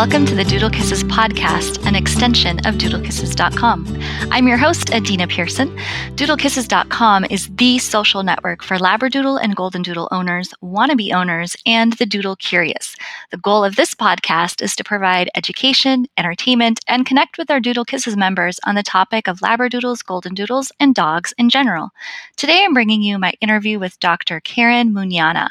Welcome 0.00 0.24
to 0.28 0.34
the 0.34 0.44
Doodle 0.44 0.70
Kisses 0.70 1.04
podcast, 1.04 1.86
an 1.86 1.94
extension 1.94 2.58
of 2.60 2.76
doodlekisses.com. 2.76 3.98
I'm 4.30 4.48
your 4.48 4.56
host, 4.56 4.94
Adina 4.94 5.26
Pearson. 5.26 5.68
Doodlekisses.com 6.14 7.26
is 7.28 7.50
the 7.56 7.78
social 7.78 8.22
network 8.22 8.62
for 8.62 8.78
Labradoodle 8.78 9.38
and 9.42 9.54
Golden 9.54 9.82
Doodle 9.82 10.08
owners, 10.10 10.54
wannabe 10.64 11.12
owners, 11.12 11.54
and 11.66 11.92
the 11.92 12.06
Doodle 12.06 12.36
curious. 12.36 12.96
The 13.30 13.36
goal 13.36 13.62
of 13.62 13.76
this 13.76 13.92
podcast 13.92 14.62
is 14.62 14.74
to 14.76 14.84
provide 14.84 15.28
education, 15.34 16.06
entertainment, 16.16 16.80
and 16.88 17.04
connect 17.04 17.36
with 17.36 17.50
our 17.50 17.60
Doodle 17.60 17.84
Kisses 17.84 18.16
members 18.16 18.58
on 18.64 18.76
the 18.76 18.82
topic 18.82 19.28
of 19.28 19.40
Labradoodles, 19.40 20.02
Golden 20.02 20.32
Doodles, 20.32 20.72
and 20.80 20.94
dogs 20.94 21.34
in 21.36 21.50
general. 21.50 21.90
Today, 22.38 22.64
I'm 22.64 22.72
bringing 22.72 23.02
you 23.02 23.18
my 23.18 23.34
interview 23.42 23.78
with 23.78 24.00
Dr. 24.00 24.40
Karen 24.40 24.94
Muñana, 24.94 25.50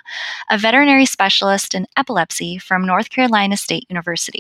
a 0.50 0.58
veterinary 0.58 1.06
specialist 1.06 1.76
in 1.76 1.86
epilepsy 1.96 2.58
from 2.58 2.84
North 2.84 3.12
Carolina 3.12 3.56
State 3.56 3.86
University. 3.90 4.39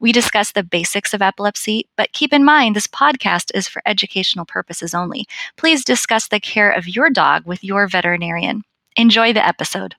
We 0.00 0.12
discuss 0.12 0.52
the 0.52 0.62
basics 0.62 1.14
of 1.14 1.22
epilepsy, 1.22 1.86
but 1.96 2.12
keep 2.12 2.32
in 2.32 2.44
mind 2.44 2.76
this 2.76 2.86
podcast 2.86 3.50
is 3.54 3.68
for 3.68 3.82
educational 3.86 4.44
purposes 4.44 4.94
only. 4.94 5.26
Please 5.56 5.84
discuss 5.84 6.28
the 6.28 6.40
care 6.40 6.70
of 6.70 6.88
your 6.88 7.10
dog 7.10 7.46
with 7.46 7.64
your 7.64 7.86
veterinarian. 7.86 8.62
Enjoy 8.96 9.32
the 9.32 9.46
episode. 9.46 9.94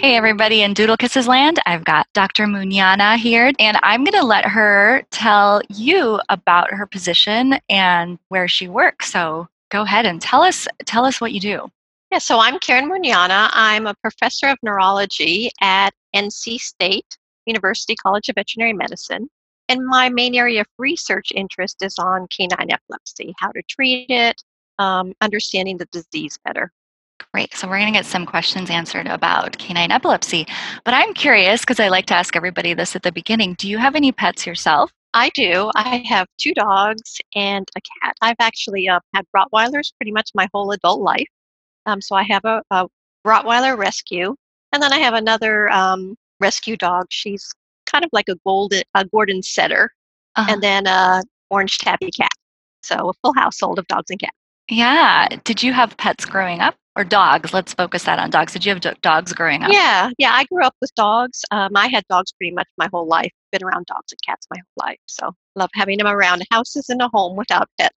Hey, 0.00 0.16
everybody 0.16 0.62
in 0.62 0.72
Doodle 0.72 0.96
Kisses 0.96 1.28
Land. 1.28 1.58
I've 1.66 1.84
got 1.84 2.06
Dr. 2.14 2.46
Muñana 2.46 3.18
here, 3.18 3.52
and 3.58 3.78
I'm 3.82 4.02
going 4.02 4.18
to 4.18 4.24
let 4.24 4.46
her 4.46 5.02
tell 5.10 5.60
you 5.68 6.18
about 6.30 6.70
her 6.70 6.86
position 6.86 7.58
and 7.68 8.18
where 8.28 8.48
she 8.48 8.66
works. 8.66 9.12
So 9.12 9.46
go 9.68 9.82
ahead 9.82 10.06
and 10.06 10.18
tell 10.18 10.40
us 10.40 10.66
tell 10.86 11.04
us 11.04 11.20
what 11.20 11.32
you 11.32 11.40
do. 11.40 11.70
Yeah, 12.10 12.16
so 12.16 12.38
I'm 12.40 12.58
Karen 12.60 12.90
Muñana. 12.90 13.50
I'm 13.52 13.86
a 13.86 13.94
professor 13.96 14.46
of 14.46 14.56
neurology 14.62 15.50
at 15.60 15.90
NC 16.16 16.58
State 16.60 17.18
University 17.44 17.94
College 17.94 18.30
of 18.30 18.36
Veterinary 18.36 18.72
Medicine. 18.72 19.28
And 19.68 19.86
my 19.86 20.08
main 20.08 20.34
area 20.34 20.62
of 20.62 20.66
research 20.78 21.30
interest 21.34 21.82
is 21.82 21.98
on 21.98 22.26
canine 22.28 22.70
epilepsy, 22.70 23.34
how 23.36 23.52
to 23.52 23.60
treat 23.68 24.08
it, 24.08 24.42
um, 24.78 25.12
understanding 25.20 25.76
the 25.76 25.88
disease 25.92 26.38
better. 26.42 26.72
Great. 27.32 27.54
So 27.54 27.68
we're 27.68 27.78
going 27.78 27.92
to 27.92 27.98
get 27.98 28.06
some 28.06 28.26
questions 28.26 28.70
answered 28.70 29.06
about 29.06 29.58
canine 29.58 29.90
epilepsy. 29.90 30.46
But 30.84 30.94
I'm 30.94 31.14
curious 31.14 31.60
because 31.60 31.80
I 31.80 31.88
like 31.88 32.06
to 32.06 32.14
ask 32.14 32.34
everybody 32.34 32.74
this 32.74 32.96
at 32.96 33.02
the 33.02 33.12
beginning. 33.12 33.54
Do 33.54 33.68
you 33.68 33.78
have 33.78 33.94
any 33.94 34.12
pets 34.12 34.46
yourself? 34.46 34.92
I 35.12 35.30
do. 35.30 35.70
I 35.74 36.04
have 36.08 36.28
two 36.38 36.54
dogs 36.54 37.18
and 37.34 37.68
a 37.76 37.80
cat. 37.80 38.14
I've 38.22 38.36
actually 38.40 38.88
uh, 38.88 39.00
had 39.12 39.24
Rottweilers 39.36 39.92
pretty 39.96 40.12
much 40.12 40.30
my 40.34 40.48
whole 40.52 40.70
adult 40.70 41.00
life. 41.00 41.28
Um, 41.86 42.00
so 42.00 42.14
I 42.14 42.22
have 42.24 42.44
a, 42.44 42.62
a, 42.70 42.86
Rottweiler 43.26 43.76
rescue, 43.76 44.34
and 44.72 44.82
then 44.82 44.94
I 44.94 44.98
have 44.98 45.12
another 45.12 45.70
um, 45.70 46.16
rescue 46.40 46.74
dog. 46.74 47.04
She's 47.10 47.52
kind 47.84 48.02
of 48.02 48.08
like 48.14 48.30
a 48.30 48.36
golden, 48.46 48.82
a 48.94 49.04
Gordon 49.04 49.42
Setter, 49.42 49.92
uh-huh. 50.36 50.50
and 50.50 50.62
then 50.62 50.86
a 50.86 51.22
orange 51.50 51.76
tabby 51.76 52.10
cat. 52.12 52.32
So 52.82 53.10
a 53.10 53.12
full 53.22 53.34
household 53.34 53.78
of 53.78 53.86
dogs 53.88 54.10
and 54.10 54.18
cats. 54.18 54.39
Yeah. 54.70 55.28
Did 55.44 55.62
you 55.62 55.72
have 55.72 55.96
pets 55.96 56.24
growing 56.24 56.60
up? 56.60 56.74
or 56.96 57.04
dogs? 57.04 57.54
Let's 57.54 57.72
focus 57.72 58.02
that 58.04 58.18
on 58.18 58.30
dogs. 58.30 58.52
Did 58.52 58.64
you 58.66 58.74
have 58.74 59.00
dogs 59.00 59.32
growing 59.32 59.62
up? 59.62 59.70
Yeah. 59.72 60.10
Yeah 60.18 60.32
i 60.32 60.44
grew 60.46 60.64
up 60.64 60.74
with 60.80 60.92
dogs. 60.96 61.44
Um, 61.52 61.70
i 61.76 61.86
had 61.86 62.04
dogs 62.08 62.32
pretty 62.32 62.52
much 62.52 62.66
my 62.78 62.88
whole 62.92 63.06
life. 63.06 63.30
Been 63.52 63.62
around 63.62 63.86
dogs 63.86 64.12
and 64.12 64.18
cats 64.26 64.46
my 64.50 64.56
whole 64.58 64.88
life. 64.88 64.98
So 65.06 65.30
love 65.54 65.70
having 65.74 65.98
them 65.98 66.08
around 66.08 66.42
houses 66.50 66.90
in 66.90 67.00
a 67.00 67.08
home 67.08 67.36
without 67.36 67.68
pets 67.78 67.94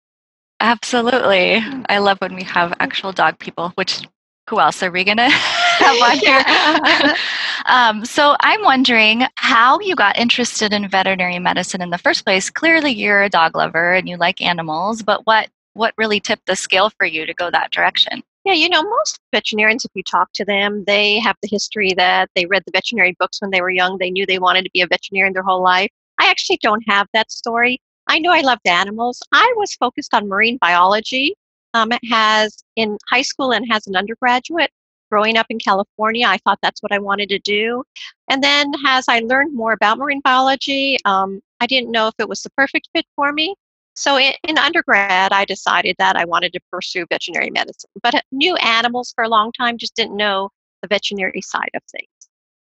absolutely. 0.62 1.60
Mm. 1.60 1.86
i 1.90 1.98
love 1.98 2.20
when 2.20 2.36
we 2.36 2.44
have 2.44 2.74
actual 2.80 3.12
dog 3.12 3.38
people 3.40 3.70
which 3.76 4.08
who 4.50 4.60
else 4.60 4.82
are 4.84 4.92
we 4.92 5.04
gonna 5.04 5.30
have 5.30 6.02
on 6.02 6.18
here? 6.20 7.16
Um, 7.68 8.06
so 8.06 8.36
i'm 8.40 8.64
wondering 8.64 9.24
how 9.36 9.80
you 9.82 9.96
got 9.96 10.18
interested 10.18 10.74
in 10.74 10.88
veterinary 10.88 11.38
medicine 11.38 11.82
in 11.82 11.92
the 11.92 11.98
first 12.00 12.26
place. 12.26 12.50
Clearly 12.50 12.92
you're 12.92 13.22
a 13.22 13.30
dog 13.30 13.56
lover 13.56 13.94
and 13.94 14.10
you 14.10 14.18
like 14.18 14.42
animals 14.42 15.04
but 15.04 15.26
what 15.28 15.50
what 15.74 15.94
really 15.98 16.20
tipped 16.20 16.46
the 16.46 16.56
scale 16.56 16.90
for 16.90 17.06
you 17.06 17.26
to 17.26 17.34
go 17.34 17.50
that 17.50 17.72
direction 17.72 18.24
yeah, 18.44 18.54
you 18.54 18.70
know, 18.70 18.82
most 18.82 19.20
veterinarians, 19.32 19.86
if 19.86 19.92
you 19.94 20.02
talk 20.02 20.32
to 20.34 20.46
them, 20.46 20.84
they 20.88 21.20
have 21.20 21.36
the 21.42 21.48
history 21.48 21.94
that 21.98 22.30
they 22.36 22.48
read 22.48 22.64
the 22.66 22.72
veterinary 22.72 23.16
books 23.20 23.40
when 23.40 23.52
they 23.52 23.62
were 23.62 23.70
young. 23.70 23.98
They 23.98 24.10
knew 24.10 24.26
they 24.26 24.40
wanted 24.40 24.64
to 24.64 24.72
be 24.74 24.82
a 24.82 24.88
veterinarian 24.88 25.34
their 25.34 25.44
whole 25.44 25.62
life. 25.62 25.92
I 26.20 26.28
actually 26.28 26.58
don't 26.62 26.84
have 26.88 27.08
that 27.14 27.32
story. 27.32 27.80
I 28.08 28.18
know 28.18 28.32
I 28.32 28.42
loved 28.42 28.68
animals. 28.68 29.22
I 29.32 29.54
was 29.58 29.76
focused 29.76 30.14
on 30.14 30.28
marine 30.28 30.58
biology. 30.60 31.36
Um, 31.74 31.92
has 32.10 32.66
in 32.76 32.98
high 33.10 33.22
school 33.22 33.54
and 33.54 33.66
has 33.72 33.88
an 33.88 33.96
undergraduate. 33.96 34.72
Growing 35.10 35.38
up 35.38 35.46
in 35.50 35.58
California, 35.58 36.26
I 36.28 36.38
thought 36.40 36.60
that's 36.62 36.84
what 36.84 36.92
I 36.92 37.00
wanted 37.00 37.30
to 37.30 37.40
do. 37.40 37.84
And 38.30 38.44
then 38.44 38.74
as 38.86 39.06
I 39.08 39.20
learned 39.20 39.56
more 39.56 39.72
about 39.72 39.98
marine 39.98 40.22
biology, 40.22 40.98
um, 41.06 41.42
I 41.62 41.68
didn't 41.68 41.92
know 41.92 42.08
if 42.08 42.16
it 42.20 42.28
was 42.28 42.42
the 42.42 42.50
perfect 42.58 42.90
fit 42.94 43.06
for 43.16 43.32
me. 43.32 43.56
So 43.96 44.18
in, 44.18 44.34
in, 44.48 44.58
undergrad, 44.58 45.32
I 45.32 45.46
decided 45.46 45.96
that 46.00 46.16
I 46.16 46.26
wanted 46.26 46.54
to 46.54 46.60
pursue 46.72 47.06
veterinary 47.10 47.50
medicine, 47.50 47.90
but 48.02 48.16
uh, 48.16 48.22
knew 48.32 48.56
animals 48.58 49.12
for 49.14 49.24
a 49.24 49.30
long 49.30 49.52
time, 49.52 49.78
just 49.78 49.96
didn't 49.96 50.16
know 50.16 50.50
the 50.82 50.88
veterinary 50.88 51.42
side 51.42 51.70
of 51.76 51.82
things. 51.92 52.08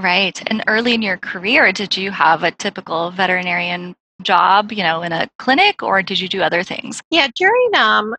Right. 0.01 0.41
And 0.49 0.63
early 0.67 0.95
in 0.95 1.03
your 1.03 1.17
career, 1.17 1.73
did 1.73 1.97
you 1.97 2.11
have 2.11 2.43
a 2.43 2.51
typical 2.51 3.11
veterinarian 3.11 3.95
job, 4.23 4.73
you 4.73 4.83
know, 4.83 5.03
in 5.03 5.13
a 5.13 5.29
clinic, 5.39 5.83
or 5.83 6.03
did 6.03 6.21
you 6.21 6.29
do 6.29 6.43
other 6.43 6.63
things? 6.63 7.01
Yeah, 7.11 7.29
during 7.37 7.71
um, 7.77 8.15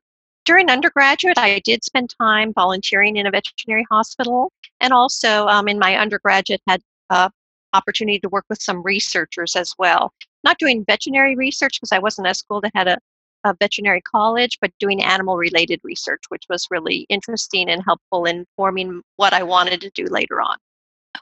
during 0.45 0.69
undergraduate, 0.69 1.37
I 1.37 1.59
did 1.59 1.83
spend 1.83 2.13
time 2.19 2.53
volunteering 2.53 3.17
in 3.17 3.27
a 3.27 3.31
veterinary 3.31 3.85
hospital, 3.91 4.51
and 4.79 4.93
also 4.93 5.47
um, 5.47 5.67
in 5.67 5.79
my 5.79 5.95
undergraduate 5.97 6.61
had 6.67 6.81
uh, 7.09 7.29
opportunity 7.73 8.19
to 8.19 8.29
work 8.29 8.45
with 8.49 8.61
some 8.61 8.81
researchers 8.83 9.55
as 9.55 9.73
well 9.77 10.13
not 10.45 10.57
doing 10.59 10.85
veterinary 10.85 11.35
research 11.35 11.79
because 11.79 11.91
I 11.91 12.00
wasn't 12.00 12.28
at 12.28 12.31
a 12.31 12.35
school 12.35 12.61
that 12.61 12.72
had 12.73 12.88
a, 12.88 12.97
a 13.44 13.56
veterinary 13.59 14.01
college, 14.01 14.57
but 14.61 14.72
doing 14.79 15.03
animal 15.03 15.35
related 15.35 15.81
research, 15.83 16.23
which 16.29 16.44
was 16.50 16.67
really 16.72 17.06
interesting 17.09 17.69
and 17.69 17.83
helpful 17.83 18.25
in 18.25 18.45
forming 18.55 19.01
what 19.17 19.34
I 19.34 19.44
wanted 19.44 19.81
to 19.81 19.89
do 19.89 20.05
later 20.05 20.39
on. 20.39 20.57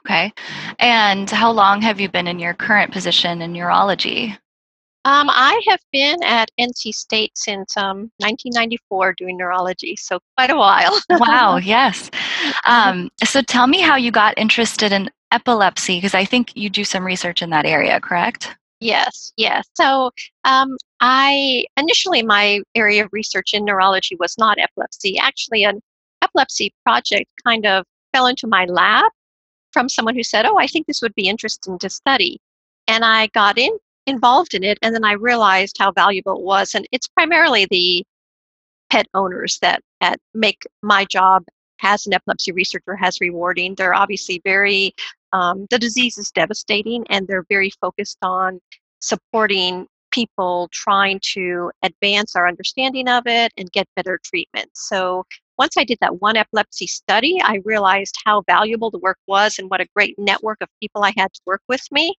Okay. 0.06 0.32
And 0.78 1.30
how 1.30 1.50
long 1.50 1.80
have 1.80 1.98
you 1.98 2.08
been 2.08 2.26
in 2.26 2.38
your 2.38 2.54
current 2.54 2.92
position 2.92 3.42
in 3.42 3.52
neurology? 3.52 4.36
Um, 5.06 5.28
I 5.30 5.60
have 5.68 5.80
been 5.92 6.22
at 6.22 6.50
NC 6.58 6.94
State 6.94 7.32
since 7.36 7.76
um, 7.76 8.10
1994 8.18 9.14
doing 9.18 9.36
neurology, 9.36 9.96
so 9.96 10.18
quite 10.36 10.50
a 10.50 10.56
while. 10.56 10.98
wow, 11.10 11.56
yes. 11.62 12.10
Um, 12.66 13.10
so 13.22 13.42
tell 13.42 13.66
me 13.66 13.80
how 13.80 13.96
you 13.96 14.10
got 14.10 14.38
interested 14.38 14.92
in 14.92 15.10
epilepsy, 15.30 15.98
because 15.98 16.14
I 16.14 16.24
think 16.24 16.56
you 16.56 16.70
do 16.70 16.84
some 16.84 17.04
research 17.04 17.42
in 17.42 17.50
that 17.50 17.66
area, 17.66 18.00
correct? 18.00 18.56
Yes, 18.84 19.32
yes. 19.38 19.66
So 19.74 20.10
um, 20.44 20.76
I 21.00 21.64
initially 21.78 22.22
my 22.22 22.60
area 22.74 23.04
of 23.04 23.08
research 23.12 23.54
in 23.54 23.64
neurology 23.64 24.14
was 24.20 24.36
not 24.36 24.58
epilepsy. 24.58 25.18
Actually, 25.18 25.64
an 25.64 25.80
epilepsy 26.20 26.70
project 26.84 27.30
kind 27.46 27.64
of 27.64 27.86
fell 28.12 28.26
into 28.26 28.46
my 28.46 28.66
lap 28.66 29.10
from 29.72 29.88
someone 29.88 30.14
who 30.14 30.22
said, 30.22 30.44
"Oh, 30.44 30.58
I 30.58 30.66
think 30.66 30.86
this 30.86 31.00
would 31.00 31.14
be 31.14 31.28
interesting 31.28 31.78
to 31.78 31.88
study," 31.88 32.38
and 32.86 33.06
I 33.06 33.28
got 33.28 33.56
in 33.56 33.70
involved 34.06 34.52
in 34.52 34.62
it, 34.62 34.78
and 34.82 34.94
then 34.94 35.04
I 35.04 35.12
realized 35.12 35.76
how 35.78 35.90
valuable 35.90 36.36
it 36.36 36.42
was. 36.42 36.74
And 36.74 36.86
it's 36.92 37.08
primarily 37.08 37.66
the 37.70 38.04
pet 38.90 39.06
owners 39.14 39.58
that, 39.60 39.82
that 40.02 40.20
make 40.34 40.66
my 40.82 41.06
job 41.06 41.44
as 41.82 42.06
an 42.06 42.12
epilepsy 42.12 42.52
researcher 42.52 42.96
has 42.96 43.20
rewarding. 43.20 43.74
They're 43.74 43.94
obviously 43.94 44.42
very 44.44 44.94
um, 45.34 45.66
the 45.70 45.78
disease 45.78 46.16
is 46.16 46.30
devastating 46.30 47.04
and 47.10 47.26
they're 47.26 47.44
very 47.48 47.70
focused 47.80 48.18
on 48.22 48.60
supporting 49.00 49.86
people 50.12 50.68
trying 50.72 51.18
to 51.34 51.72
advance 51.82 52.36
our 52.36 52.46
understanding 52.46 53.08
of 53.08 53.24
it 53.26 53.52
and 53.58 53.70
get 53.72 53.88
better 53.96 54.20
treatment. 54.24 54.70
So 54.74 55.24
once 55.58 55.76
I 55.76 55.82
did 55.82 55.98
that 56.00 56.20
one 56.20 56.36
epilepsy 56.36 56.86
study, 56.86 57.40
I 57.42 57.60
realized 57.64 58.14
how 58.24 58.42
valuable 58.42 58.92
the 58.92 58.98
work 58.98 59.18
was 59.26 59.58
and 59.58 59.68
what 59.68 59.80
a 59.80 59.88
great 59.94 60.16
network 60.18 60.58
of 60.60 60.68
people 60.80 61.02
I 61.02 61.12
had 61.16 61.32
to 61.32 61.40
work 61.46 61.62
with 61.68 61.82
me, 61.90 62.14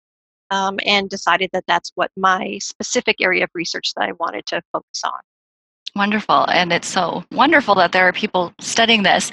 um, 0.51 0.77
and 0.85 1.09
decided 1.09 1.49
that 1.53 1.63
that's 1.67 1.91
what 1.95 2.11
my 2.17 2.57
specific 2.59 3.17
area 3.21 3.45
of 3.45 3.49
research 3.53 3.93
that 3.95 4.03
I 4.03 4.11
wanted 4.19 4.45
to 4.47 4.61
focus 4.73 5.01
on. 5.05 5.19
Wonderful. 5.95 6.49
And 6.49 6.73
it's 6.73 6.89
so 6.89 7.23
wonderful 7.31 7.73
that 7.75 7.93
there 7.93 8.05
are 8.05 8.11
people 8.11 8.53
studying 8.59 9.03
this. 9.03 9.31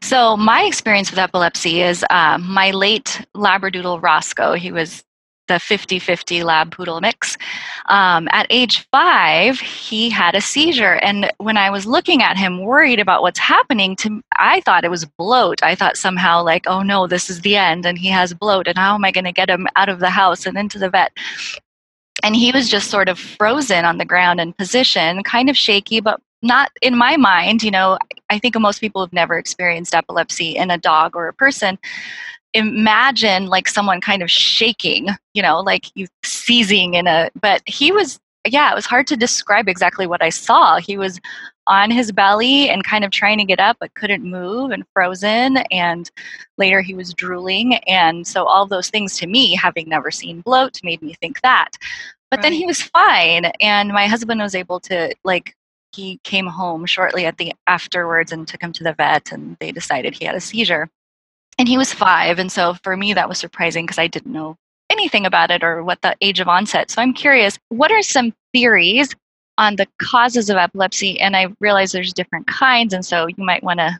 So, 0.00 0.36
my 0.36 0.62
experience 0.62 1.10
with 1.10 1.18
epilepsy 1.18 1.82
is 1.82 2.04
uh, 2.08 2.38
my 2.38 2.70
late 2.70 3.20
Labradoodle 3.34 4.00
Roscoe, 4.00 4.54
he 4.54 4.70
was 4.70 5.02
the 5.48 5.58
50 5.58 5.98
50 5.98 6.42
lab 6.42 6.70
poodle 6.70 7.00
mix. 7.00 7.36
Um, 7.88 8.28
at 8.30 8.46
age 8.48 8.86
five, 8.90 9.58
he 9.60 10.08
had 10.08 10.34
a 10.34 10.40
seizure. 10.40 10.94
And 11.02 11.30
when 11.38 11.56
I 11.56 11.68
was 11.68 11.84
looking 11.84 12.22
at 12.22 12.36
him, 12.36 12.62
worried 12.62 12.98
about 13.00 13.22
what's 13.22 13.38
happening, 13.38 13.96
to 13.96 14.22
I 14.38 14.60
thought 14.62 14.84
it 14.84 14.90
was 14.90 15.04
bloat. 15.04 15.62
I 15.62 15.74
thought 15.74 15.96
somehow, 15.96 16.42
like, 16.42 16.64
oh 16.66 16.82
no, 16.82 17.06
this 17.06 17.28
is 17.28 17.40
the 17.40 17.56
end, 17.56 17.84
and 17.84 17.98
he 17.98 18.08
has 18.08 18.32
bloat, 18.32 18.68
and 18.68 18.78
how 18.78 18.94
am 18.94 19.04
I 19.04 19.10
going 19.10 19.24
to 19.24 19.32
get 19.32 19.50
him 19.50 19.66
out 19.76 19.88
of 19.88 20.00
the 20.00 20.10
house 20.10 20.46
and 20.46 20.56
into 20.56 20.78
the 20.78 20.88
vet? 20.90 21.12
And 22.24 22.34
he 22.34 22.50
was 22.52 22.70
just 22.70 22.90
sort 22.90 23.10
of 23.10 23.18
frozen 23.18 23.84
on 23.84 23.98
the 23.98 24.04
ground 24.06 24.40
in 24.40 24.54
position, 24.54 25.22
kind 25.24 25.50
of 25.50 25.56
shaky, 25.58 26.00
but 26.00 26.20
not 26.40 26.70
in 26.80 26.96
my 26.96 27.18
mind. 27.18 27.62
You 27.62 27.70
know, 27.70 27.98
I 28.30 28.38
think 28.38 28.58
most 28.58 28.80
people 28.80 29.02
have 29.02 29.12
never 29.12 29.36
experienced 29.36 29.94
epilepsy 29.94 30.56
in 30.56 30.70
a 30.70 30.78
dog 30.78 31.14
or 31.14 31.28
a 31.28 31.34
person. 31.34 31.78
Imagine 32.54 33.48
like 33.48 33.68
someone 33.68 34.00
kind 34.00 34.22
of 34.22 34.30
shaking, 34.30 35.08
you 35.34 35.42
know, 35.42 35.60
like 35.60 35.94
you 35.94 36.06
seizing 36.24 36.94
in 36.94 37.06
a, 37.06 37.28
but 37.38 37.60
he 37.66 37.92
was, 37.92 38.18
yeah, 38.48 38.72
it 38.72 38.74
was 38.74 38.86
hard 38.86 39.06
to 39.08 39.18
describe 39.18 39.68
exactly 39.68 40.06
what 40.06 40.22
I 40.22 40.30
saw. 40.30 40.78
He 40.78 40.96
was 40.96 41.20
on 41.66 41.90
his 41.90 42.12
belly 42.12 42.68
and 42.68 42.84
kind 42.84 43.04
of 43.04 43.10
trying 43.10 43.38
to 43.38 43.44
get 43.44 43.60
up 43.60 43.76
but 43.80 43.94
couldn't 43.94 44.22
move 44.22 44.70
and 44.70 44.84
frozen 44.92 45.58
and 45.70 46.10
later 46.58 46.80
he 46.80 46.94
was 46.94 47.14
drooling 47.14 47.76
and 47.86 48.26
so 48.26 48.44
all 48.44 48.66
those 48.66 48.90
things 48.90 49.16
to 49.16 49.26
me 49.26 49.54
having 49.54 49.88
never 49.88 50.10
seen 50.10 50.40
bloat 50.42 50.78
made 50.82 51.00
me 51.00 51.14
think 51.14 51.40
that 51.40 51.70
but 52.34 52.38
right. 52.38 52.50
then 52.50 52.52
he 52.52 52.66
was 52.66 52.82
fine 52.82 53.44
and 53.60 53.90
my 53.90 54.08
husband 54.08 54.40
was 54.40 54.56
able 54.56 54.80
to 54.80 55.14
like 55.22 55.54
he 55.94 56.18
came 56.24 56.48
home 56.48 56.84
shortly 56.84 57.26
at 57.26 57.38
the 57.38 57.52
afterwards 57.68 58.32
and 58.32 58.48
took 58.48 58.60
him 58.60 58.72
to 58.72 58.82
the 58.82 58.92
vet 58.94 59.30
and 59.30 59.56
they 59.60 59.70
decided 59.70 60.14
he 60.14 60.24
had 60.24 60.34
a 60.34 60.40
seizure. 60.40 60.88
And 61.60 61.68
he 61.68 61.78
was 61.78 61.92
five 61.92 62.40
and 62.40 62.50
so 62.50 62.74
for 62.82 62.96
me 62.96 63.14
that 63.14 63.28
was 63.28 63.38
surprising 63.38 63.84
because 63.86 64.00
i 64.00 64.08
didn't 64.08 64.32
know 64.32 64.56
anything 64.90 65.24
about 65.24 65.52
it 65.52 65.62
or 65.62 65.84
what 65.84 66.02
the 66.02 66.16
age 66.20 66.40
of 66.40 66.48
onset. 66.48 66.90
So 66.90 67.00
i'm 67.00 67.14
curious 67.14 67.56
what 67.68 67.92
are 67.92 68.02
some 68.02 68.34
theories 68.52 69.14
on 69.56 69.76
the 69.76 69.86
causes 70.02 70.50
of 70.50 70.56
epilepsy? 70.56 71.20
And 71.20 71.36
i 71.36 71.46
realize 71.60 71.92
there's 71.92 72.12
different 72.12 72.48
kinds 72.48 72.92
and 72.94 73.06
so 73.06 73.28
you 73.28 73.44
might 73.44 73.62
want 73.62 73.78
to 73.78 73.96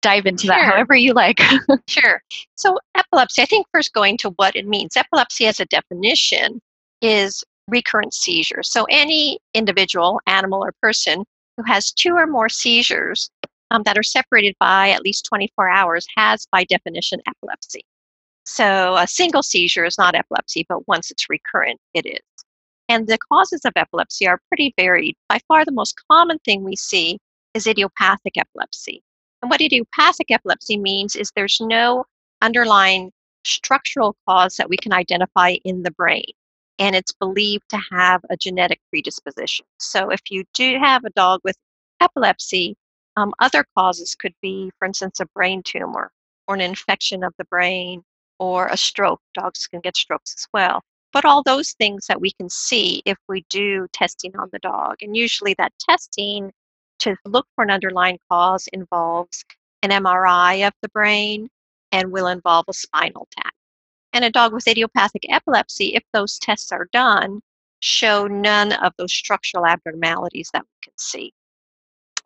dive 0.00 0.24
into 0.24 0.46
sure. 0.46 0.56
that 0.56 0.72
however 0.72 0.94
you 0.94 1.12
like. 1.12 1.40
Sure. 1.86 2.22
So 2.54 2.78
epilepsy 2.94 3.42
i 3.42 3.44
think 3.44 3.66
first 3.70 3.92
going 3.92 4.16
to 4.18 4.30
what 4.36 4.56
it 4.56 4.66
means. 4.66 4.96
Epilepsy 4.96 5.44
as 5.44 5.60
a 5.60 5.66
definition 5.66 6.62
is 7.02 7.44
recurrent 7.68 8.12
seizures 8.12 8.70
so 8.70 8.86
any 8.90 9.38
individual 9.54 10.20
animal 10.26 10.62
or 10.62 10.72
person 10.82 11.24
who 11.56 11.62
has 11.64 11.92
two 11.92 12.14
or 12.14 12.26
more 12.26 12.48
seizures 12.48 13.30
um, 13.70 13.82
that 13.84 13.98
are 13.98 14.02
separated 14.02 14.54
by 14.60 14.90
at 14.90 15.02
least 15.02 15.24
24 15.26 15.68
hours 15.68 16.06
has 16.16 16.46
by 16.52 16.64
definition 16.64 17.20
epilepsy 17.26 17.84
so 18.44 18.96
a 18.96 19.06
single 19.06 19.42
seizure 19.42 19.84
is 19.84 19.96
not 19.98 20.14
epilepsy 20.14 20.66
but 20.68 20.86
once 20.86 21.10
it's 21.10 21.30
recurrent 21.30 21.80
it 21.94 22.06
is 22.06 22.44
and 22.88 23.06
the 23.06 23.18
causes 23.18 23.62
of 23.64 23.72
epilepsy 23.76 24.26
are 24.26 24.40
pretty 24.48 24.74
varied. 24.76 25.16
By 25.28 25.40
far, 25.48 25.64
the 25.64 25.72
most 25.72 25.94
common 26.10 26.38
thing 26.40 26.62
we 26.62 26.76
see 26.76 27.18
is 27.54 27.66
idiopathic 27.66 28.36
epilepsy. 28.36 29.02
And 29.40 29.50
what 29.50 29.60
idiopathic 29.60 30.30
epilepsy 30.30 30.78
means 30.78 31.16
is 31.16 31.30
there's 31.34 31.58
no 31.60 32.04
underlying 32.42 33.10
structural 33.44 34.16
cause 34.26 34.56
that 34.56 34.68
we 34.68 34.76
can 34.76 34.92
identify 34.92 35.56
in 35.64 35.82
the 35.82 35.90
brain. 35.92 36.24
And 36.78 36.96
it's 36.96 37.12
believed 37.12 37.68
to 37.70 37.78
have 37.92 38.22
a 38.30 38.36
genetic 38.36 38.80
predisposition. 38.90 39.66
So 39.78 40.10
if 40.10 40.20
you 40.30 40.44
do 40.54 40.78
have 40.82 41.04
a 41.04 41.10
dog 41.10 41.40
with 41.44 41.56
epilepsy, 42.00 42.76
um, 43.16 43.32
other 43.38 43.64
causes 43.76 44.14
could 44.16 44.34
be, 44.42 44.70
for 44.78 44.86
instance, 44.86 45.20
a 45.20 45.26
brain 45.34 45.62
tumor 45.62 46.10
or 46.48 46.54
an 46.54 46.60
infection 46.60 47.22
of 47.22 47.32
the 47.38 47.44
brain 47.44 48.02
or 48.38 48.66
a 48.66 48.76
stroke. 48.76 49.20
Dogs 49.34 49.66
can 49.68 49.80
get 49.80 49.96
strokes 49.96 50.34
as 50.36 50.46
well 50.52 50.82
but 51.14 51.24
all 51.24 51.44
those 51.44 51.72
things 51.74 52.06
that 52.08 52.20
we 52.20 52.32
can 52.32 52.50
see 52.50 53.00
if 53.06 53.16
we 53.28 53.46
do 53.48 53.86
testing 53.92 54.36
on 54.36 54.48
the 54.52 54.58
dog. 54.58 54.96
And 55.00 55.16
usually 55.16 55.54
that 55.58 55.72
testing 55.78 56.52
to 56.98 57.16
look 57.24 57.46
for 57.54 57.62
an 57.62 57.70
underlying 57.70 58.18
cause 58.28 58.68
involves 58.72 59.44
an 59.82 59.90
MRI 59.90 60.66
of 60.66 60.74
the 60.82 60.88
brain 60.88 61.48
and 61.92 62.10
will 62.10 62.26
involve 62.26 62.64
a 62.68 62.72
spinal 62.72 63.28
tap. 63.30 63.52
And 64.14 64.24
a 64.24 64.30
dog 64.30 64.54
with 64.54 64.66
idiopathic 64.66 65.26
epilepsy, 65.28 65.88
if 65.94 66.02
those 66.14 66.38
tests 66.38 66.72
are 66.72 66.88
done, 66.92 67.40
show 67.80 68.26
none 68.26 68.72
of 68.72 68.94
those 68.96 69.12
structural 69.12 69.66
abnormalities 69.66 70.48
that 70.54 70.62
we 70.62 70.78
can 70.82 70.94
see. 70.96 71.32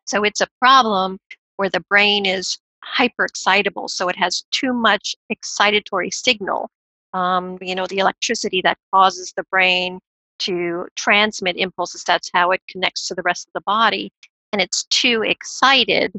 So 0.06 0.22
it's 0.22 0.40
a 0.40 0.48
problem 0.60 1.18
where 1.56 1.70
the 1.70 1.84
brain 1.88 2.26
is 2.26 2.58
hyperexcitable, 2.96 3.90
so 3.90 4.08
it 4.08 4.16
has 4.16 4.44
too 4.52 4.72
much 4.72 5.16
excitatory 5.32 6.14
signal 6.14 6.70
um, 7.14 7.58
you 7.60 7.74
know, 7.74 7.86
the 7.86 7.98
electricity 7.98 8.60
that 8.62 8.78
causes 8.92 9.32
the 9.36 9.44
brain 9.44 10.00
to 10.40 10.86
transmit 10.94 11.56
impulses. 11.56 12.04
That's 12.04 12.30
how 12.32 12.50
it 12.52 12.60
connects 12.70 13.08
to 13.08 13.14
the 13.14 13.22
rest 13.22 13.48
of 13.48 13.52
the 13.54 13.62
body. 13.62 14.12
And 14.52 14.62
it's 14.62 14.84
too 14.84 15.22
excited. 15.22 16.12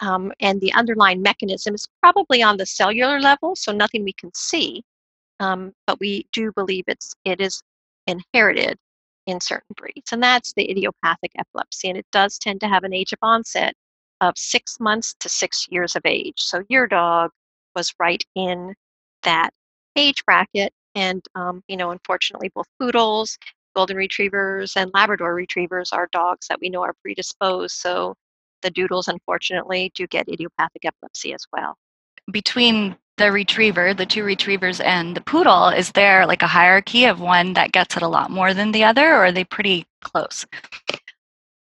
Um, 0.00 0.32
and 0.40 0.60
the 0.60 0.72
underlying 0.72 1.22
mechanism 1.22 1.74
is 1.74 1.88
probably 2.00 2.42
on 2.42 2.56
the 2.56 2.66
cellular 2.66 3.20
level, 3.20 3.54
so 3.54 3.72
nothing 3.72 4.04
we 4.04 4.12
can 4.12 4.30
see. 4.34 4.82
Um, 5.42 5.72
but 5.86 5.98
we 6.00 6.26
do 6.32 6.52
believe 6.52 6.84
it's 6.86 7.14
it 7.24 7.40
is 7.40 7.62
inherited 8.06 8.78
in 9.26 9.40
certain 9.40 9.74
breeds, 9.76 10.12
and 10.12 10.22
that's 10.22 10.52
the 10.54 10.70
idiopathic 10.70 11.32
epilepsy. 11.38 11.88
And 11.88 11.98
it 11.98 12.06
does 12.12 12.38
tend 12.38 12.60
to 12.60 12.68
have 12.68 12.84
an 12.84 12.94
age 12.94 13.12
of 13.12 13.18
onset 13.22 13.74
of 14.20 14.34
six 14.38 14.78
months 14.80 15.14
to 15.20 15.28
six 15.28 15.66
years 15.68 15.96
of 15.96 16.02
age. 16.06 16.38
So 16.38 16.62
your 16.68 16.86
dog 16.86 17.30
was 17.74 17.92
right 17.98 18.22
in 18.36 18.74
that 19.24 19.50
age 19.96 20.24
bracket. 20.24 20.72
And, 20.94 21.24
um, 21.34 21.62
you 21.68 21.76
know, 21.76 21.90
unfortunately, 21.90 22.50
both 22.54 22.66
poodles, 22.78 23.36
golden 23.74 23.96
retrievers, 23.96 24.76
and 24.76 24.90
Labrador 24.94 25.34
retrievers 25.34 25.92
are 25.92 26.08
dogs 26.12 26.46
that 26.48 26.60
we 26.60 26.68
know 26.68 26.82
are 26.82 26.94
predisposed. 27.02 27.76
So 27.76 28.14
the 28.62 28.70
doodles, 28.70 29.08
unfortunately, 29.08 29.90
do 29.94 30.06
get 30.06 30.28
idiopathic 30.28 30.84
epilepsy 30.84 31.32
as 31.34 31.44
well. 31.52 31.76
Between 32.30 32.96
the 33.22 33.30
retriever, 33.30 33.94
the 33.94 34.04
two 34.04 34.24
retrievers, 34.24 34.80
and 34.80 35.16
the 35.16 35.20
poodle, 35.20 35.68
is 35.68 35.92
there 35.92 36.26
like 36.26 36.42
a 36.42 36.46
hierarchy 36.48 37.04
of 37.04 37.20
one 37.20 37.52
that 37.52 37.70
gets 37.70 37.96
it 37.96 38.02
a 38.02 38.08
lot 38.08 38.32
more 38.32 38.52
than 38.52 38.72
the 38.72 38.82
other, 38.82 39.12
or 39.12 39.26
are 39.26 39.32
they 39.32 39.44
pretty 39.44 39.86
close? 40.00 40.44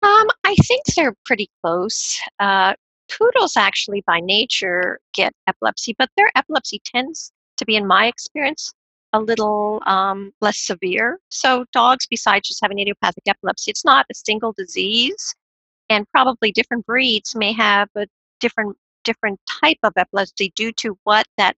Um, 0.02 0.28
I 0.44 0.56
think 0.56 0.86
they're 0.96 1.16
pretty 1.24 1.52
close. 1.63 2.19
Uh, 2.40 2.74
poodles 3.16 3.56
actually, 3.58 4.04
by 4.08 4.19
nature, 4.22 5.00
get 5.13 5.34
epilepsy, 5.46 5.94
but 6.00 6.10
their 6.18 6.31
epilepsy 6.36 6.81
tends 6.84 7.31
to 7.58 7.66
be, 7.66 7.75
in 7.75 7.86
my 7.86 8.07
experience, 8.07 8.74
a 9.14 9.19
little 9.19 9.84
um, 9.86 10.34
less 10.42 10.57
severe. 10.57 11.19
So, 11.30 11.66
dogs, 11.74 12.07
besides 12.10 12.48
just 12.48 12.62
having 12.64 12.80
idiopathic 12.80 13.25
epilepsy, 13.28 13.69
it's 13.69 13.86
not 13.86 14.07
a 14.10 14.16
single 14.16 14.54
disease, 14.54 15.36
and 15.90 16.10
probably 16.10 16.52
different 16.52 16.88
breeds 16.88 17.36
may 17.36 17.54
have 17.54 17.88
a 17.96 18.07
different 18.40 18.75
different 19.03 19.39
type 19.62 19.80
of 19.83 19.94
epilepsy 19.98 20.51
due 20.56 20.71
to 20.74 20.98
what 21.03 21.25
that 21.38 21.56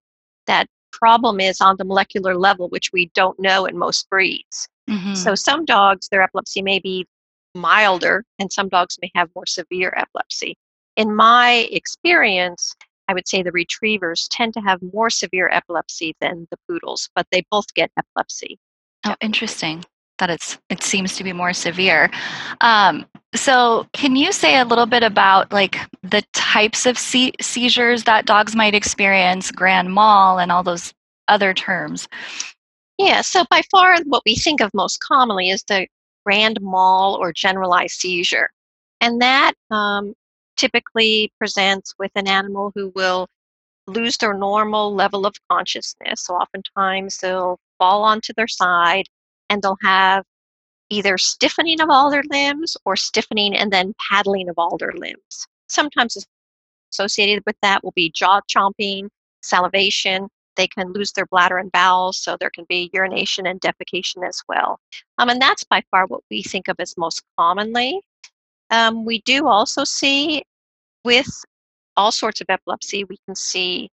that 0.47 0.67
problem 0.91 1.39
is 1.39 1.59
on 1.61 1.75
the 1.77 1.85
molecular 1.85 2.35
level, 2.37 2.69
which 2.69 2.91
we 2.93 3.07
don't 3.13 3.39
know 3.39 3.65
in 3.65 3.77
most 3.77 4.09
breeds. 4.09 4.67
Mm-hmm. 4.89 5.15
So, 5.15 5.35
some 5.35 5.65
dogs, 5.65 6.09
their 6.09 6.21
epilepsy 6.21 6.61
may 6.61 6.79
be 6.79 7.05
milder, 7.55 8.25
and 8.39 8.51
some 8.51 8.69
dogs 8.69 8.97
may 9.01 9.11
have 9.15 9.29
more 9.35 9.45
severe 9.45 9.93
epilepsy. 9.95 10.57
In 10.95 11.15
my 11.15 11.67
experience, 11.71 12.75
I 13.07 13.13
would 13.13 13.27
say 13.27 13.41
the 13.43 13.51
retrievers 13.51 14.27
tend 14.29 14.53
to 14.53 14.61
have 14.61 14.79
more 14.93 15.09
severe 15.09 15.49
epilepsy 15.49 16.15
than 16.21 16.47
the 16.51 16.57
poodles, 16.67 17.09
but 17.15 17.27
they 17.31 17.43
both 17.51 17.73
get 17.73 17.91
epilepsy. 17.97 18.57
Oh, 19.05 19.15
interesting. 19.21 19.83
That 20.19 20.29
it's 20.29 20.57
it 20.69 20.83
seems 20.83 21.15
to 21.17 21.23
be 21.23 21.33
more 21.33 21.53
severe. 21.53 22.09
Um, 22.61 23.05
so, 23.35 23.87
can 23.93 24.15
you 24.15 24.31
say 24.31 24.59
a 24.59 24.65
little 24.65 24.85
bit 24.85 25.01
about 25.03 25.51
like 25.51 25.77
the 26.03 26.23
types 26.33 26.85
of 26.85 26.97
se- 26.97 27.33
seizures 27.41 28.03
that 28.03 28.25
dogs 28.25 28.55
might 28.55 28.75
experience, 28.75 29.51
grand 29.51 29.91
mal, 29.93 30.37
and 30.39 30.51
all 30.51 30.63
those 30.63 30.93
other 31.27 31.53
terms? 31.53 32.07
Yeah. 32.99 33.21
So, 33.21 33.43
by 33.49 33.63
far, 33.71 33.97
what 34.05 34.21
we 34.25 34.35
think 34.35 34.61
of 34.61 34.71
most 34.73 34.99
commonly 34.99 35.49
is 35.49 35.63
the 35.63 35.87
grand 36.25 36.59
mal 36.61 37.15
or 37.15 37.33
generalized 37.33 37.95
seizure, 37.95 38.51
and 39.01 39.19
that 39.21 39.53
um, 39.71 40.13
typically 40.55 41.31
presents 41.39 41.95
with 41.97 42.11
an 42.15 42.27
animal 42.27 42.71
who 42.75 42.91
will 42.95 43.27
lose 43.87 44.17
their 44.17 44.33
normal 44.33 44.93
level 44.93 45.25
of 45.25 45.35
consciousness. 45.49 46.25
So 46.25 46.35
oftentimes 46.35 47.17
they'll 47.17 47.59
fall 47.79 48.03
onto 48.03 48.33
their 48.35 48.47
side 48.47 49.07
and 49.49 49.61
they'll 49.61 49.77
have 49.81 50.23
either 50.89 51.17
stiffening 51.17 51.81
of 51.81 51.89
all 51.89 52.11
their 52.11 52.23
limbs 52.29 52.77
or 52.85 52.95
stiffening 52.95 53.55
and 53.55 53.71
then 53.71 53.93
paddling 54.09 54.49
of 54.49 54.55
all 54.57 54.77
their 54.77 54.93
limbs. 54.93 55.47
Sometimes 55.67 56.17
associated 56.91 57.43
with 57.45 57.55
that 57.61 57.83
will 57.83 57.93
be 57.95 58.11
jaw 58.11 58.41
chomping, 58.47 59.09
salivation. 59.41 60.27
They 60.55 60.67
can 60.67 60.93
lose 60.93 61.11
their 61.11 61.25
bladder 61.25 61.57
and 61.57 61.71
bowels, 61.71 62.19
so 62.19 62.37
there 62.39 62.51
can 62.51 62.65
be 62.69 62.91
urination 62.93 63.47
and 63.47 63.59
defecation 63.59 64.27
as 64.27 64.43
well. 64.47 64.79
Um, 65.17 65.29
and 65.29 65.41
that's 65.41 65.63
by 65.63 65.81
far 65.89 66.05
what 66.05 66.21
we 66.29 66.43
think 66.43 66.67
of 66.67 66.75
as 66.79 66.95
most 66.95 67.23
commonly. 67.37 68.01
Um, 68.69 69.03
we 69.03 69.21
do 69.21 69.47
also 69.47 69.83
see 69.83 70.43
with 71.03 71.27
all 71.97 72.11
sorts 72.11 72.41
of 72.41 72.47
epilepsy, 72.49 73.03
we 73.03 73.17
can 73.25 73.35
see 73.35 73.89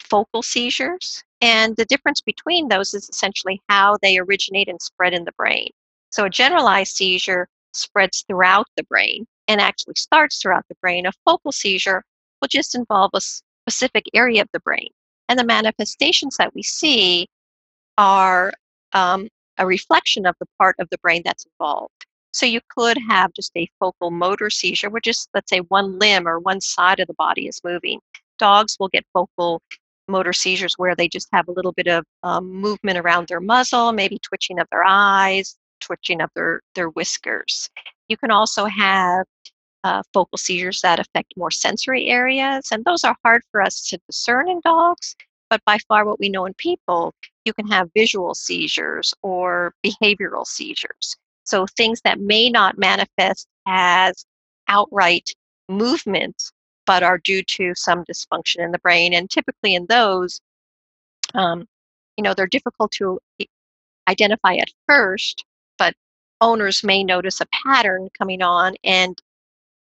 focal 0.00 0.42
seizures. 0.42 1.24
And 1.40 1.76
the 1.76 1.84
difference 1.84 2.20
between 2.20 2.68
those 2.68 2.94
is 2.94 3.08
essentially 3.08 3.60
how 3.68 3.98
they 4.02 4.18
originate 4.18 4.68
and 4.68 4.80
spread 4.80 5.12
in 5.12 5.24
the 5.24 5.32
brain. 5.32 5.68
So 6.10 6.24
a 6.24 6.30
generalized 6.30 6.96
seizure 6.96 7.48
spreads 7.72 8.24
throughout 8.26 8.66
the 8.76 8.84
brain 8.84 9.26
and 9.48 9.60
actually 9.60 9.94
starts 9.96 10.40
throughout 10.40 10.64
the 10.68 10.76
brain. 10.80 11.06
A 11.06 11.12
focal 11.24 11.52
seizure 11.52 12.02
will 12.40 12.48
just 12.48 12.74
involve 12.74 13.10
a 13.14 13.20
specific 13.20 14.06
area 14.14 14.42
of 14.42 14.48
the 14.52 14.60
brain. 14.60 14.88
And 15.28 15.38
the 15.38 15.44
manifestations 15.44 16.36
that 16.38 16.54
we 16.54 16.62
see 16.62 17.28
are 17.98 18.52
um, 18.92 19.28
a 19.58 19.66
reflection 19.66 20.26
of 20.26 20.36
the 20.40 20.46
part 20.58 20.76
of 20.78 20.88
the 20.90 20.98
brain 20.98 21.22
that's 21.24 21.46
involved. 21.46 22.06
So 22.32 22.46
you 22.46 22.60
could 22.68 22.98
have 23.08 23.32
just 23.32 23.52
a 23.56 23.68
focal 23.78 24.10
motor 24.10 24.50
seizure, 24.50 24.90
where 24.90 25.00
just 25.00 25.30
let's 25.34 25.50
say 25.50 25.60
one 25.60 25.98
limb 25.98 26.28
or 26.28 26.38
one 26.38 26.60
side 26.60 27.00
of 27.00 27.08
the 27.08 27.14
body 27.14 27.48
is 27.48 27.60
moving. 27.64 28.00
Dogs 28.38 28.76
will 28.78 28.88
get 28.88 29.06
focal 29.12 29.62
motor 30.08 30.32
seizures 30.32 30.74
where 30.76 30.94
they 30.94 31.08
just 31.08 31.28
have 31.32 31.48
a 31.48 31.52
little 31.52 31.72
bit 31.72 31.88
of 31.88 32.04
um, 32.22 32.50
movement 32.50 32.98
around 32.98 33.28
their 33.28 33.40
muzzle, 33.40 33.92
maybe 33.92 34.18
twitching 34.18 34.58
of 34.58 34.66
their 34.70 34.84
eyes, 34.84 35.56
twitching 35.80 36.20
of 36.20 36.30
their, 36.34 36.60
their 36.74 36.88
whiskers. 36.90 37.68
You 38.08 38.16
can 38.16 38.30
also 38.30 38.66
have 38.66 39.24
uh, 39.84 40.02
focal 40.12 40.38
seizures 40.38 40.80
that 40.80 40.98
affect 41.00 41.32
more 41.36 41.50
sensory 41.50 42.08
areas, 42.08 42.68
and 42.72 42.84
those 42.84 43.04
are 43.04 43.16
hard 43.24 43.42
for 43.52 43.62
us 43.62 43.88
to 43.88 43.98
discern 44.08 44.48
in 44.48 44.60
dogs. 44.64 45.14
But 45.48 45.60
by 45.64 45.78
far, 45.86 46.04
what 46.04 46.18
we 46.18 46.28
know 46.28 46.44
in 46.46 46.54
people, 46.54 47.14
you 47.44 47.52
can 47.52 47.68
have 47.68 47.88
visual 47.94 48.34
seizures 48.34 49.14
or 49.22 49.74
behavioral 49.84 50.44
seizures. 50.44 51.16
So 51.44 51.66
things 51.76 52.00
that 52.02 52.18
may 52.18 52.50
not 52.50 52.78
manifest 52.78 53.46
as 53.66 54.24
outright 54.66 55.30
movement, 55.68 56.50
but 56.86 57.02
are 57.02 57.18
due 57.18 57.42
to 57.42 57.74
some 57.74 58.04
dysfunction 58.04 58.64
in 58.64 58.72
the 58.72 58.78
brain. 58.78 59.12
And 59.12 59.28
typically 59.28 59.74
in 59.74 59.86
those, 59.86 60.40
um, 61.34 61.66
you 62.16 62.22
know, 62.22 62.32
they're 62.32 62.46
difficult 62.46 62.92
to 62.92 63.18
identify 64.08 64.54
at 64.54 64.70
first, 64.86 65.44
but 65.78 65.94
owners 66.40 66.84
may 66.84 67.04
notice 67.04 67.40
a 67.40 67.46
pattern 67.64 68.08
coming 68.16 68.42
on. 68.42 68.74
And 68.84 69.20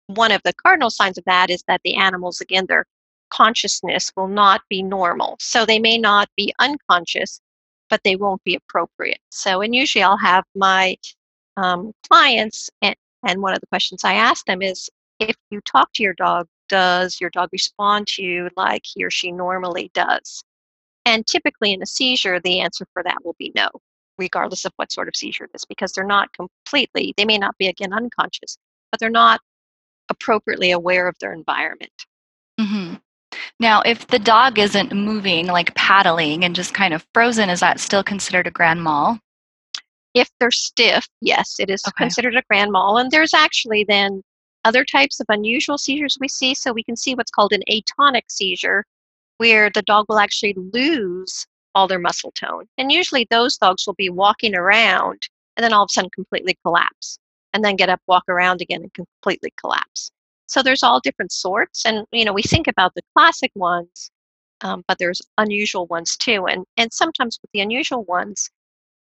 one 0.07 0.31
of 0.31 0.41
the 0.43 0.53
cardinal 0.53 0.89
signs 0.89 1.17
of 1.17 1.25
that 1.25 1.49
is 1.49 1.63
that 1.67 1.81
the 1.83 1.95
animals, 1.95 2.41
again, 2.41 2.65
their 2.67 2.85
consciousness 3.29 4.11
will 4.15 4.27
not 4.27 4.61
be 4.69 4.81
normal. 4.81 5.35
So 5.39 5.65
they 5.65 5.79
may 5.79 5.97
not 5.97 6.29
be 6.37 6.53
unconscious, 6.59 7.41
but 7.89 8.01
they 8.03 8.15
won't 8.15 8.43
be 8.43 8.55
appropriate. 8.55 9.19
So, 9.29 9.61
and 9.61 9.75
usually 9.75 10.03
I'll 10.03 10.17
have 10.17 10.45
my 10.55 10.95
um, 11.57 11.93
clients, 12.07 12.69
and, 12.81 12.95
and 13.25 13.41
one 13.41 13.53
of 13.53 13.59
the 13.59 13.67
questions 13.67 14.03
I 14.03 14.13
ask 14.13 14.45
them 14.45 14.61
is 14.61 14.89
if 15.29 15.35
you 15.49 15.61
talk 15.61 15.91
to 15.93 16.03
your 16.03 16.13
dog, 16.13 16.47
does 16.69 17.19
your 17.19 17.29
dog 17.29 17.49
respond 17.51 18.07
to 18.07 18.23
you 18.23 18.49
like 18.55 18.83
he 18.85 19.03
or 19.03 19.09
she 19.09 19.31
normally 19.31 19.91
does? 19.93 20.43
And 21.05 21.25
typically 21.27 21.73
in 21.73 21.81
a 21.81 21.85
seizure, 21.85 22.39
the 22.39 22.61
answer 22.61 22.85
for 22.93 23.03
that 23.03 23.23
will 23.23 23.35
be 23.37 23.51
no, 23.55 23.69
regardless 24.17 24.65
of 24.65 24.71
what 24.77 24.91
sort 24.91 25.07
of 25.07 25.15
seizure 25.15 25.45
it 25.45 25.51
is, 25.53 25.65
because 25.65 25.91
they're 25.91 26.05
not 26.05 26.31
completely, 26.33 27.13
they 27.17 27.25
may 27.25 27.37
not 27.37 27.57
be 27.57 27.67
again 27.67 27.93
unconscious, 27.93 28.57
but 28.91 28.99
they're 28.99 29.09
not 29.09 29.41
appropriately 30.09 30.71
aware 30.71 31.07
of 31.07 31.15
their 31.19 31.33
environment. 31.33 31.91
Mm-hmm. 32.59 32.95
Now, 33.59 33.81
if 33.81 34.07
the 34.07 34.19
dog 34.19 34.59
isn't 34.59 34.93
moving, 34.93 35.47
like 35.47 35.73
paddling 35.75 36.43
and 36.45 36.55
just 36.55 36.73
kind 36.73 36.93
of 36.93 37.05
frozen, 37.13 37.49
is 37.49 37.59
that 37.59 37.79
still 37.79 38.03
considered 38.03 38.47
a 38.47 38.51
grand 38.51 38.83
mal? 38.83 39.19
If 40.13 40.29
they're 40.39 40.51
stiff, 40.51 41.07
yes, 41.21 41.55
it 41.59 41.69
is 41.69 41.83
okay. 41.87 41.93
considered 41.97 42.35
a 42.35 42.43
grand 42.47 42.71
mal. 42.71 42.97
And 42.97 43.09
there's 43.09 43.33
actually 43.33 43.83
then 43.83 44.21
other 44.63 44.85
types 44.85 45.19
of 45.19 45.25
unusual 45.29 45.77
seizures 45.77 46.17
we 46.19 46.27
see. 46.27 46.53
So 46.53 46.71
we 46.71 46.83
can 46.83 46.95
see 46.95 47.15
what's 47.15 47.31
called 47.31 47.53
an 47.53 47.63
atonic 47.69 48.25
seizure, 48.29 48.85
where 49.37 49.69
the 49.69 49.81
dog 49.83 50.05
will 50.09 50.19
actually 50.19 50.55
lose 50.73 51.45
all 51.75 51.87
their 51.87 51.99
muscle 51.99 52.31
tone. 52.31 52.65
And 52.77 52.91
usually 52.91 53.27
those 53.29 53.57
dogs 53.57 53.85
will 53.85 53.95
be 53.95 54.09
walking 54.09 54.55
around 54.55 55.27
and 55.57 55.63
then 55.63 55.73
all 55.73 55.83
of 55.83 55.89
a 55.89 55.93
sudden 55.93 56.09
completely 56.11 56.57
collapse 56.63 57.17
and 57.53 57.63
then 57.63 57.75
get 57.75 57.89
up, 57.89 58.01
walk 58.07 58.23
around 58.27 58.61
again 58.61 58.81
and 58.81 58.93
completely 58.93 59.51
collapse. 59.59 60.11
So 60.47 60.61
there's 60.61 60.83
all 60.83 60.99
different 60.99 61.31
sorts. 61.31 61.85
And, 61.85 62.05
you 62.11 62.25
know, 62.25 62.33
we 62.33 62.43
think 62.43 62.67
about 62.67 62.93
the 62.95 63.01
classic 63.15 63.51
ones, 63.55 64.11
um, 64.61 64.83
but 64.87 64.97
there's 64.99 65.21
unusual 65.37 65.87
ones 65.87 66.17
too. 66.17 66.45
And, 66.47 66.65
and 66.77 66.91
sometimes 66.91 67.39
with 67.41 67.51
the 67.53 67.61
unusual 67.61 68.03
ones, 68.03 68.49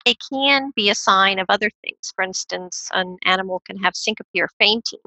it 0.06 0.18
can 0.32 0.72
be 0.76 0.90
a 0.90 0.96
sign 0.96 1.40
of 1.40 1.46
other 1.50 1.70
things. 1.84 2.12
For 2.16 2.24
instance, 2.24 2.90
an 2.94 3.18
animal 3.26 3.62
can 3.66 3.78
have 3.78 3.96
syncope 3.96 4.28
or 4.36 4.50
fainting, 4.60 5.00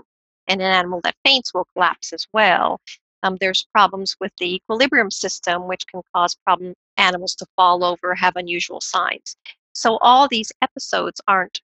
and 0.48 0.60
an 0.60 0.70
animal 0.70 1.00
that 1.04 1.16
faints 1.24 1.52
will 1.54 1.66
collapse 1.74 2.12
as 2.12 2.26
well. 2.32 2.80
Um, 3.22 3.36
there's 3.40 3.66
problems 3.72 4.16
with 4.20 4.32
the 4.38 4.56
equilibrium 4.56 5.10
system, 5.10 5.66
which 5.66 5.86
can 5.86 6.02
cause 6.14 6.34
problem 6.44 6.74
animals 6.96 7.34
to 7.36 7.46
fall 7.56 7.82
over, 7.82 8.14
have 8.14 8.36
unusual 8.36 8.80
signs. 8.80 9.36
So 9.72 9.96
all 9.98 10.28
these 10.28 10.52
episodes 10.62 11.20
aren't 11.26 11.60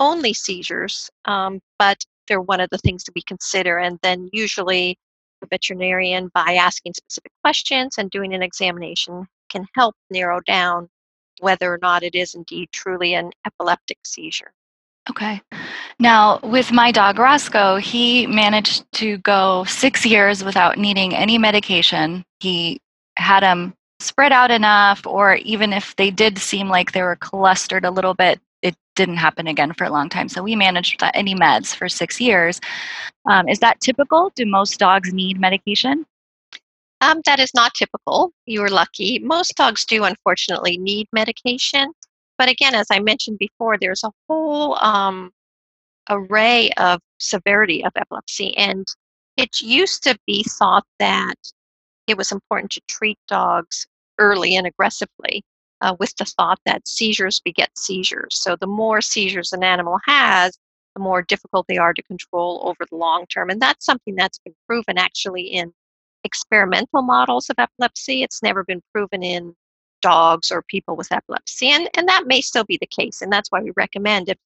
only 0.00 0.32
seizures, 0.32 1.10
um, 1.24 1.60
but 1.78 2.04
they're 2.26 2.40
one 2.40 2.60
of 2.60 2.70
the 2.70 2.78
things 2.78 3.04
that 3.04 3.14
we 3.14 3.22
consider. 3.22 3.78
And 3.78 3.98
then 4.02 4.30
usually 4.32 4.96
the 5.40 5.48
veterinarian, 5.50 6.30
by 6.34 6.54
asking 6.54 6.94
specific 6.94 7.32
questions 7.42 7.98
and 7.98 8.10
doing 8.10 8.34
an 8.34 8.42
examination, 8.42 9.26
can 9.48 9.66
help 9.74 9.94
narrow 10.10 10.40
down 10.40 10.88
whether 11.40 11.72
or 11.72 11.78
not 11.80 12.02
it 12.02 12.14
is 12.14 12.34
indeed 12.34 12.68
truly 12.72 13.14
an 13.14 13.30
epileptic 13.46 13.98
seizure. 14.04 14.52
Okay. 15.10 15.40
Now, 15.98 16.38
with 16.42 16.70
my 16.70 16.92
dog 16.92 17.18
Roscoe, 17.18 17.76
he 17.76 18.26
managed 18.26 18.84
to 18.94 19.18
go 19.18 19.64
six 19.64 20.04
years 20.04 20.44
without 20.44 20.78
needing 20.78 21.14
any 21.14 21.38
medication. 21.38 22.24
He 22.40 22.80
had 23.16 23.42
them 23.42 23.74
spread 24.00 24.32
out 24.32 24.50
enough, 24.50 25.06
or 25.06 25.36
even 25.36 25.72
if 25.72 25.96
they 25.96 26.10
did 26.10 26.38
seem 26.38 26.68
like 26.68 26.92
they 26.92 27.02
were 27.02 27.16
clustered 27.16 27.84
a 27.84 27.90
little 27.90 28.14
bit, 28.14 28.40
it 28.62 28.76
didn't 28.96 29.16
happen 29.16 29.46
again 29.46 29.72
for 29.72 29.84
a 29.84 29.90
long 29.90 30.08
time. 30.08 30.28
So 30.28 30.42
we 30.42 30.54
managed 30.54 30.94
without 30.94 31.16
any 31.16 31.34
meds 31.34 31.74
for 31.74 31.88
six 31.88 32.20
years. 32.20 32.60
Um, 33.28 33.48
is 33.48 33.58
that 33.60 33.80
typical? 33.80 34.30
Do 34.36 34.46
most 34.46 34.78
dogs 34.78 35.12
need 35.12 35.40
medication? 35.40 36.06
Um, 37.00 37.22
that 37.26 37.38
is 37.38 37.52
not 37.54 37.74
typical. 37.74 38.32
You 38.46 38.62
are 38.62 38.68
lucky. 38.68 39.20
Most 39.20 39.54
dogs 39.56 39.84
do, 39.84 40.04
unfortunately, 40.04 40.78
need 40.78 41.08
medication. 41.12 41.92
But 42.38 42.48
again, 42.48 42.74
as 42.74 42.86
I 42.90 43.00
mentioned 43.00 43.38
before, 43.38 43.76
there's 43.78 44.04
a 44.04 44.12
whole 44.28 44.78
um, 44.82 45.32
array 46.08 46.70
of 46.76 47.00
severity 47.18 47.84
of 47.84 47.92
epilepsy. 47.96 48.56
And 48.56 48.86
it 49.36 49.60
used 49.60 50.02
to 50.04 50.16
be 50.26 50.44
thought 50.44 50.84
that 50.98 51.36
it 52.06 52.16
was 52.16 52.32
important 52.32 52.72
to 52.72 52.80
treat 52.88 53.18
dogs 53.28 53.86
early 54.18 54.56
and 54.56 54.66
aggressively 54.66 55.42
uh, 55.80 55.94
with 55.98 56.14
the 56.16 56.24
thought 56.24 56.58
that 56.64 56.88
seizures 56.88 57.40
beget 57.40 57.70
seizures. 57.76 58.40
So 58.40 58.56
the 58.56 58.66
more 58.66 59.00
seizures 59.00 59.52
an 59.52 59.62
animal 59.62 59.98
has, 60.06 60.58
the 60.94 61.02
more 61.02 61.22
difficult 61.22 61.66
they 61.68 61.76
are 61.76 61.94
to 61.94 62.02
control 62.02 62.62
over 62.64 62.84
the 62.90 62.96
long 62.96 63.26
term. 63.26 63.50
And 63.50 63.60
that's 63.60 63.84
something 63.84 64.16
that's 64.16 64.38
been 64.38 64.54
proven 64.66 64.98
actually 64.98 65.42
in 65.42 65.72
experimental 66.24 67.02
models 67.02 67.48
of 67.50 67.56
epilepsy. 67.58 68.22
It's 68.22 68.42
never 68.42 68.64
been 68.64 68.82
proven 68.92 69.22
in 69.22 69.54
dogs 70.00 70.50
or 70.50 70.62
people 70.62 70.96
with 70.96 71.12
epilepsy. 71.12 71.68
And, 71.68 71.88
and 71.94 72.08
that 72.08 72.26
may 72.26 72.40
still 72.40 72.64
be 72.64 72.78
the 72.80 72.86
case. 72.86 73.22
And 73.22 73.32
that's 73.32 73.50
why 73.50 73.60
we 73.60 73.72
recommend 73.76 74.28
if, 74.28 74.38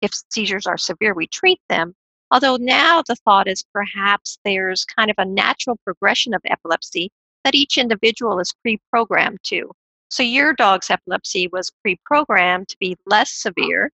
if 0.00 0.12
seizures 0.30 0.66
are 0.66 0.78
severe, 0.78 1.14
we 1.14 1.26
treat 1.26 1.60
them. 1.68 1.94
Although 2.30 2.56
now 2.56 3.02
the 3.06 3.16
thought 3.16 3.48
is 3.48 3.64
perhaps 3.72 4.38
there's 4.44 4.84
kind 4.84 5.10
of 5.10 5.16
a 5.18 5.24
natural 5.24 5.78
progression 5.84 6.34
of 6.34 6.42
epilepsy 6.44 7.10
that 7.44 7.54
each 7.54 7.78
individual 7.78 8.40
is 8.40 8.52
pre 8.62 8.78
programmed 8.90 9.38
to. 9.44 9.70
So 10.10 10.22
your 10.22 10.52
dog's 10.52 10.90
epilepsy 10.90 11.48
was 11.48 11.70
pre 11.82 11.98
programmed 12.04 12.68
to 12.68 12.76
be 12.78 12.96
less 13.06 13.30
severe 13.30 13.90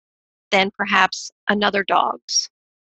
than 0.50 0.71
perhaps 0.76 1.31
another 1.49 1.85
dog's. 1.85 2.49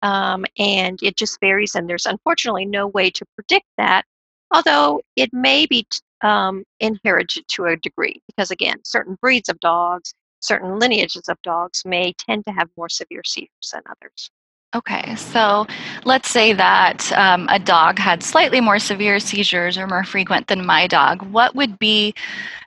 Um, 0.02 0.44
and 0.58 0.98
it 1.02 1.16
just 1.16 1.40
varies, 1.40 1.74
and 1.74 1.88
there's 1.88 2.06
unfortunately 2.06 2.66
no 2.66 2.86
way 2.86 3.10
to 3.10 3.24
predict 3.36 3.66
that, 3.78 4.04
although 4.50 5.00
it 5.16 5.32
may 5.32 5.66
be 5.66 5.86
um, 6.24 6.64
inherited 6.80 7.44
to 7.48 7.66
a 7.66 7.76
degree, 7.76 8.20
because 8.26 8.50
again, 8.50 8.78
certain 8.84 9.16
breeds 9.20 9.48
of 9.48 9.60
dogs, 9.60 10.14
certain 10.40 10.78
lineages 10.78 11.28
of 11.28 11.36
dogs 11.42 11.82
may 11.84 12.12
tend 12.18 12.44
to 12.46 12.52
have 12.52 12.68
more 12.76 12.88
severe 12.88 13.22
seizures 13.24 13.70
than 13.72 13.82
others. 13.88 14.30
Okay, 14.74 15.14
so 15.14 15.66
let's 16.04 16.30
say 16.30 16.52
that 16.52 17.12
um, 17.12 17.46
a 17.48 17.60
dog 17.60 17.96
had 17.96 18.24
slightly 18.24 18.60
more 18.60 18.80
severe 18.80 19.20
seizures 19.20 19.78
or 19.78 19.86
more 19.86 20.02
frequent 20.02 20.48
than 20.48 20.66
my 20.66 20.88
dog. 20.88 21.22
What 21.30 21.54
would 21.54 21.78
be 21.78 22.12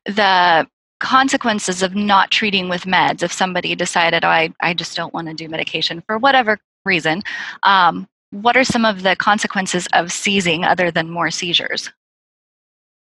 the 0.06 0.66
consequences 1.02 1.84
of 1.84 1.96
not 1.96 2.32
treating 2.32 2.70
with 2.70 2.84
meds 2.84 3.24
if 3.24 3.32
somebody 3.34 3.76
decided, 3.76 4.24
oh, 4.24 4.30
I, 4.30 4.54
I 4.62 4.74
just 4.74 4.96
don't 4.96 5.14
want 5.14 5.28
to 5.28 5.34
do 5.34 5.50
medication 5.50 6.02
for 6.08 6.18
whatever 6.18 6.58
reason? 6.86 7.24
Um, 7.64 8.08
what 8.32 8.56
are 8.56 8.64
some 8.64 8.86
of 8.86 9.04
the 9.04 9.16
consequences 9.18 9.88
of 9.92 10.12
seizing 10.12 10.64
other 10.64 10.92
than 10.92 11.10
more 11.10 11.30
seizures? 11.30 11.92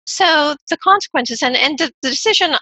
So 0.07 0.57
the 0.69 0.77
consequences 0.79 1.43
and, 1.43 1.57
and 1.57 1.79
the, 1.79 1.93
the 2.03 2.11
decision 2.11 2.55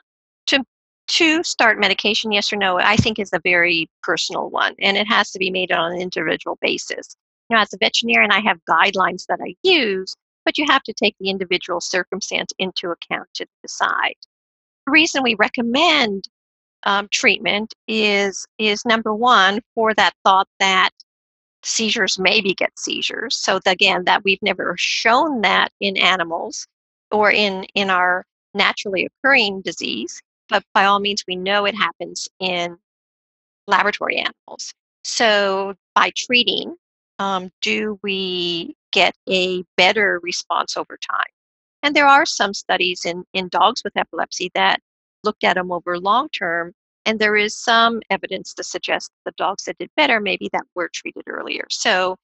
to 0.47 0.65
to 1.09 1.43
start 1.43 1.81
medication, 1.81 2.31
yes 2.31 2.53
or 2.53 2.57
no, 2.57 2.79
I 2.79 2.95
think 2.97 3.19
is 3.19 3.33
a 3.33 3.41
very 3.43 3.89
personal 4.03 4.49
one, 4.49 4.75
and 4.79 4.97
it 4.97 5.09
has 5.09 5.33
to 5.33 5.39
be 5.41 5.51
made 5.51 5.73
on 5.73 5.93
an 5.93 6.01
individual 6.01 6.57
basis. 6.61 7.17
You 7.49 7.57
know, 7.57 7.63
as 7.63 7.73
a 7.73 7.79
veterinarian, 7.79 8.31
I 8.31 8.41
have 8.41 8.61
guidelines 8.69 9.27
that 9.27 9.41
I 9.43 9.57
use, 9.65 10.15
but 10.45 10.57
you 10.57 10.67
have 10.69 10.85
to 10.85 10.93
take 10.93 11.17
the 11.19 11.29
individual 11.29 11.81
circumstance 11.81 12.53
into 12.59 12.93
account 12.93 13.29
to 13.35 13.47
decide. 13.63 14.15
The 14.87 14.93
reason 14.93 15.25
we 15.25 15.35
recommend 15.35 16.29
um, 16.85 17.09
treatment 17.11 17.75
is 17.89 18.47
is 18.59 18.85
number 18.85 19.15
one 19.15 19.61
for 19.75 19.93
that 19.95 20.15
thought 20.25 20.49
that 20.61 20.91
seizures 21.63 22.19
maybe 22.19 22.55
get 22.55 22.79
seizures. 22.79 23.37
So 23.37 23.61
again, 23.67 24.05
that 24.05 24.23
we've 24.25 24.43
never 24.43 24.75
shown 24.79 25.41
that 25.43 25.73
in 25.81 25.97
animals 25.97 26.67
or 27.11 27.31
in 27.31 27.65
in 27.75 27.91
our 27.91 28.25
naturally 28.55 29.07
occurring 29.07 29.61
disease 29.63 30.23
but 30.51 30.65
by 30.75 30.85
all 30.85 30.99
means, 30.99 31.25
we 31.27 31.37
know 31.37 31.65
it 31.65 31.75
happens 31.75 32.29
in 32.41 32.77
laboratory 33.67 34.17
animals. 34.19 34.75
So 35.05 35.75
by 35.95 36.13
treating, 36.15 36.77
um, 37.21 37.51
do 37.63 37.99
we 38.03 38.75
get 38.93 39.15
a 39.29 39.63
better 39.77 40.21
response 40.23 40.77
over 40.77 40.99
time? 40.99 41.31
And 41.83 41.97
there 41.97 42.09
are 42.09 42.27
some 42.27 42.53
studies 42.53 43.07
in, 43.07 43.25
in 43.33 43.49
dogs 43.49 43.83
with 43.85 43.97
epilepsy 43.97 44.51
that 44.55 44.81
looked 45.23 45.45
at 45.45 45.55
them 45.55 45.73
over 45.73 45.99
long 45.99 46.29
term, 46.31 46.75
and 47.07 47.19
there 47.19 47.37
is 47.37 47.57
some 47.57 48.01
evidence 48.11 48.53
to 48.55 48.65
suggest 48.65 49.11
the 49.25 49.33
dogs 49.37 49.65
that 49.65 49.79
did 49.79 49.91
better 49.97 50.21
maybe 50.21 50.51
that 50.53 50.65
were 50.75 50.91
treated 50.93 51.23
earlier. 51.27 51.65
So 51.71 52.17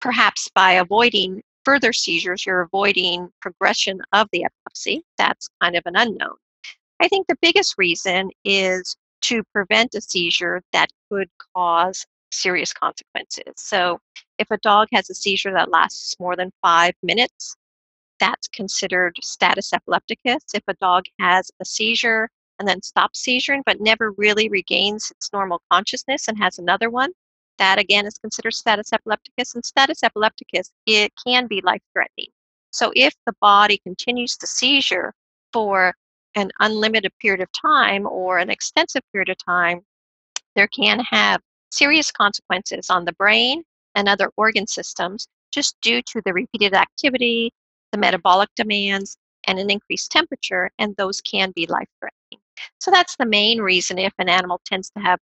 perhaps 0.00 0.48
by 0.54 0.72
avoiding 0.72 1.42
further 1.66 1.92
seizures, 1.92 2.46
you're 2.46 2.62
avoiding 2.62 3.28
progression 3.42 4.00
of 4.12 4.28
the 4.32 4.44
epilepsy. 4.44 5.02
That's 5.18 5.48
kind 5.60 5.76
of 5.76 5.82
an 5.84 5.96
unknown. 5.96 6.36
I 7.00 7.08
think 7.08 7.26
the 7.26 7.36
biggest 7.42 7.74
reason 7.76 8.30
is 8.44 8.96
to 9.22 9.42
prevent 9.52 9.94
a 9.96 10.00
seizure 10.00 10.62
that 10.72 10.90
could 11.10 11.28
cause 11.54 12.06
serious 12.30 12.72
consequences. 12.72 13.52
So, 13.56 13.98
if 14.38 14.48
a 14.50 14.58
dog 14.58 14.88
has 14.92 15.10
a 15.10 15.14
seizure 15.14 15.52
that 15.54 15.70
lasts 15.70 16.14
more 16.20 16.36
than 16.36 16.52
five 16.62 16.94
minutes, 17.02 17.56
that's 18.20 18.46
considered 18.48 19.16
status 19.20 19.72
epilepticus. 19.72 20.44
If 20.54 20.62
a 20.68 20.74
dog 20.74 21.04
has 21.20 21.50
a 21.60 21.64
seizure 21.64 22.28
and 22.60 22.68
then 22.68 22.82
stops 22.82 23.22
seizuring 23.26 23.62
but 23.66 23.80
never 23.80 24.12
really 24.12 24.48
regains 24.48 25.10
its 25.10 25.32
normal 25.32 25.60
consciousness 25.70 26.28
and 26.28 26.38
has 26.38 26.58
another 26.58 26.90
one, 26.90 27.10
that 27.58 27.78
again 27.78 28.06
is 28.06 28.18
considered 28.18 28.54
status 28.54 28.92
epilepticus. 28.92 29.54
And 29.54 29.64
status 29.64 30.02
epilepticus, 30.02 30.70
it 30.86 31.12
can 31.26 31.46
be 31.46 31.60
life 31.62 31.82
threatening. 31.92 32.28
So 32.70 32.92
if 32.94 33.14
the 33.26 33.34
body 33.40 33.78
continues 33.78 34.36
to 34.38 34.46
seizure 34.46 35.14
for 35.52 35.94
an 36.34 36.50
unlimited 36.60 37.12
period 37.20 37.40
of 37.40 37.48
time 37.52 38.06
or 38.06 38.38
an 38.38 38.50
extensive 38.50 39.02
period 39.12 39.30
of 39.30 39.36
time, 39.44 39.80
there 40.54 40.68
can 40.68 41.00
have 41.00 41.40
serious 41.70 42.10
consequences 42.10 42.90
on 42.90 43.04
the 43.04 43.12
brain 43.14 43.62
and 43.94 44.08
other 44.08 44.30
organ 44.36 44.66
systems 44.66 45.26
just 45.50 45.76
due 45.80 46.02
to 46.02 46.20
the 46.24 46.32
repeated 46.32 46.74
activity, 46.74 47.50
the 47.92 47.98
metabolic 47.98 48.50
demands, 48.56 49.16
and 49.46 49.58
an 49.58 49.70
increased 49.70 50.10
temperature, 50.10 50.70
and 50.78 50.94
those 50.96 51.20
can 51.20 51.52
be 51.52 51.66
life 51.66 51.88
threatening. 52.00 52.42
So 52.80 52.90
that's 52.90 53.16
the 53.16 53.26
main 53.26 53.60
reason 53.60 53.98
if 53.98 54.12
an 54.18 54.28
animal 54.28 54.60
tends 54.64 54.90
to 54.90 55.00
have 55.00 55.18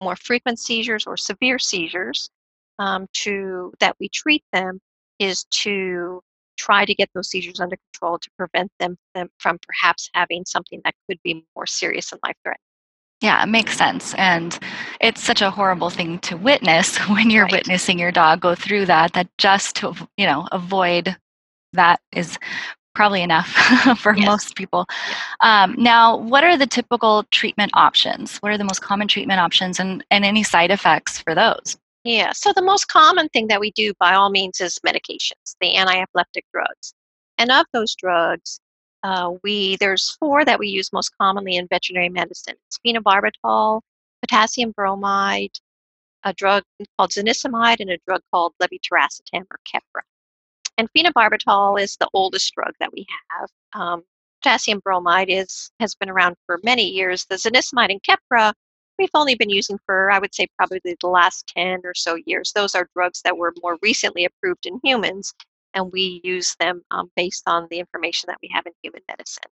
more 0.00 0.16
frequent 0.16 0.58
seizures 0.58 1.06
or 1.06 1.16
severe 1.16 1.58
seizures 1.58 2.30
um, 2.78 3.06
to 3.12 3.72
that 3.80 3.96
we 3.98 4.08
treat 4.08 4.44
them 4.52 4.80
is 5.18 5.44
to 5.44 6.20
try 6.56 6.84
to 6.84 6.94
get 6.94 7.10
those 7.14 7.30
seizures 7.30 7.60
under 7.60 7.76
control 7.92 8.18
to 8.18 8.30
prevent 8.36 8.70
them, 8.78 8.96
them 9.14 9.28
from 9.38 9.58
perhaps 9.66 10.10
having 10.14 10.44
something 10.44 10.80
that 10.84 10.94
could 11.08 11.18
be 11.22 11.44
more 11.54 11.66
serious 11.66 12.12
and 12.12 12.20
life 12.24 12.36
threatening. 12.42 12.60
Yeah, 13.22 13.42
it 13.42 13.46
makes 13.46 13.76
sense. 13.76 14.14
And 14.14 14.58
it's 15.00 15.22
such 15.22 15.40
a 15.40 15.50
horrible 15.50 15.90
thing 15.90 16.18
to 16.20 16.36
witness 16.36 16.98
when 17.08 17.30
you're 17.30 17.44
right. 17.44 17.52
witnessing 17.52 17.98
your 17.98 18.12
dog 18.12 18.40
go 18.40 18.54
through 18.54 18.86
that, 18.86 19.12
that 19.14 19.28
just 19.38 19.76
to, 19.76 19.94
you 20.16 20.26
know, 20.26 20.46
avoid 20.52 21.16
that 21.72 22.00
is 22.12 22.38
probably 22.96 23.22
enough 23.22 23.48
for 23.98 24.16
yes. 24.16 24.26
most 24.26 24.56
people. 24.56 24.86
Um, 25.40 25.76
now, 25.78 26.16
what 26.16 26.42
are 26.42 26.56
the 26.56 26.66
typical 26.66 27.24
treatment 27.30 27.70
options? 27.74 28.38
What 28.38 28.50
are 28.50 28.58
the 28.58 28.64
most 28.64 28.80
common 28.80 29.06
treatment 29.06 29.38
options 29.38 29.78
and, 29.78 30.04
and 30.10 30.24
any 30.24 30.42
side 30.42 30.70
effects 30.70 31.18
for 31.18 31.34
those? 31.34 31.76
Yeah, 32.04 32.32
so 32.32 32.52
the 32.52 32.62
most 32.62 32.88
common 32.88 33.28
thing 33.28 33.48
that 33.48 33.60
we 33.60 33.70
do 33.72 33.92
by 34.00 34.14
all 34.14 34.30
means 34.30 34.60
is 34.60 34.78
medications, 34.86 35.56
the 35.60 35.74
anti-epileptic 35.74 36.44
drugs. 36.52 36.94
And 37.36 37.50
of 37.52 37.66
those 37.72 37.94
drugs, 37.94 38.60
uh, 39.02 39.32
we 39.42 39.76
there's 39.76 40.16
four 40.18 40.44
that 40.44 40.58
we 40.58 40.68
use 40.68 40.92
most 40.92 41.10
commonly 41.20 41.56
in 41.56 41.66
veterinary 41.68 42.08
medicine. 42.08 42.54
It's 42.66 42.78
phenobarbital, 42.78 43.82
potassium 44.22 44.70
bromide, 44.70 45.58
a 46.24 46.32
drug 46.32 46.62
called 46.96 47.10
zonisamide, 47.10 47.80
and 47.80 47.90
a 47.90 47.98
drug 48.06 48.22
called 48.32 48.54
levetiracetam 48.62 49.42
or 49.50 49.58
Keppra. 49.70 50.02
And 50.78 50.88
phenobarbital 50.92 51.80
is 51.80 51.96
the 51.96 52.08
oldest 52.12 52.52
drug 52.54 52.72
that 52.80 52.92
we 52.92 53.06
have. 53.30 53.48
Um, 53.72 54.02
potassium 54.42 54.80
bromide 54.80 55.30
is 55.30 55.70
has 55.80 55.94
been 55.94 56.10
around 56.10 56.36
for 56.46 56.60
many 56.62 56.86
years. 56.88 57.24
The 57.24 57.36
zonisamide 57.36 57.90
and 57.90 58.02
Keppra 58.02 58.52
we've 58.98 59.10
only 59.14 59.34
been 59.34 59.50
using 59.50 59.78
for 59.84 60.10
I 60.10 60.18
would 60.18 60.34
say 60.34 60.46
probably 60.56 60.80
the 60.84 61.06
last 61.06 61.52
10 61.56 61.80
or 61.84 61.94
so 61.94 62.16
years. 62.26 62.52
Those 62.54 62.74
are 62.74 62.88
drugs 62.94 63.20
that 63.24 63.36
were 63.36 63.54
more 63.62 63.78
recently 63.82 64.24
approved 64.24 64.66
in 64.66 64.80
humans, 64.82 65.34
and 65.74 65.92
we 65.92 66.20
use 66.24 66.56
them 66.60 66.82
um, 66.90 67.10
based 67.16 67.44
on 67.46 67.66
the 67.70 67.78
information 67.78 68.28
that 68.28 68.38
we 68.42 68.50
have 68.52 68.66
in 68.66 68.72
human 68.82 69.02
medicine. 69.08 69.50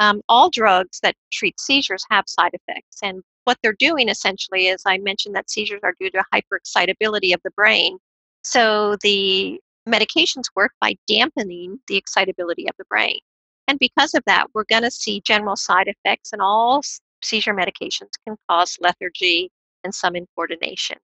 Um, 0.00 0.22
all 0.28 0.48
drugs 0.50 1.00
that 1.02 1.16
treat 1.32 1.58
seizures 1.58 2.04
have 2.10 2.24
side 2.28 2.52
effects, 2.54 2.98
and 3.02 3.22
what 3.44 3.58
they're 3.62 3.72
doing 3.78 4.08
essentially 4.08 4.68
is 4.68 4.82
I 4.86 4.98
mentioned 4.98 5.34
that 5.34 5.50
seizures 5.50 5.80
are 5.82 5.94
due 5.98 6.10
to 6.10 6.24
hyperexcitability 6.32 7.34
of 7.34 7.40
the 7.44 7.50
brain. 7.56 7.98
So 8.44 8.96
the 9.02 9.60
medications 9.88 10.44
work 10.54 10.72
by 10.80 10.94
dampening 11.06 11.78
the 11.88 11.96
excitability 11.96 12.68
of 12.68 12.74
the 12.78 12.84
brain. 12.88 13.18
And 13.66 13.78
because 13.78 14.14
of 14.14 14.22
that, 14.26 14.46
we're 14.54 14.64
going 14.64 14.82
to 14.82 14.90
see 14.90 15.20
general 15.20 15.56
side 15.56 15.88
effects, 15.88 16.32
and 16.32 16.40
all 16.40 16.82
seizure 17.22 17.54
medications 17.54 18.12
can 18.26 18.36
cause 18.48 18.78
lethargy 18.80 19.50
and 19.84 19.94
some 19.94 20.14
incoordination. 20.14 20.96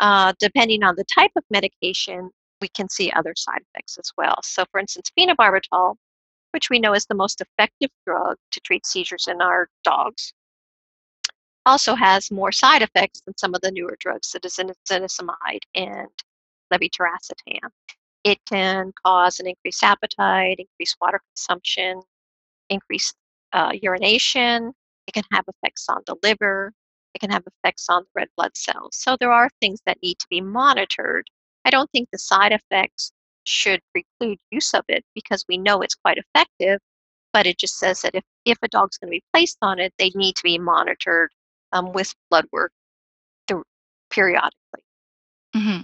Uh, 0.00 0.32
depending 0.38 0.82
on 0.82 0.96
the 0.96 1.04
type 1.04 1.30
of 1.36 1.44
medication, 1.50 2.30
we 2.60 2.68
can 2.68 2.88
see 2.88 3.12
other 3.12 3.34
side 3.36 3.60
effects 3.70 3.98
as 3.98 4.10
well. 4.18 4.36
So, 4.42 4.64
for 4.70 4.80
instance, 4.80 5.10
phenobarbital, 5.18 5.96
which 6.52 6.70
we 6.70 6.80
know 6.80 6.94
is 6.94 7.06
the 7.06 7.14
most 7.14 7.40
effective 7.40 7.90
drug 8.06 8.36
to 8.50 8.60
treat 8.60 8.86
seizures 8.86 9.28
in 9.28 9.40
our 9.40 9.68
dogs, 9.84 10.32
also 11.66 11.94
has 11.94 12.30
more 12.30 12.52
side 12.52 12.82
effects 12.82 13.22
than 13.22 13.36
some 13.38 13.54
of 13.54 13.60
the 13.60 13.70
newer 13.70 13.96
drugs, 14.00 14.28
such 14.28 14.44
as 14.44 14.56
zonisamide 14.56 15.62
and 15.74 16.08
levetiracetam. 16.72 17.70
It 18.24 18.38
can 18.46 18.92
cause 19.04 19.38
an 19.38 19.46
increased 19.46 19.82
appetite, 19.82 20.58
increased 20.58 20.96
water 21.00 21.20
consumption, 21.30 22.00
increased 22.70 23.14
uh, 23.52 23.72
urination. 23.80 24.72
It 25.06 25.12
can 25.12 25.24
have 25.32 25.44
effects 25.46 25.86
on 25.88 26.02
the 26.06 26.16
liver. 26.22 26.72
It 27.14 27.20
can 27.20 27.30
have 27.30 27.44
effects 27.46 27.86
on 27.88 28.02
the 28.02 28.08
red 28.14 28.28
blood 28.36 28.56
cells. 28.56 28.96
So 28.96 29.16
there 29.20 29.30
are 29.30 29.50
things 29.60 29.80
that 29.86 29.98
need 30.02 30.18
to 30.18 30.26
be 30.30 30.40
monitored. 30.40 31.26
I 31.64 31.70
don't 31.70 31.90
think 31.92 32.08
the 32.10 32.18
side 32.18 32.52
effects 32.52 33.12
should 33.44 33.80
preclude 33.92 34.38
use 34.50 34.72
of 34.74 34.84
it 34.88 35.04
because 35.14 35.44
we 35.48 35.58
know 35.58 35.82
it's 35.82 35.94
quite 35.94 36.18
effective, 36.18 36.80
but 37.32 37.46
it 37.46 37.58
just 37.58 37.78
says 37.78 38.00
that 38.02 38.14
if, 38.14 38.24
if 38.44 38.58
a 38.62 38.68
dog's 38.68 38.96
going 38.98 39.08
to 39.08 39.16
be 39.16 39.24
placed 39.32 39.58
on 39.60 39.78
it, 39.78 39.92
they 39.98 40.10
need 40.14 40.34
to 40.36 40.42
be 40.42 40.58
monitored 40.58 41.30
um, 41.72 41.92
with 41.92 42.14
blood 42.30 42.46
work 42.52 42.72
periodically. 44.10 44.82
Mm-hmm. 45.54 45.82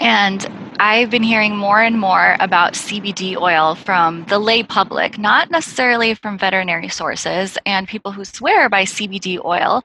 And 0.00 0.46
I've 0.80 1.10
been 1.10 1.22
hearing 1.22 1.54
more 1.54 1.82
and 1.82 2.00
more 2.00 2.36
about 2.40 2.72
CBD 2.72 3.36
oil 3.36 3.74
from 3.74 4.24
the 4.24 4.38
lay 4.38 4.62
public, 4.62 5.18
not 5.18 5.50
necessarily 5.50 6.14
from 6.14 6.38
veterinary 6.38 6.88
sources, 6.88 7.58
and 7.66 7.86
people 7.86 8.10
who 8.10 8.24
swear 8.24 8.70
by 8.70 8.84
CBD 8.84 9.44
oil 9.44 9.82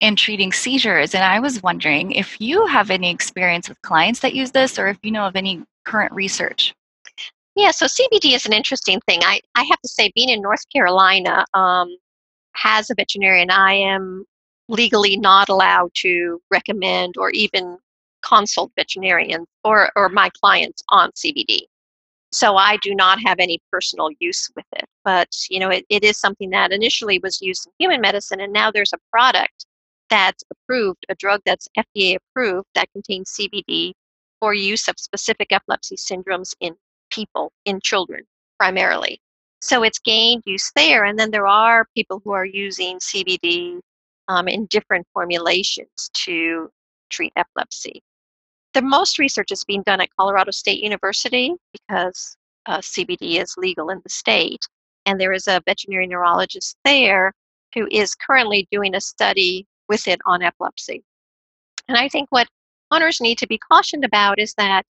in 0.00 0.16
treating 0.16 0.52
seizures. 0.52 1.14
And 1.14 1.24
I 1.24 1.40
was 1.40 1.62
wondering 1.62 2.12
if 2.12 2.38
you 2.42 2.66
have 2.66 2.90
any 2.90 3.10
experience 3.10 3.70
with 3.70 3.80
clients 3.80 4.20
that 4.20 4.34
use 4.34 4.50
this 4.50 4.78
or 4.78 4.88
if 4.88 4.98
you 5.02 5.10
know 5.10 5.26
of 5.26 5.34
any 5.34 5.62
current 5.86 6.12
research. 6.12 6.74
Yeah, 7.56 7.70
so 7.70 7.86
CBD 7.86 8.34
is 8.34 8.44
an 8.44 8.52
interesting 8.52 9.00
thing. 9.06 9.20
I, 9.22 9.40
I 9.54 9.62
have 9.62 9.80
to 9.80 9.88
say, 9.88 10.12
being 10.14 10.28
in 10.28 10.42
North 10.42 10.68
Carolina, 10.70 11.46
um, 11.54 11.96
as 12.64 12.90
a 12.90 12.94
veterinarian, 12.94 13.50
I 13.50 13.74
am 13.74 14.26
legally 14.68 15.16
not 15.16 15.48
allowed 15.48 15.92
to 15.94 16.40
recommend 16.50 17.16
or 17.16 17.30
even 17.30 17.78
consult 18.24 18.72
veterinarians 18.76 19.46
or, 19.62 19.90
or 19.96 20.08
my 20.08 20.30
clients 20.40 20.82
on 20.88 21.10
CBD. 21.12 21.60
So 22.32 22.56
I 22.56 22.78
do 22.78 22.94
not 22.94 23.20
have 23.24 23.38
any 23.38 23.60
personal 23.70 24.08
use 24.18 24.50
with 24.56 24.64
it. 24.72 24.86
But, 25.04 25.28
you 25.48 25.60
know, 25.60 25.68
it, 25.68 25.84
it 25.88 26.02
is 26.02 26.18
something 26.18 26.50
that 26.50 26.72
initially 26.72 27.20
was 27.22 27.40
used 27.40 27.66
in 27.66 27.72
human 27.78 28.00
medicine, 28.00 28.40
and 28.40 28.52
now 28.52 28.70
there's 28.70 28.92
a 28.92 28.98
product 29.12 29.66
that's 30.10 30.42
approved, 30.50 31.06
a 31.08 31.14
drug 31.14 31.40
that's 31.46 31.68
FDA 31.78 32.16
approved 32.16 32.66
that 32.74 32.90
contains 32.92 33.36
CBD 33.38 33.92
for 34.40 34.52
use 34.52 34.88
of 34.88 34.98
specific 34.98 35.52
epilepsy 35.52 35.96
syndromes 35.96 36.54
in 36.60 36.74
people, 37.10 37.52
in 37.64 37.80
children 37.80 38.24
primarily. 38.58 39.20
So 39.60 39.82
it's 39.82 39.98
gained 39.98 40.42
use 40.44 40.70
there. 40.76 41.04
And 41.04 41.18
then 41.18 41.30
there 41.30 41.46
are 41.46 41.86
people 41.94 42.20
who 42.24 42.32
are 42.32 42.44
using 42.44 42.98
CBD 42.98 43.80
um, 44.28 44.48
in 44.48 44.66
different 44.66 45.06
formulations 45.14 46.10
to 46.24 46.70
treat 47.10 47.32
epilepsy 47.36 48.02
the 48.74 48.82
most 48.82 49.18
research 49.18 49.52
is 49.52 49.64
being 49.64 49.82
done 49.82 50.00
at 50.00 50.14
Colorado 50.18 50.50
State 50.50 50.82
University 50.82 51.54
because 51.72 52.36
uh, 52.66 52.78
CBD 52.78 53.40
is 53.40 53.54
legal 53.56 53.88
in 53.88 54.00
the 54.02 54.10
state. 54.10 54.66
And 55.06 55.20
there 55.20 55.32
is 55.32 55.46
a 55.46 55.62
veterinary 55.64 56.06
neurologist 56.06 56.76
there 56.84 57.32
who 57.74 57.86
is 57.90 58.14
currently 58.14 58.66
doing 58.70 58.94
a 58.94 59.00
study 59.00 59.66
with 59.88 60.08
it 60.08 60.20
on 60.26 60.42
epilepsy. 60.42 61.02
And 61.88 61.96
I 61.96 62.08
think 62.08 62.28
what 62.30 62.48
owners 62.90 63.20
need 63.20 63.38
to 63.38 63.46
be 63.46 63.58
cautioned 63.58 64.04
about 64.04 64.38
is 64.38 64.54
that 64.54 64.84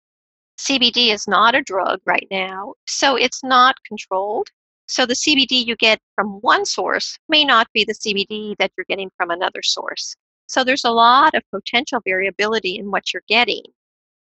CBD 0.60 1.12
is 1.12 1.28
not 1.28 1.56
a 1.56 1.62
drug 1.62 2.00
right 2.06 2.28
now, 2.30 2.76
so 2.86 3.16
it's 3.16 3.44
not 3.44 3.76
controlled. 3.88 4.50
So 4.88 5.06
the 5.06 5.16
CBD 5.16 5.66
you 5.66 5.76
get 5.76 6.00
from 6.16 6.40
one 6.42 6.66
source 6.66 7.18
may 7.28 7.44
not 7.44 7.68
be 7.74 7.84
the 7.84 7.94
CBD 7.94 8.56
that 8.60 8.72
you're 8.78 8.86
getting 8.88 9.10
from 9.18 9.32
another 9.32 9.64
source. 9.64 10.16
So 10.54 10.64
there's 10.64 10.86
a 10.86 10.92
lot 10.92 11.34
of 11.34 11.42
potential 11.50 12.00
variability 12.06 12.78
in 12.78 12.92
what 12.92 13.12
you're 13.12 13.24
getting. 13.28 13.64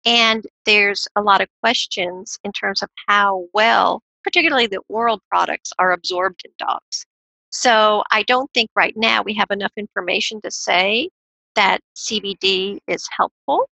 And 0.04 0.46
there's 0.66 1.08
a 1.16 1.22
lot 1.22 1.40
of 1.40 1.48
questions 1.62 2.38
in 2.44 2.52
terms 2.52 2.82
of 2.82 2.90
how 3.06 3.46
well, 3.54 4.02
particularly 4.24 4.66
the 4.66 4.82
oral 4.90 5.22
products, 5.30 5.72
are 5.78 5.92
absorbed 5.92 6.42
in 6.44 6.50
dogs. 6.58 7.06
So 7.48 8.04
I 8.10 8.24
don't 8.24 8.52
think 8.52 8.68
right 8.76 8.94
now 8.94 9.22
we 9.22 9.32
have 9.36 9.50
enough 9.50 9.72
information 9.78 10.42
to 10.42 10.50
say 10.50 11.08
that 11.54 11.80
CBD 11.96 12.80
is 12.86 13.08
helpful. 13.10 13.70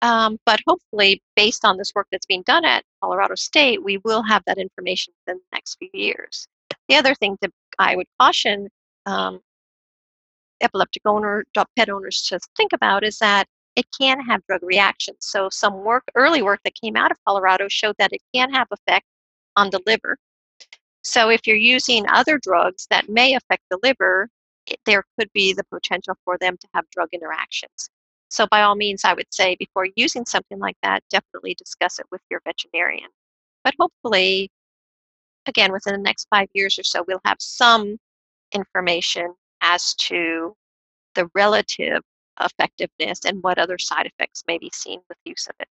Um, 0.00 0.38
but 0.46 0.60
hopefully, 0.68 1.20
based 1.34 1.64
on 1.64 1.76
this 1.76 1.90
work 1.92 2.06
that's 2.12 2.26
being 2.26 2.44
done 2.46 2.64
at 2.64 2.84
Colorado 3.02 3.34
State, 3.34 3.82
we 3.82 3.98
will 4.04 4.22
have 4.22 4.44
that 4.46 4.58
information 4.58 5.12
in 5.26 5.38
the 5.38 5.40
next 5.52 5.74
few 5.80 5.90
years. 5.92 6.46
The 6.88 6.94
other 6.94 7.16
thing 7.16 7.36
that 7.40 7.50
I 7.80 7.96
would 7.96 8.06
caution 8.20 8.68
um, 9.06 9.40
epileptic 10.64 11.02
owner, 11.06 11.44
pet 11.76 11.88
owners 11.88 12.22
to 12.22 12.40
think 12.56 12.72
about 12.72 13.04
is 13.04 13.18
that 13.18 13.46
it 13.76 13.86
can 13.98 14.20
have 14.20 14.46
drug 14.46 14.62
reactions. 14.62 15.18
So 15.20 15.48
some 15.50 15.84
work, 15.84 16.04
early 16.14 16.42
work 16.42 16.60
that 16.64 16.74
came 16.74 16.96
out 16.96 17.10
of 17.10 17.18
Colorado 17.26 17.66
showed 17.68 17.96
that 17.98 18.12
it 18.12 18.22
can 18.34 18.52
have 18.52 18.68
effect 18.70 19.06
on 19.56 19.70
the 19.70 19.80
liver. 19.86 20.16
So 21.02 21.28
if 21.28 21.46
you're 21.46 21.56
using 21.56 22.06
other 22.08 22.38
drugs 22.38 22.86
that 22.90 23.08
may 23.08 23.34
affect 23.34 23.62
the 23.70 23.78
liver, 23.82 24.28
there 24.86 25.04
could 25.18 25.30
be 25.34 25.52
the 25.52 25.64
potential 25.64 26.14
for 26.24 26.38
them 26.38 26.56
to 26.56 26.68
have 26.74 26.88
drug 26.90 27.08
interactions. 27.12 27.90
So 28.30 28.46
by 28.50 28.62
all 28.62 28.74
means, 28.74 29.04
I 29.04 29.12
would 29.12 29.32
say 29.32 29.56
before 29.58 29.86
using 29.96 30.24
something 30.24 30.58
like 30.58 30.76
that, 30.82 31.02
definitely 31.10 31.54
discuss 31.54 31.98
it 31.98 32.06
with 32.10 32.22
your 32.30 32.40
veterinarian. 32.44 33.10
But 33.62 33.74
hopefully, 33.78 34.50
again, 35.46 35.72
within 35.72 35.92
the 35.92 36.00
next 36.00 36.26
five 36.30 36.48
years 36.54 36.78
or 36.78 36.84
so, 36.84 37.04
we'll 37.06 37.20
have 37.24 37.36
some 37.40 37.98
information 38.52 39.34
as 39.64 39.94
to 39.94 40.54
the 41.14 41.28
relative 41.34 42.02
effectiveness 42.40 43.24
and 43.24 43.42
what 43.42 43.58
other 43.58 43.78
side 43.78 44.06
effects 44.06 44.42
may 44.46 44.58
be 44.58 44.70
seen 44.74 45.00
with 45.08 45.18
use 45.24 45.46
of 45.46 45.54
it. 45.60 45.68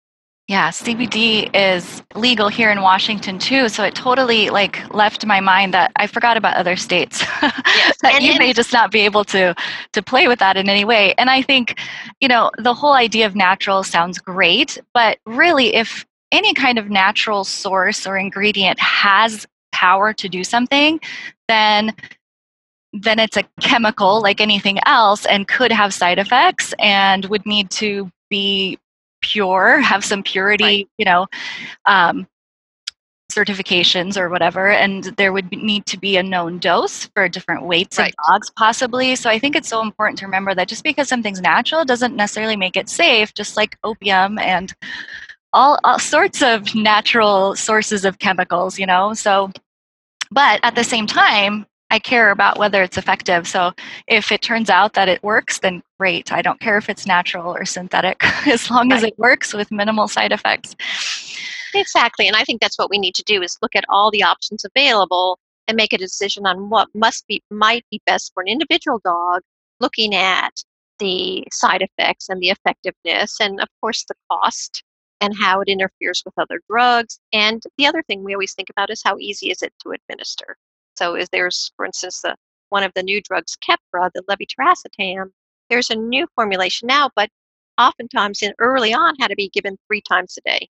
Yeah, 0.47 0.69
CBD 0.69 1.54
is 1.54 2.02
legal 2.15 2.47
here 2.47 2.71
in 2.71 2.82
Washington 2.82 3.38
too, 3.38 3.67
so 3.67 3.84
it 3.84 3.93
totally 3.93 4.50
like 4.50 4.93
left 4.93 5.26
my 5.26 5.41
mind 5.41 5.73
that 5.73 5.91
I 5.97 6.08
forgot 6.08 6.38
about 6.38 6.56
other 6.56 6.78
states. 6.78 7.21
Yes. 7.41 7.97
that 8.02 8.13
and 8.15 8.23
you 8.23 8.38
may 8.39 8.54
just 8.54 8.71
not 8.71 8.89
be 8.89 9.02
able 9.02 9.26
to 9.26 9.54
to 9.91 10.02
play 10.02 10.30
with 10.30 10.39
that 10.39 10.56
in 10.56 10.69
any 10.69 10.86
way. 10.86 11.13
And 11.17 11.30
I 11.30 11.41
think, 11.41 11.78
you 12.21 12.30
know, 12.30 12.50
the 12.58 12.73
whole 12.73 12.93
idea 12.93 13.26
of 13.26 13.36
natural 13.36 13.84
sounds 13.84 14.19
great, 14.19 14.80
but 14.93 15.17
really 15.26 15.76
if 15.76 16.06
any 16.32 16.54
kind 16.54 16.78
of 16.78 16.89
natural 16.89 17.43
source 17.43 18.08
or 18.08 18.17
ingredient 18.17 18.80
has 18.80 19.45
power 19.73 20.13
to 20.13 20.30
do 20.30 20.45
something, 20.45 21.02
then 21.50 21.93
then 22.93 23.19
it's 23.19 23.38
a 23.38 23.43
chemical 23.60 24.21
like 24.21 24.41
anything 24.41 24.80
else 24.86 25.26
and 25.26 25.47
could 25.47 25.71
have 25.71 25.93
side 25.93 26.19
effects 26.19 26.73
and 26.80 27.26
would 27.26 27.45
need 27.45 27.69
to 27.69 28.10
be 28.30 28.80
pure, 29.21 29.80
have 29.80 30.06
some 30.06 30.23
purity, 30.23 30.63
right. 30.63 30.89
you 30.97 31.06
know, 31.06 31.28
um, 31.86 32.28
certifications 33.32 34.17
or 34.17 34.30
whatever. 34.30 34.69
And 34.69 35.04
there 35.17 35.34
would 35.34 35.52
need 35.52 35.86
to 35.88 36.00
be 36.00 36.17
a 36.17 36.23
known 36.23 36.60
dose 36.60 37.06
for 37.13 37.28
different 37.28 37.65
weights 37.65 37.97
right. 37.97 38.13
of 38.17 38.26
dogs, 38.26 38.50
possibly. 38.52 39.15
So 39.15 39.30
I 39.30 39.38
think 39.38 39.56
it's 39.56 39.67
so 39.67 39.82
important 39.82 40.17
to 40.19 40.26
remember 40.26 40.56
that 40.56 40.67
just 40.67 40.84
because 40.84 41.08
something's 41.08 41.41
natural 41.41 41.86
doesn't 41.86 42.15
necessarily 42.15 42.56
make 42.56 42.78
it 42.78 42.89
safe, 42.89 43.34
just 43.34 43.58
like 43.58 43.78
opium 43.84 44.39
and 44.39 44.73
all, 45.54 45.78
all 45.84 46.00
sorts 46.00 46.41
of 46.41 46.73
natural 46.73 47.56
sources 47.56 48.06
of 48.06 48.19
chemicals, 48.19 48.80
you 48.80 48.86
know? 48.86 49.13
So, 49.13 49.52
but 50.32 50.60
at 50.63 50.76
the 50.76 50.84
same 50.84 51.06
time, 51.06 51.65
I 51.89 52.00
care 52.00 52.32
about 52.32 52.58
whether 52.58 52.84
it's 52.84 52.97
effective. 52.97 53.47
So 53.47 53.71
if 54.08 54.32
it 54.32 54.41
turns 54.41 54.69
out 54.69 54.93
that 54.93 55.08
it 55.08 55.23
works, 55.23 55.60
then 55.60 55.82
great. 55.97 56.32
I 56.32 56.41
don't 56.41 56.60
care 56.60 56.78
if 56.78 56.89
it's 56.89 57.06
natural 57.06 57.56
or 57.56 57.65
synthetic, 57.65 58.23
as 58.47 58.69
long 58.69 58.89
right. 58.89 58.97
as 58.97 59.04
it 59.04 59.17
works 59.17 59.54
with 59.54 59.71
minimal 59.71 60.08
side 60.08 60.32
effects. 60.32 60.76
Exactly. 61.73 62.28
And 62.28 62.36
I 62.36 62.43
think 62.43 62.62
that's 62.62 62.78
what 62.78 62.89
we 62.89 62.97
need 62.97 63.15
to 63.15 63.23
do 63.23 63.41
is 63.41 63.58
look 63.62 63.76
at 63.76 63.86
all 63.89 64.12
the 64.12 64.23
options 64.23 64.65
available 64.65 65.39
and 65.67 65.76
make 65.76 65.93
a 65.93 65.97
decision 65.97 66.45
on 66.45 66.69
what 66.69 66.88
must 66.93 67.28
be 67.28 67.43
might 67.52 67.86
be 67.91 68.02
best 68.06 68.34
for 68.34 68.41
an 68.41 68.47
individual 68.47 69.00
dog, 69.04 69.41
looking 69.80 70.15
at 70.15 70.63
the 71.00 71.43
side 71.52 71.82
effects 71.82 72.30
and 72.30 72.41
the 72.41 72.50
effectiveness 72.50 73.39
and 73.39 73.62
of 73.62 73.67
course 73.82 74.04
the 74.08 74.15
cost 74.32 74.84
and 75.21 75.36
how 75.38 75.62
it 75.62 75.67
interferes 75.67 76.21
with 76.26 76.34
other 76.38 76.62
drugs. 76.69 77.19
And 77.34 77.62
the 77.78 77.86
other 77.86 78.04
thing 78.04 78.23
we 78.23 78.34
always 78.34 78.54
think 78.54 78.69
about 78.69 78.89
is 78.89 79.02
how 79.04 79.17
easy 79.19 79.52
is 79.52 79.62
it 79.62 79.73
to 79.84 79.91
administer. 79.91 80.58
So 80.98 81.16
is 81.16 81.30
there's, 81.32 81.72
for 81.78 81.86
instance, 81.86 82.22
the 82.22 82.36
one 82.70 82.84
of 82.84 82.92
the 82.96 83.04
new 83.04 83.22
drugs, 83.22 83.56
Keppra, 83.58 84.10
the 84.14 84.24
levetiracetam. 84.30 85.32
There's 85.70 85.90
a 85.90 85.96
new 85.96 86.28
formulation 86.36 86.88
now, 86.88 87.10
but 87.16 87.30
oftentimes 87.78 88.42
in 88.42 88.54
early 88.60 88.94
on 88.94 89.16
had 89.20 89.30
to 89.30 89.36
be 89.36 89.50
given 89.50 89.78
three 89.88 90.02
times 90.02 90.38
a 90.38 90.50
day. 90.50 90.68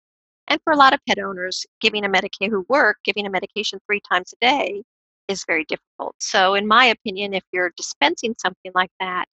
And 0.48 0.60
for 0.64 0.74
a 0.74 0.78
lot 0.78 0.94
of 0.94 1.00
pet 1.08 1.20
owners, 1.20 1.66
giving 1.82 2.06
a 2.06 2.10
medication 2.10 2.52
who 2.52 2.66
work, 2.70 2.98
giving 3.04 3.26
a 3.26 3.30
medication 3.30 3.80
three 3.86 4.02
times 4.12 4.34
a 4.34 4.46
day 4.46 4.84
is 5.28 5.44
very 5.48 5.66
difficult. 5.66 6.16
So 6.20 6.54
in 6.56 6.68
my 6.68 6.86
opinion, 6.86 7.34
if 7.34 7.44
you're 7.52 7.72
dispensing 7.78 8.36
something 8.40 8.72
like 8.76 8.92
that, 9.00 9.26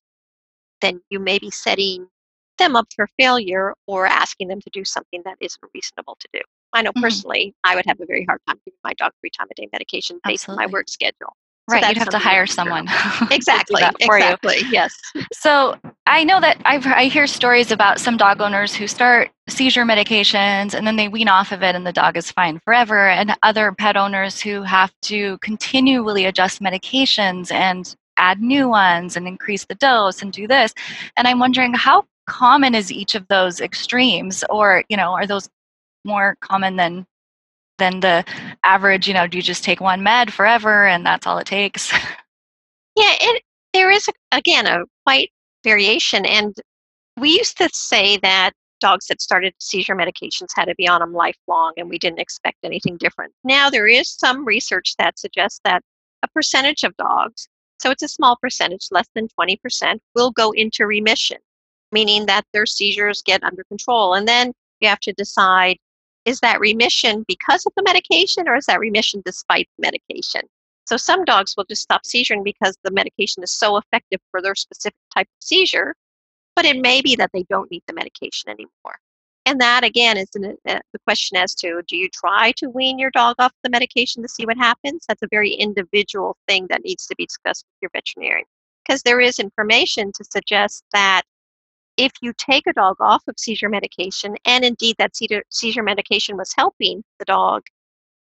then 0.80 1.00
you 1.10 1.18
may 1.18 1.38
be 1.38 1.50
setting 1.50 2.06
them 2.58 2.76
up 2.76 2.86
for 2.94 3.08
failure 3.18 3.74
or 3.86 4.06
asking 4.06 4.48
them 4.48 4.60
to 4.60 4.70
do 4.72 4.84
something 4.84 5.22
that 5.24 5.36
isn't 5.40 5.62
reasonable 5.74 6.16
to 6.20 6.28
do. 6.32 6.40
I 6.72 6.82
know 6.82 6.90
mm-hmm. 6.90 7.02
personally, 7.02 7.54
I 7.64 7.74
would 7.74 7.86
have 7.86 8.00
a 8.00 8.06
very 8.06 8.24
hard 8.24 8.40
time 8.46 8.58
giving 8.64 8.78
my 8.84 8.94
dog 8.94 9.12
three 9.20 9.30
time 9.30 9.48
a 9.50 9.54
day 9.54 9.68
medication 9.72 10.20
based 10.24 10.44
Absolutely. 10.44 10.64
on 10.64 10.70
my 10.70 10.72
work 10.72 10.88
schedule. 10.88 11.36
So 11.70 11.76
right, 11.76 11.88
you'd 11.88 11.98
have 11.98 12.08
to 12.08 12.18
hire 12.18 12.46
someone. 12.46 12.88
exactly. 13.30 13.80
exactly. 14.00 14.58
You. 14.58 14.68
Yes. 14.72 14.94
So 15.32 15.78
I 16.06 16.24
know 16.24 16.40
that 16.40 16.60
I've, 16.64 16.84
I 16.86 17.04
hear 17.04 17.28
stories 17.28 17.70
about 17.70 18.00
some 18.00 18.16
dog 18.16 18.40
owners 18.40 18.74
who 18.74 18.88
start 18.88 19.30
seizure 19.48 19.84
medications 19.84 20.74
and 20.74 20.86
then 20.86 20.96
they 20.96 21.06
wean 21.06 21.28
off 21.28 21.52
of 21.52 21.62
it 21.62 21.76
and 21.76 21.86
the 21.86 21.92
dog 21.92 22.16
is 22.16 22.32
fine 22.32 22.58
forever, 22.64 23.08
and 23.08 23.36
other 23.44 23.72
pet 23.72 23.96
owners 23.96 24.40
who 24.40 24.62
have 24.62 24.92
to 25.02 25.38
continually 25.38 26.24
adjust 26.24 26.60
medications 26.60 27.52
and 27.52 27.94
add 28.16 28.40
new 28.40 28.68
ones 28.68 29.16
and 29.16 29.28
increase 29.28 29.64
the 29.64 29.74
dose 29.76 30.20
and 30.20 30.32
do 30.32 30.48
this. 30.48 30.74
And 31.16 31.28
I'm 31.28 31.38
wondering 31.38 31.74
how 31.74 32.04
common 32.26 32.74
is 32.74 32.92
each 32.92 33.14
of 33.14 33.26
those 33.28 33.60
extremes, 33.60 34.44
or 34.50 34.84
you 34.88 34.96
know, 34.96 35.12
are 35.12 35.26
those 35.26 35.48
more 36.04 36.36
common 36.40 36.76
than 36.76 37.06
than 37.78 38.00
the 38.00 38.24
average 38.64 39.08
you 39.08 39.14
know 39.14 39.26
do 39.26 39.38
you 39.38 39.42
just 39.42 39.64
take 39.64 39.80
one 39.80 40.02
med 40.02 40.32
forever 40.32 40.86
and 40.86 41.04
that's 41.06 41.26
all 41.26 41.38
it 41.38 41.46
takes? 41.46 41.92
Yeah 42.94 43.14
it 43.20 43.42
there 43.72 43.90
is 43.90 44.06
again 44.32 44.66
a 44.66 44.84
quite 45.06 45.30
variation 45.64 46.26
and 46.26 46.54
we 47.18 47.30
used 47.30 47.56
to 47.56 47.70
say 47.72 48.18
that 48.18 48.52
dogs 48.80 49.06
that 49.06 49.22
started 49.22 49.54
seizure 49.58 49.96
medications 49.96 50.48
had 50.54 50.66
to 50.66 50.74
be 50.74 50.86
on 50.86 51.00
them 51.00 51.14
lifelong 51.14 51.72
and 51.78 51.88
we 51.88 51.98
didn't 51.98 52.18
expect 52.18 52.58
anything 52.64 52.98
different. 52.98 53.32
Now 53.44 53.70
there 53.70 53.86
is 53.86 54.10
some 54.10 54.44
research 54.44 54.94
that 54.98 55.18
suggests 55.18 55.60
that 55.64 55.82
a 56.22 56.28
percentage 56.28 56.84
of 56.84 56.94
dogs 56.98 57.48
so 57.80 57.90
it's 57.90 58.02
a 58.02 58.08
small 58.08 58.36
percentage 58.36 58.86
less 58.92 59.08
than 59.14 59.26
20% 59.40 59.98
will 60.14 60.30
go 60.30 60.50
into 60.52 60.86
remission 60.86 61.38
meaning 61.92 62.26
that 62.26 62.44
their 62.52 62.66
seizures 62.66 63.22
get 63.22 63.42
under 63.44 63.64
control 63.64 64.14
and 64.14 64.26
then 64.26 64.52
you 64.80 64.88
have 64.88 65.00
to 65.00 65.12
decide 65.12 65.76
is 66.24 66.40
that 66.40 66.60
remission 66.60 67.24
because 67.26 67.66
of 67.66 67.72
the 67.76 67.82
medication 67.82 68.48
or 68.48 68.56
is 68.56 68.66
that 68.66 68.78
remission 68.78 69.22
despite 69.24 69.68
the 69.76 69.82
medication? 69.82 70.42
So 70.84 70.96
some 70.96 71.24
dogs 71.24 71.54
will 71.56 71.64
just 71.64 71.82
stop 71.82 72.02
seizuring 72.02 72.44
because 72.44 72.76
the 72.82 72.90
medication 72.90 73.42
is 73.42 73.52
so 73.52 73.76
effective 73.76 74.20
for 74.30 74.42
their 74.42 74.54
specific 74.54 74.98
type 75.14 75.26
of 75.26 75.42
seizure, 75.44 75.94
but 76.54 76.64
it 76.64 76.80
may 76.80 77.00
be 77.00 77.16
that 77.16 77.30
they 77.32 77.44
don't 77.48 77.70
need 77.70 77.82
the 77.86 77.94
medication 77.94 78.50
anymore. 78.50 78.98
And 79.44 79.60
that 79.60 79.82
again 79.82 80.16
is 80.16 80.28
an, 80.34 80.56
uh, 80.68 80.78
the 80.92 80.98
question 81.04 81.36
as 81.36 81.54
to 81.56 81.82
do 81.88 81.96
you 81.96 82.08
try 82.08 82.52
to 82.58 82.68
wean 82.68 82.98
your 82.98 83.10
dog 83.10 83.36
off 83.40 83.52
the 83.64 83.70
medication 83.70 84.22
to 84.22 84.28
see 84.28 84.46
what 84.46 84.56
happens? 84.56 85.04
That's 85.08 85.22
a 85.22 85.28
very 85.30 85.50
individual 85.50 86.36
thing 86.46 86.66
that 86.68 86.84
needs 86.84 87.06
to 87.06 87.16
be 87.16 87.26
discussed 87.26 87.64
with 87.66 87.82
your 87.82 87.90
veterinarian 87.92 88.46
because 88.84 89.02
there 89.02 89.20
is 89.20 89.38
information 89.38 90.12
to 90.12 90.24
suggest 90.24 90.84
that 90.92 91.22
if 91.96 92.12
you 92.20 92.32
take 92.36 92.66
a 92.66 92.72
dog 92.72 92.96
off 93.00 93.22
of 93.28 93.34
seizure 93.38 93.68
medication, 93.68 94.36
and 94.44 94.64
indeed 94.64 94.96
that 94.98 95.16
seizure, 95.16 95.42
seizure 95.50 95.82
medication 95.82 96.36
was 96.36 96.52
helping 96.56 97.02
the 97.18 97.24
dog, 97.24 97.62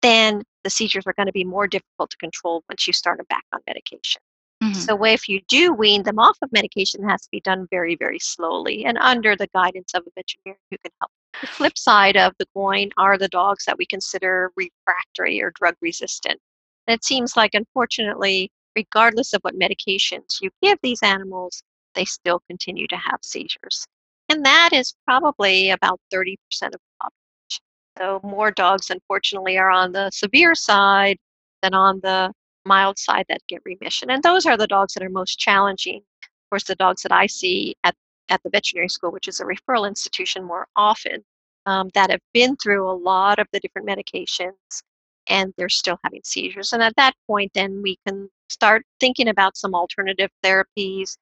then 0.02 0.42
the 0.64 0.70
seizures 0.70 1.06
are 1.06 1.14
going 1.14 1.26
to 1.26 1.32
be 1.32 1.44
more 1.44 1.66
difficult 1.66 2.10
to 2.10 2.16
control 2.18 2.62
once 2.68 2.86
you 2.86 2.92
start 2.92 3.18
them 3.18 3.26
back 3.28 3.44
on 3.52 3.60
medication. 3.66 4.20
Mm-hmm. 4.62 4.80
So 4.80 5.04
if 5.04 5.28
you 5.28 5.40
do 5.48 5.72
wean 5.72 6.02
them 6.02 6.18
off 6.18 6.38
of 6.42 6.52
medication, 6.52 7.04
it 7.04 7.08
has 7.08 7.22
to 7.22 7.28
be 7.30 7.40
done 7.40 7.66
very, 7.70 7.96
very 7.96 8.18
slowly 8.18 8.84
and 8.84 8.98
under 8.98 9.36
the 9.36 9.48
guidance 9.54 9.92
of 9.94 10.02
a 10.06 10.10
veterinarian 10.14 10.60
who 10.70 10.78
can 10.78 10.92
help. 11.00 11.10
The 11.40 11.46
flip 11.48 11.76
side 11.76 12.16
of 12.16 12.32
the 12.38 12.46
coin 12.54 12.90
are 12.96 13.18
the 13.18 13.28
dogs 13.28 13.64
that 13.64 13.76
we 13.76 13.86
consider 13.86 14.52
refractory 14.56 15.42
or 15.42 15.52
drug 15.54 15.74
resistant. 15.80 16.38
And 16.86 16.94
it 16.94 17.04
seems 17.04 17.36
like, 17.36 17.54
unfortunately, 17.54 18.50
regardless 18.76 19.32
of 19.32 19.40
what 19.42 19.58
medications 19.58 20.40
you 20.40 20.50
give 20.62 20.78
these 20.82 21.02
animals, 21.02 21.62
they 21.94 22.04
still 22.04 22.42
continue 22.48 22.86
to 22.88 22.96
have 22.96 23.20
seizures. 23.22 23.86
And 24.28 24.44
that 24.44 24.70
is 24.72 24.94
probably 25.06 25.70
about 25.70 26.00
30% 26.12 26.36
of 26.62 26.72
the 26.72 26.78
population. 27.00 27.62
So 27.98 28.20
more 28.24 28.50
dogs, 28.50 28.90
unfortunately, 28.90 29.58
are 29.58 29.70
on 29.70 29.92
the 29.92 30.10
severe 30.10 30.54
side 30.54 31.18
than 31.62 31.74
on 31.74 32.00
the 32.02 32.32
mild 32.66 32.98
side 32.98 33.26
that 33.28 33.42
get 33.48 33.62
remission. 33.64 34.10
And 34.10 34.22
those 34.22 34.46
are 34.46 34.56
the 34.56 34.66
dogs 34.66 34.94
that 34.94 35.02
are 35.02 35.10
most 35.10 35.38
challenging 35.38 35.98
Of 35.98 36.50
course, 36.50 36.64
the 36.64 36.74
dogs 36.76 37.02
that 37.02 37.12
I 37.12 37.26
see 37.26 37.76
at, 37.84 37.94
at 38.30 38.42
the 38.42 38.50
veterinary 38.50 38.88
school, 38.88 39.12
which 39.12 39.28
is 39.28 39.40
a 39.40 39.44
referral 39.44 39.86
institution 39.88 40.44
more 40.44 40.66
often, 40.76 41.22
um, 41.66 41.90
that 41.94 42.10
have 42.10 42.20
been 42.32 42.56
through 42.56 42.90
a 42.90 42.92
lot 42.92 43.38
of 43.38 43.46
the 43.52 43.60
different 43.60 43.88
medications 43.88 44.82
and 45.28 45.52
they're 45.56 45.68
still 45.68 45.98
having 46.04 46.20
seizures. 46.24 46.72
And 46.72 46.82
at 46.82 46.96
that 46.96 47.14
point, 47.26 47.52
then 47.54 47.82
we 47.82 47.98
can 48.06 48.28
start 48.48 48.84
thinking 49.00 49.28
about 49.28 49.56
some 49.56 49.74
alternative 49.74 50.30
therapies. 50.44 51.16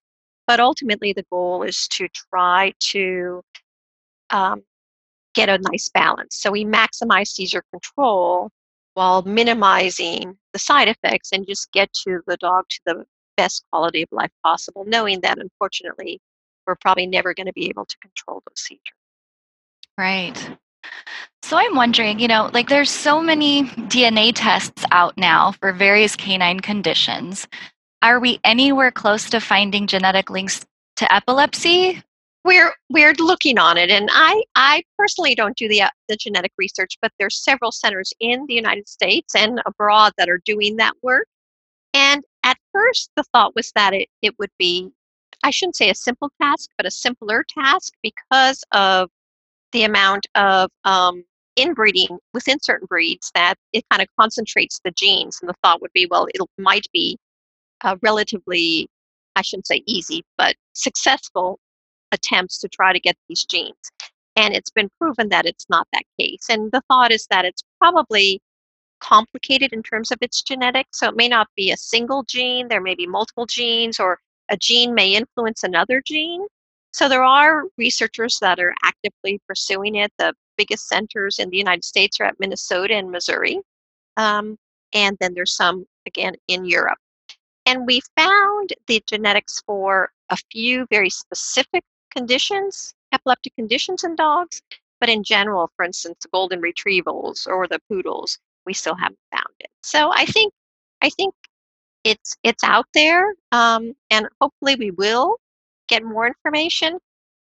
But 0.46 0.60
ultimately, 0.60 1.12
the 1.12 1.24
goal 1.30 1.62
is 1.62 1.86
to 1.88 2.08
try 2.08 2.72
to 2.80 3.42
um, 4.30 4.62
get 5.34 5.48
a 5.48 5.58
nice 5.58 5.88
balance. 5.88 6.36
So 6.36 6.50
we 6.50 6.64
maximize 6.64 7.28
seizure 7.28 7.64
control 7.70 8.50
while 8.94 9.22
minimizing 9.22 10.36
the 10.52 10.58
side 10.58 10.88
effects 10.88 11.30
and 11.32 11.46
just 11.46 11.72
get 11.72 11.92
to 12.04 12.20
the 12.26 12.36
dog 12.38 12.64
to 12.68 12.80
the 12.86 13.04
best 13.36 13.64
quality 13.70 14.02
of 14.02 14.08
life 14.12 14.30
possible, 14.44 14.84
knowing 14.86 15.20
that 15.22 15.38
unfortunately 15.38 16.20
we're 16.66 16.76
probably 16.76 17.06
never 17.06 17.34
going 17.34 17.46
to 17.46 17.52
be 17.52 17.68
able 17.68 17.86
to 17.86 17.96
control 17.98 18.42
those 18.46 18.60
seizures. 18.60 18.80
Right. 19.98 20.56
So 21.42 21.56
I'm 21.56 21.74
wondering, 21.74 22.18
you 22.18 22.28
know, 22.28 22.50
like 22.52 22.68
there's 22.68 22.90
so 22.90 23.20
many 23.20 23.64
DNA 23.64 24.32
tests 24.34 24.84
out 24.90 25.16
now 25.16 25.52
for 25.52 25.72
various 25.72 26.16
canine 26.16 26.60
conditions. 26.60 27.46
Are 28.02 28.18
we 28.18 28.40
anywhere 28.42 28.90
close 28.90 29.30
to 29.30 29.40
finding 29.40 29.86
genetic 29.86 30.28
links 30.28 30.66
to 30.96 31.12
epilepsy? 31.12 32.02
We're 32.44 32.74
we're 32.90 33.14
looking 33.14 33.58
on 33.58 33.78
it, 33.78 33.90
and 33.90 34.08
I 34.12 34.42
I 34.56 34.82
personally 34.98 35.36
don't 35.36 35.56
do 35.56 35.68
the 35.68 35.82
uh, 35.82 35.90
the 36.08 36.16
genetic 36.16 36.50
research, 36.58 36.98
but 37.00 37.12
there's 37.20 37.42
several 37.42 37.70
centers 37.70 38.12
in 38.18 38.44
the 38.46 38.54
United 38.54 38.88
States 38.88 39.36
and 39.36 39.62
abroad 39.64 40.12
that 40.18 40.28
are 40.28 40.40
doing 40.44 40.76
that 40.76 40.94
work. 41.02 41.28
And 41.94 42.24
at 42.42 42.56
first, 42.72 43.10
the 43.16 43.22
thought 43.32 43.54
was 43.54 43.70
that 43.76 43.94
it 43.94 44.08
it 44.20 44.34
would 44.40 44.50
be 44.58 44.90
I 45.44 45.50
shouldn't 45.50 45.76
say 45.76 45.88
a 45.88 45.94
simple 45.94 46.30
task, 46.40 46.70
but 46.76 46.86
a 46.86 46.90
simpler 46.90 47.44
task 47.56 47.92
because 48.02 48.64
of 48.72 49.10
the 49.70 49.84
amount 49.84 50.26
of 50.34 50.70
um, 50.84 51.24
inbreeding 51.56 52.18
within 52.34 52.58
certain 52.60 52.86
breeds 52.86 53.30
that 53.36 53.54
it 53.72 53.84
kind 53.90 54.02
of 54.02 54.08
concentrates 54.18 54.80
the 54.84 54.90
genes. 54.90 55.38
And 55.40 55.48
the 55.48 55.54
thought 55.62 55.80
would 55.80 55.92
be, 55.92 56.06
well, 56.10 56.26
it 56.34 56.40
might 56.58 56.86
be 56.92 57.18
uh, 57.82 57.96
relatively, 58.02 58.88
I 59.36 59.42
shouldn't 59.42 59.66
say 59.66 59.82
easy, 59.86 60.24
but 60.36 60.56
successful 60.72 61.58
attempts 62.12 62.58
to 62.58 62.68
try 62.68 62.92
to 62.92 63.00
get 63.00 63.16
these 63.28 63.44
genes. 63.44 63.90
And 64.36 64.54
it's 64.54 64.70
been 64.70 64.90
proven 64.98 65.28
that 65.28 65.46
it's 65.46 65.66
not 65.68 65.86
that 65.92 66.04
case. 66.18 66.46
And 66.48 66.70
the 66.72 66.82
thought 66.88 67.12
is 67.12 67.26
that 67.30 67.44
it's 67.44 67.62
probably 67.78 68.40
complicated 69.00 69.72
in 69.72 69.82
terms 69.82 70.10
of 70.10 70.18
its 70.20 70.42
genetics. 70.42 71.00
So 71.00 71.08
it 71.08 71.16
may 71.16 71.28
not 71.28 71.48
be 71.56 71.72
a 71.72 71.76
single 71.76 72.22
gene, 72.22 72.68
there 72.68 72.80
may 72.80 72.94
be 72.94 73.06
multiple 73.06 73.46
genes, 73.46 73.98
or 73.98 74.18
a 74.48 74.56
gene 74.56 74.94
may 74.94 75.14
influence 75.14 75.64
another 75.64 76.02
gene. 76.06 76.46
So 76.92 77.08
there 77.08 77.24
are 77.24 77.64
researchers 77.78 78.38
that 78.40 78.58
are 78.60 78.74
actively 78.84 79.40
pursuing 79.48 79.96
it. 79.96 80.12
The 80.18 80.34
biggest 80.56 80.88
centers 80.88 81.38
in 81.38 81.50
the 81.50 81.56
United 81.56 81.84
States 81.84 82.20
are 82.20 82.24
at 82.24 82.38
Minnesota 82.38 82.94
and 82.94 83.10
Missouri. 83.10 83.60
Um, 84.16 84.56
and 84.92 85.16
then 85.20 85.32
there's 85.34 85.56
some, 85.56 85.86
again, 86.06 86.34
in 86.48 86.64
Europe. 86.64 86.98
And 87.66 87.86
we 87.86 88.00
found 88.16 88.72
the 88.86 89.02
genetics 89.06 89.62
for 89.66 90.10
a 90.30 90.36
few 90.50 90.86
very 90.90 91.10
specific 91.10 91.84
conditions, 92.14 92.94
epileptic 93.12 93.54
conditions 93.56 94.04
in 94.04 94.16
dogs. 94.16 94.62
But 95.00 95.08
in 95.08 95.24
general, 95.24 95.70
for 95.76 95.84
instance, 95.84 96.18
the 96.22 96.28
golden 96.32 96.60
retrievals 96.60 97.46
or 97.46 97.66
the 97.66 97.80
poodles, 97.88 98.38
we 98.66 98.72
still 98.72 98.94
haven't 98.94 99.18
found 99.32 99.54
it. 99.58 99.70
So 99.82 100.12
I 100.14 100.26
think 100.26 100.52
I 101.00 101.10
think 101.10 101.34
it's 102.04 102.36
it's 102.44 102.64
out 102.64 102.86
there, 102.94 103.34
um, 103.52 103.94
and 104.10 104.28
hopefully 104.40 104.76
we 104.76 104.90
will 104.92 105.38
get 105.88 106.04
more 106.04 106.26
information. 106.26 106.98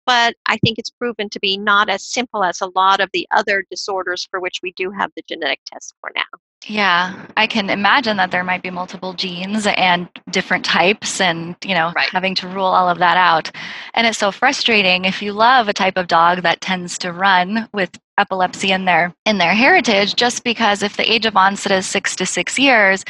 But 0.06 0.35
I 0.46 0.56
think 0.59 0.78
it's 0.78 0.90
proven 0.90 1.28
to 1.30 1.40
be 1.40 1.59
not 1.59 1.88
as 1.88 2.02
simple 2.02 2.42
as 2.44 2.61
a 2.61 2.70
lot 2.74 3.00
of 3.00 3.11
the 3.12 3.28
other 3.30 3.64
disorders 3.70 4.26
for 4.30 4.40
which 4.40 4.61
we 4.62 4.72
do 4.72 4.90
have 4.90 5.11
the 5.14 5.22
genetic 5.28 5.61
test 5.66 5.94
for 6.00 6.11
now. 6.16 6.50
Yeah, 6.66 7.27
I 7.38 7.46
can 7.46 7.70
imagine 7.70 8.18
that 8.18 8.31
there 8.31 8.44
might 8.44 8.62
be 8.62 8.70
multiple 8.70 9.14
genes 9.14 9.66
and 9.66 10.09
different 10.31 10.64
types 10.64 11.20
and, 11.20 11.57
you 11.64 11.75
know, 11.75 11.92
right. 11.96 12.09
having 12.11 12.35
to 12.37 12.49
rule 12.49 12.66
all 12.66 12.88
of 12.88 12.99
that 12.99 13.16
out. 13.16 13.51
And 13.94 14.07
it's 14.07 14.18
so 14.18 14.31
frustrating 14.31 15.07
if 15.07 15.23
you 15.23 15.33
love 15.33 15.68
a 15.68 15.73
type 15.73 15.96
of 15.96 16.07
dog 16.07 16.42
that 16.42 16.61
tends 16.61 16.99
to 16.99 17.12
run 17.12 17.66
with 17.73 17.99
epilepsy 18.18 18.73
in 18.73 18.85
their 18.85 19.14
in 19.25 19.38
their 19.38 19.55
heritage 19.55 20.14
just 20.14 20.44
because 20.44 20.83
if 20.83 20.99
the 20.99 21.11
age 21.11 21.25
of 21.25 21.35
onset 21.35 21.73
is 21.73 21.87
6 21.87 22.14
to 22.16 22.27
6 22.27 22.59
years, 22.59 23.05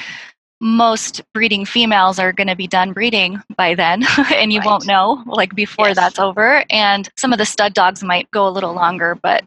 most 0.60 1.22
breeding 1.34 1.64
females 1.64 2.18
are 2.18 2.32
going 2.32 2.46
to 2.46 2.54
be 2.54 2.68
done 2.68 2.92
breeding 2.92 3.42
by 3.56 3.74
then 3.74 4.04
and 4.34 4.52
you 4.52 4.60
right. 4.60 4.66
won't 4.66 4.86
know 4.86 5.22
like 5.26 5.54
before 5.54 5.88
yes. 5.88 5.96
that's 5.96 6.18
over 6.18 6.62
and 6.70 7.08
some 7.16 7.32
of 7.32 7.38
the 7.38 7.46
stud 7.46 7.72
dogs 7.72 8.02
might 8.02 8.30
go 8.30 8.46
a 8.46 8.50
little 8.50 8.74
longer 8.74 9.18
but 9.22 9.42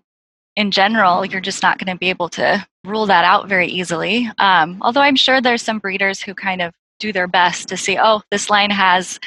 in 0.56 0.72
general 0.72 1.24
you're 1.24 1.39
just 1.39 1.62
not 1.62 1.78
going 1.78 1.94
to 1.94 2.00
be 2.00 2.10
able 2.10 2.30
to 2.30 2.66
rule 2.86 3.06
that 3.06 3.26
out 3.26 3.48
very 3.48 3.67
easily 3.67 4.30
um, 4.39 4.78
although 4.82 5.02
i'm 5.02 5.15
sure 5.15 5.39
there's 5.41 5.62
some 5.62 5.80
breeders 5.80 6.22
who 6.22 6.34
kind 6.34 6.62
of 6.62 6.74
do 7.00 7.12
their 7.13 7.28
best 7.28 7.67
to 7.67 7.78
see 7.78 7.98
oh 8.02 8.22
this 8.32 8.50
line 8.50 8.69
has 8.69 9.19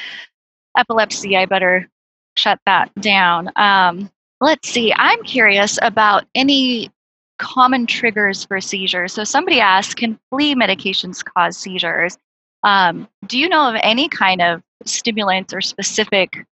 epilepsy 0.76 1.36
i 1.36 1.46
better 1.46 1.88
shut 2.36 2.60
that 2.66 2.94
down 3.00 3.50
um, 3.56 4.10
let's 4.40 4.68
see 4.68 4.92
i'm 4.94 5.22
curious 5.22 5.78
about 5.82 6.24
any 6.34 6.90
common 7.38 7.86
triggers 7.86 8.44
for 8.44 8.60
seizures. 8.60 9.12
So 9.12 9.24
somebody 9.24 9.60
asked, 9.60 9.96
can 9.96 10.18
flea 10.30 10.54
medications 10.54 11.24
cause 11.24 11.56
seizures? 11.56 12.18
Um, 12.62 13.08
do 13.26 13.38
you 13.38 13.48
know 13.48 13.68
of 13.68 13.76
any 13.82 14.08
kind 14.08 14.42
of 14.42 14.62
stimulants 14.84 15.52
or 15.52 15.60
specific 15.60 16.44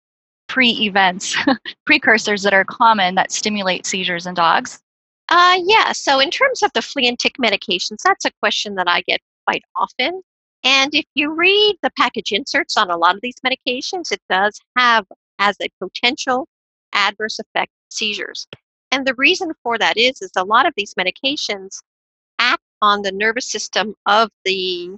pre-events, 0.48 1.36
precursors 1.86 2.42
that 2.42 2.54
are 2.54 2.64
common 2.64 3.14
that 3.14 3.32
stimulate 3.32 3.86
seizures 3.86 4.26
in 4.26 4.34
dogs? 4.34 4.80
Uh, 5.34 5.58
yeah. 5.66 5.90
So 5.92 6.20
in 6.20 6.30
terms 6.30 6.62
of 6.62 6.72
the 6.74 6.82
flea 6.82 7.08
and 7.08 7.18
tick 7.18 7.34
medications, 7.42 7.98
that's 8.04 8.24
a 8.24 8.30
question 8.40 8.76
that 8.76 8.88
I 8.88 9.02
get 9.02 9.20
quite 9.46 9.64
often. 9.74 10.22
And 10.62 10.94
if 10.94 11.06
you 11.14 11.32
read 11.32 11.76
the 11.82 11.90
package 11.98 12.32
inserts 12.32 12.76
on 12.76 12.88
a 12.90 12.96
lot 12.96 13.16
of 13.16 13.20
these 13.20 13.34
medications, 13.44 14.12
it 14.12 14.22
does 14.30 14.60
have 14.78 15.06
as 15.40 15.56
a 15.60 15.68
potential 15.82 16.46
adverse 16.92 17.40
effect 17.40 17.72
seizures. 17.90 18.46
And 18.92 19.04
the 19.04 19.14
reason 19.16 19.52
for 19.64 19.76
that 19.78 19.96
is, 19.96 20.22
is 20.22 20.30
a 20.36 20.44
lot 20.44 20.66
of 20.66 20.74
these 20.76 20.94
medications 20.94 21.82
act 22.38 22.62
on 22.80 23.02
the 23.02 23.12
nervous 23.12 23.50
system 23.50 23.96
of 24.06 24.30
the 24.44 24.96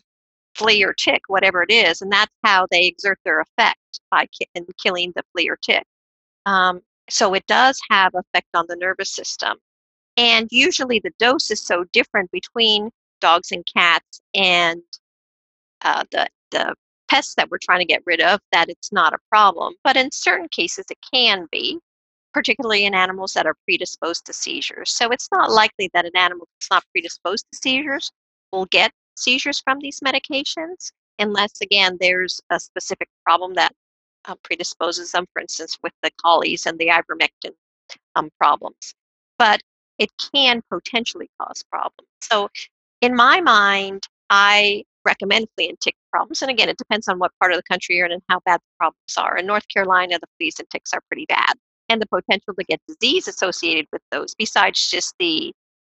flea 0.54 0.84
or 0.84 0.92
tick, 0.92 1.22
whatever 1.28 1.62
it 1.62 1.72
is, 1.72 2.02
and 2.02 2.12
that's 2.12 2.32
how 2.44 2.66
they 2.70 2.86
exert 2.86 3.18
their 3.24 3.40
effect 3.40 3.80
by 4.10 4.26
ki- 4.26 4.48
in 4.54 4.66
killing 4.82 5.14
the 5.16 5.24
flea 5.32 5.48
or 5.48 5.56
tick. 5.56 5.84
Um, 6.46 6.82
so 7.08 7.34
it 7.34 7.46
does 7.46 7.80
have 7.90 8.14
effect 8.14 8.48
on 8.54 8.66
the 8.68 8.76
nervous 8.76 9.14
system. 9.14 9.58
And 10.16 10.48
usually 10.50 10.98
the 10.98 11.12
dose 11.18 11.50
is 11.50 11.60
so 11.60 11.84
different 11.92 12.30
between 12.30 12.90
dogs 13.20 13.52
and 13.52 13.64
cats 13.66 14.20
and 14.34 14.82
uh, 15.82 16.04
the, 16.10 16.28
the 16.50 16.74
pests 17.08 17.34
that 17.34 17.50
we're 17.50 17.58
trying 17.62 17.80
to 17.80 17.84
get 17.86 18.02
rid 18.06 18.20
of 18.20 18.40
that 18.52 18.68
it's 18.68 18.92
not 18.92 19.12
a 19.12 19.18
problem. 19.30 19.74
But 19.84 19.96
in 19.96 20.10
certain 20.10 20.48
cases, 20.48 20.86
it 20.90 20.98
can 21.12 21.46
be 21.50 21.78
particularly 22.32 22.84
in 22.84 22.94
animals 22.94 23.32
that 23.32 23.46
are 23.46 23.56
predisposed 23.64 24.26
to 24.26 24.32
seizures. 24.32 24.90
So 24.90 25.08
it's 25.10 25.28
not 25.32 25.50
likely 25.50 25.90
that 25.94 26.04
an 26.04 26.16
animal 26.16 26.46
that's 26.54 26.70
not 26.70 26.84
predisposed 26.92 27.46
to 27.50 27.58
seizures 27.58 28.10
will 28.52 28.66
get 28.66 28.92
seizures 29.16 29.60
from 29.60 29.78
these 29.80 30.00
medications, 30.00 30.92
unless, 31.18 31.52
again, 31.62 31.96
there's 31.98 32.40
a 32.50 32.60
specific 32.60 33.08
problem 33.24 33.54
that 33.54 33.72
uh, 34.26 34.34
predisposes 34.42 35.12
them, 35.12 35.24
for 35.32 35.40
instance, 35.40 35.78
with 35.82 35.94
the 36.02 36.10
collies 36.20 36.66
and 36.66 36.78
the 36.78 36.88
ivermectin 36.88 37.52
um, 38.16 38.28
problems. 38.38 38.94
But 39.38 39.60
it 39.98 40.10
can 40.32 40.62
potentially 40.70 41.30
cause 41.40 41.62
problems. 41.70 42.08
So, 42.20 42.48
in 43.00 43.14
my 43.14 43.40
mind, 43.40 44.04
I 44.30 44.84
recommend 45.04 45.46
flea 45.54 45.68
and 45.68 45.80
tick 45.80 45.94
problems. 46.10 46.42
And 46.42 46.50
again, 46.50 46.68
it 46.68 46.78
depends 46.78 47.08
on 47.08 47.18
what 47.18 47.30
part 47.40 47.52
of 47.52 47.58
the 47.58 47.62
country 47.62 47.96
you're 47.96 48.06
in 48.06 48.12
and 48.12 48.22
how 48.28 48.40
bad 48.44 48.60
the 48.60 48.76
problems 48.78 49.14
are. 49.16 49.36
In 49.36 49.46
North 49.46 49.66
Carolina, 49.68 50.18
the 50.18 50.26
fleas 50.38 50.58
and 50.58 50.68
ticks 50.70 50.92
are 50.92 51.02
pretty 51.08 51.26
bad 51.26 51.54
and 51.88 52.00
the 52.00 52.06
potential 52.06 52.54
to 52.54 52.64
get 52.64 52.80
disease 52.88 53.28
associated 53.28 53.86
with 53.92 54.02
those, 54.10 54.34
besides 54.34 54.90
just 54.90 55.14
the 55.18 55.52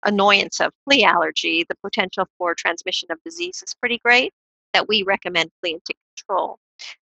annoyance 0.06 0.60
of 0.60 0.72
flea 0.84 1.04
allergy, 1.04 1.66
the 1.70 1.76
potential 1.84 2.26
for 2.38 2.54
transmission 2.54 3.08
of 3.12 3.18
disease 3.24 3.64
is 3.66 3.74
pretty 3.80 4.00
great 4.04 4.34
that 4.74 4.88
we 4.88 5.04
recommend 5.04 5.50
flea 5.62 5.74
and 5.74 5.86
tick 5.86 5.98
control. 6.16 6.58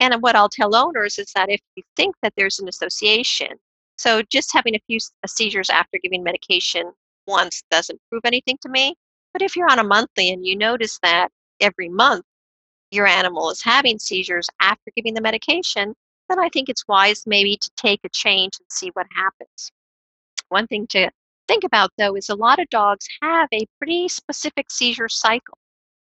And 0.01 0.14
what 0.23 0.37
I'll 0.37 0.49
tell 0.49 0.77
owners 0.77 1.19
is 1.19 1.33
that 1.35 1.51
if 1.51 1.61
you 1.75 1.83
think 1.97 2.14
that 2.23 2.33
there's 2.37 2.61
an 2.61 2.69
association, 2.69 3.59
so 3.99 4.23
just 4.31 4.53
having 4.53 4.75
a 4.77 4.81
few 4.87 4.99
uh, 4.99 5.27
seizures 5.27 5.71
after 5.71 5.99
giving 6.03 6.23
medication 6.23 6.93
once 7.27 7.63
doesn't 7.71 8.01
prove 8.09 8.23
anything 8.25 8.57
to 8.63 8.69
me. 8.69 8.95
But 9.33 9.43
if 9.43 9.57
you're 9.57 9.71
on 9.71 9.81
a 9.81 9.85
monthly 9.85 10.31
and 10.31 10.47
you 10.47 10.57
notice 10.57 10.99
that 11.03 11.31
every 11.61 11.89
month 11.89 12.25
your 12.91 13.07
animal 13.07 13.51
is 13.51 13.63
having 13.63 13.99
seizures 13.99 14.49
after 14.61 14.91
giving 14.97 15.15
the 15.15 15.21
medication, 15.21 15.95
then 16.29 16.39
I 16.39 16.49
think 16.49 16.69
it's 16.69 16.87
wise 16.89 17.25
maybe 17.27 17.57
to 17.57 17.71
take 17.77 18.01
a 18.05 18.09
change 18.11 18.53
and 18.59 18.67
see 18.71 18.91
what 18.95 19.07
happens. 19.15 19.73
One 20.49 20.67
thing 20.67 20.87
to 20.89 21.11
think 21.49 21.65
about 21.65 21.91
though 21.99 22.17
is 22.17 22.29
a 22.29 22.37
lot 22.37 22.61
of 22.61 22.69
dogs 22.71 23.07
have 23.23 23.49
a 23.53 23.67
pretty 23.79 24.09
specific 24.09 24.71
seizure 24.71 25.09
cycle. 25.09 25.59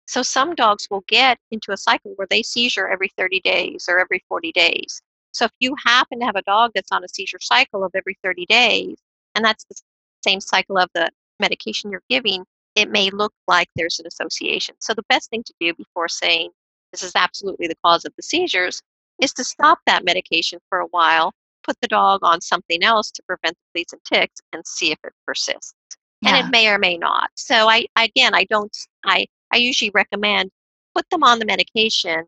So 0.06 0.22
some 0.22 0.54
dogs 0.54 0.88
will 0.90 1.04
get 1.08 1.38
into 1.50 1.72
a 1.72 1.76
cycle 1.76 2.12
where 2.16 2.28
they 2.30 2.42
seizure 2.42 2.88
every 2.88 3.08
30 3.16 3.40
days 3.40 3.86
or 3.88 3.98
every 3.98 4.24
40 4.28 4.52
days. 4.52 5.02
So 5.36 5.44
if 5.44 5.52
you 5.60 5.76
happen 5.84 6.18
to 6.20 6.24
have 6.24 6.36
a 6.36 6.42
dog 6.42 6.70
that's 6.74 6.90
on 6.92 7.04
a 7.04 7.08
seizure 7.08 7.38
cycle 7.42 7.84
of 7.84 7.92
every 7.94 8.16
30 8.24 8.46
days, 8.46 8.96
and 9.34 9.44
that's 9.44 9.64
the 9.64 9.76
same 10.24 10.40
cycle 10.40 10.78
of 10.78 10.88
the 10.94 11.10
medication 11.40 11.90
you're 11.90 12.02
giving, 12.08 12.46
it 12.74 12.90
may 12.90 13.10
look 13.10 13.34
like 13.46 13.68
there's 13.76 14.00
an 14.00 14.06
association. 14.06 14.76
So 14.78 14.94
the 14.94 15.04
best 15.10 15.28
thing 15.28 15.42
to 15.42 15.52
do 15.60 15.74
before 15.74 16.08
saying 16.08 16.52
this 16.90 17.02
is 17.02 17.12
absolutely 17.14 17.66
the 17.66 17.76
cause 17.84 18.06
of 18.06 18.14
the 18.16 18.22
seizures 18.22 18.80
is 19.20 19.34
to 19.34 19.44
stop 19.44 19.78
that 19.86 20.06
medication 20.06 20.58
for 20.70 20.78
a 20.78 20.86
while, 20.86 21.34
put 21.62 21.76
the 21.82 21.88
dog 21.88 22.20
on 22.22 22.40
something 22.40 22.82
else 22.82 23.10
to 23.10 23.22
prevent 23.26 23.56
the 23.56 23.80
fleas 23.80 23.92
and 23.92 24.04
ticks, 24.04 24.40
and 24.54 24.66
see 24.66 24.90
if 24.90 24.98
it 25.04 25.12
persists. 25.26 25.74
Yeah. 26.22 26.36
And 26.36 26.46
it 26.46 26.50
may 26.50 26.68
or 26.68 26.78
may 26.78 26.96
not. 26.96 27.28
So 27.34 27.68
I 27.68 27.84
again, 27.96 28.34
I 28.34 28.44
don't. 28.44 28.74
I 29.04 29.26
I 29.52 29.58
usually 29.58 29.90
recommend 29.92 30.50
put 30.94 31.08
them 31.10 31.22
on 31.22 31.38
the 31.38 31.44
medication, 31.44 32.24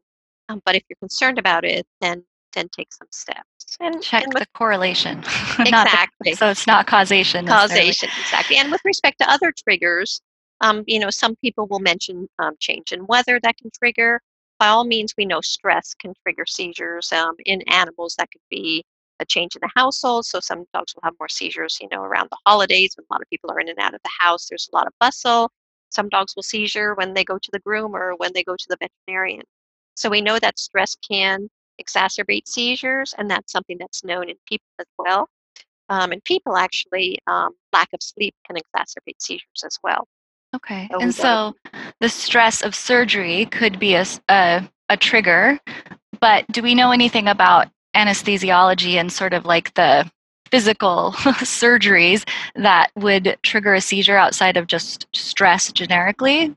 um, 0.50 0.60
but 0.66 0.74
if 0.74 0.82
you're 0.90 0.96
concerned 1.00 1.38
about 1.38 1.64
it, 1.64 1.86
then 2.02 2.22
then 2.52 2.68
take 2.68 2.92
some 2.92 3.08
steps. 3.10 3.76
And 3.80 4.02
check 4.02 4.24
and 4.24 4.34
with, 4.34 4.42
the 4.44 4.48
correlation. 4.54 5.18
exactly. 5.58 6.32
The, 6.32 6.36
so 6.36 6.48
it's 6.48 6.66
not 6.66 6.86
causation. 6.86 7.46
Causation, 7.46 8.08
exactly. 8.20 8.56
And 8.56 8.70
with 8.70 8.80
respect 8.84 9.18
to 9.20 9.30
other 9.30 9.52
triggers, 9.52 10.20
um, 10.60 10.84
you 10.86 10.98
know, 10.98 11.10
some 11.10 11.36
people 11.36 11.66
will 11.66 11.78
mention 11.78 12.28
um, 12.38 12.54
change 12.58 12.92
in 12.92 13.06
weather 13.06 13.38
that 13.42 13.56
can 13.58 13.70
trigger. 13.78 14.20
By 14.58 14.68
all 14.68 14.84
means, 14.84 15.14
we 15.16 15.24
know 15.24 15.40
stress 15.40 15.94
can 15.94 16.14
trigger 16.22 16.44
seizures. 16.46 17.12
Um, 17.12 17.34
in 17.46 17.62
animals, 17.68 18.16
that 18.18 18.30
could 18.32 18.42
be 18.50 18.84
a 19.20 19.24
change 19.24 19.54
in 19.54 19.60
the 19.60 19.70
household. 19.74 20.26
So 20.26 20.40
some 20.40 20.64
dogs 20.72 20.94
will 20.94 21.02
have 21.04 21.14
more 21.18 21.28
seizures, 21.28 21.78
you 21.80 21.88
know, 21.92 22.02
around 22.02 22.28
the 22.30 22.38
holidays 22.46 22.94
when 22.96 23.04
a 23.08 23.12
lot 23.12 23.22
of 23.22 23.28
people 23.30 23.50
are 23.50 23.60
in 23.60 23.68
and 23.68 23.78
out 23.78 23.94
of 23.94 24.00
the 24.02 24.10
house. 24.18 24.48
There's 24.48 24.68
a 24.72 24.76
lot 24.76 24.86
of 24.86 24.92
bustle. 25.00 25.50
Some 25.90 26.08
dogs 26.08 26.34
will 26.36 26.42
seizure 26.42 26.94
when 26.94 27.14
they 27.14 27.24
go 27.24 27.38
to 27.38 27.50
the 27.52 27.60
groomer 27.60 28.12
or 28.12 28.16
when 28.16 28.32
they 28.34 28.42
go 28.42 28.56
to 28.56 28.66
the 28.68 28.76
veterinarian. 28.80 29.42
So 29.94 30.10
we 30.10 30.20
know 30.20 30.38
that 30.38 30.58
stress 30.58 30.96
can 30.96 31.48
exacerbate 31.80 32.46
seizures, 32.46 33.14
and 33.18 33.30
that's 33.30 33.52
something 33.52 33.76
that's 33.78 34.04
known 34.04 34.28
in 34.28 34.36
people 34.46 34.66
as 34.78 34.86
well. 34.98 35.28
Um, 35.88 36.12
and 36.12 36.22
people 36.24 36.56
actually, 36.56 37.18
um, 37.26 37.54
lack 37.72 37.88
of 37.94 38.02
sleep 38.02 38.34
can 38.46 38.56
exacerbate 38.56 39.20
seizures 39.20 39.64
as 39.64 39.78
well. 39.82 40.06
Okay. 40.54 40.88
So 40.90 40.98
and 41.00 41.14
so 41.14 41.54
the 42.00 42.08
stress 42.08 42.62
of 42.62 42.74
surgery 42.74 43.46
could 43.46 43.78
be 43.78 43.94
a, 43.94 44.04
a, 44.28 44.68
a 44.88 44.96
trigger, 44.96 45.58
but 46.20 46.46
do 46.48 46.62
we 46.62 46.74
know 46.74 46.90
anything 46.90 47.28
about 47.28 47.68
anesthesiology 47.94 48.94
and 48.94 49.12
sort 49.12 49.32
of 49.32 49.44
like 49.44 49.74
the 49.74 50.10
physical 50.50 51.12
surgeries 51.16 52.26
that 52.54 52.90
would 52.96 53.36
trigger 53.42 53.74
a 53.74 53.80
seizure 53.80 54.16
outside 54.16 54.56
of 54.56 54.66
just 54.66 55.06
stress 55.14 55.70
generically? 55.72 56.56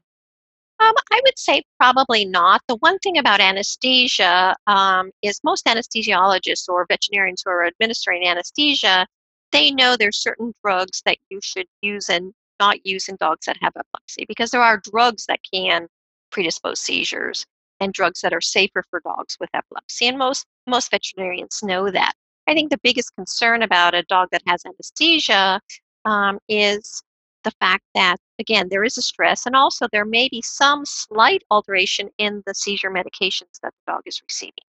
Um, 0.82 0.96
I 1.12 1.22
would 1.24 1.38
say 1.38 1.62
probably 1.80 2.26
not. 2.26 2.62
The 2.68 2.78
one 2.78 2.98
thing 3.00 3.18
about 3.18 3.40
anesthesia 3.40 4.56
um, 4.66 5.12
is 5.22 5.40
most 5.44 5.66
anesthesiologists 5.66 6.68
or 6.68 6.88
veterinarians 6.90 7.44
who 7.46 7.52
are 7.52 7.66
administering 7.66 8.28
anesthesia, 8.28 9.06
they 9.52 9.70
know 9.72 9.96
there's 9.96 10.18
certain 10.18 10.54
drugs 10.64 11.04
that 11.06 11.18
you 11.30 11.40
should 11.44 11.68
use 11.82 12.10
and 12.10 12.34
not 12.60 12.86
use 12.86 13.10
in 13.10 13.16
dogs 13.18 13.46
that 13.46 13.58
have 13.62 13.74
epilepsy 13.78 14.26
because 14.28 14.52
there 14.52 14.62
are 14.62 14.82
drugs 14.92 15.26
that 15.28 15.40
can 15.54 15.88
predispose 16.32 16.80
seizures 16.80 17.46
and 17.80 17.94
drugs 17.94 18.22
that 18.22 18.34
are 18.34 18.42
safer 18.42 18.84
for 18.90 19.02
dogs 19.02 19.38
with 19.40 19.50
epilepsy. 19.54 20.08
And 20.08 20.18
most 20.18 20.46
most 20.68 20.90
veterinarians 20.90 21.62
know 21.64 21.92
that. 21.92 22.14
I 22.48 22.54
think 22.54 22.72
the 22.72 22.80
biggest 22.82 23.16
concern 23.16 23.62
about 23.62 23.94
a 23.94 24.04
dog 24.04 24.30
that 24.32 24.44
has 24.48 24.64
anesthesia 24.66 25.60
um, 26.06 26.40
is 26.48 27.04
the 27.44 27.52
fact 27.60 27.84
that, 27.96 28.18
again, 28.42 28.68
there 28.70 28.84
is 28.84 28.98
a 28.98 29.02
stress, 29.02 29.46
and 29.46 29.56
also 29.56 29.88
there 29.92 30.06
may 30.06 30.28
be 30.28 30.42
some 30.42 30.84
slight 30.86 31.44
alteration 31.50 32.10
in 32.18 32.44
the 32.46 32.54
seizure 32.54 32.92
medications 32.92 33.60
that 33.64 33.74
the 33.86 33.94
dog 33.94 34.02
is 34.06 34.22
receiving. 34.28 34.66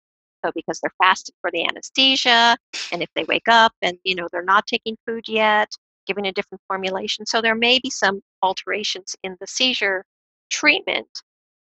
So, 0.44 0.52
because 0.54 0.80
they're 0.80 0.94
fasted 1.02 1.34
for 1.40 1.50
the 1.50 1.66
anesthesia, 1.66 2.56
and 2.92 3.02
if 3.02 3.10
they 3.14 3.24
wake 3.24 3.48
up 3.48 3.72
and 3.82 3.98
you 4.04 4.14
know 4.14 4.28
they're 4.32 4.42
not 4.42 4.66
taking 4.66 4.96
food 5.06 5.24
yet, 5.28 5.70
giving 6.06 6.26
a 6.26 6.32
different 6.32 6.62
formulation, 6.68 7.26
so 7.26 7.42
there 7.42 7.54
may 7.54 7.78
be 7.82 7.90
some 7.90 8.22
alterations 8.42 9.14
in 9.22 9.36
the 9.40 9.46
seizure 9.46 10.04
treatment 10.50 11.08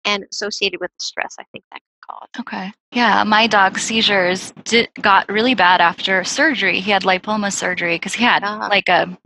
and 0.06 0.24
associated 0.32 0.80
with 0.80 0.92
the 0.98 1.04
stress. 1.04 1.36
I 1.40 1.44
think 1.52 1.64
that 1.72 1.80
could 1.82 2.14
cause. 2.14 2.30
Okay. 2.40 2.72
Yeah, 2.92 3.24
my 3.24 3.48
dog's 3.48 3.82
seizures 3.82 4.54
did, 4.64 4.90
got 5.02 5.28
really 5.30 5.56
bad 5.56 5.82
after 5.82 6.24
surgery. 6.24 6.80
He 6.80 6.92
had 6.92 7.04
lipoma 7.04 7.52
surgery 7.52 7.96
because 7.96 8.14
he 8.14 8.24
had 8.24 8.44
uh-huh. 8.44 8.68
like 8.70 8.88
a 8.88 9.18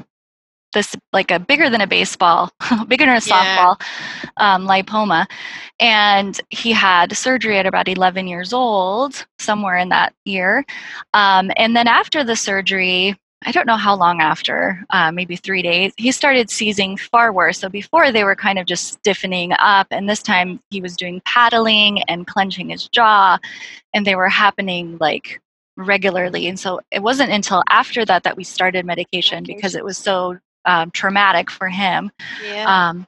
this 0.73 0.95
like 1.13 1.31
a 1.31 1.39
bigger 1.39 1.69
than 1.69 1.81
a 1.81 1.87
baseball, 1.87 2.51
bigger 2.87 3.05
than 3.05 3.17
a 3.17 3.19
softball 3.19 3.75
yeah. 3.79 4.25
um, 4.37 4.67
lipoma, 4.67 5.25
and 5.79 6.39
he 6.49 6.71
had 6.71 7.15
surgery 7.15 7.57
at 7.57 7.65
about 7.65 7.87
11 7.87 8.27
years 8.27 8.53
old, 8.53 9.25
somewhere 9.39 9.77
in 9.77 9.89
that 9.89 10.13
year. 10.25 10.65
Um, 11.13 11.51
and 11.57 11.75
then 11.75 11.87
after 11.87 12.23
the 12.23 12.35
surgery, 12.35 13.15
I 13.45 13.51
don't 13.51 13.67
know 13.67 13.77
how 13.77 13.95
long 13.95 14.19
after, 14.19 14.83
uh, 14.89 15.11
maybe 15.11 15.37
three 15.37 15.61
days, 15.61 15.93
he 15.95 16.11
started 16.11 16.49
seizing 16.49 16.97
far 16.97 17.31
worse. 17.31 17.59
So 17.59 17.69
before 17.69 18.11
they 18.11 18.25
were 18.25 18.35
kind 18.35 18.59
of 18.59 18.65
just 18.65 18.93
stiffening 18.93 19.53
up, 19.59 19.87
and 19.91 20.09
this 20.09 20.21
time 20.21 20.59
he 20.69 20.81
was 20.81 20.97
doing 20.97 21.21
paddling 21.25 22.01
and 22.03 22.27
clenching 22.27 22.69
his 22.69 22.89
jaw, 22.89 23.37
and 23.93 24.05
they 24.05 24.15
were 24.15 24.27
happening 24.27 24.97
like 24.99 25.39
regularly. 25.77 26.47
And 26.47 26.59
so 26.59 26.81
it 26.91 27.01
wasn't 27.01 27.31
until 27.31 27.63
after 27.69 28.03
that 28.05 28.23
that 28.23 28.35
we 28.35 28.43
started 28.43 28.85
medication 28.85 29.45
because 29.45 29.73
it 29.75 29.85
was 29.85 29.97
so 29.97 30.37
um, 30.69 30.91
traumatic 30.91 31.49
for 31.49 31.67
him. 31.67 32.11
Yeah. 32.43 32.89
Um, 32.89 33.07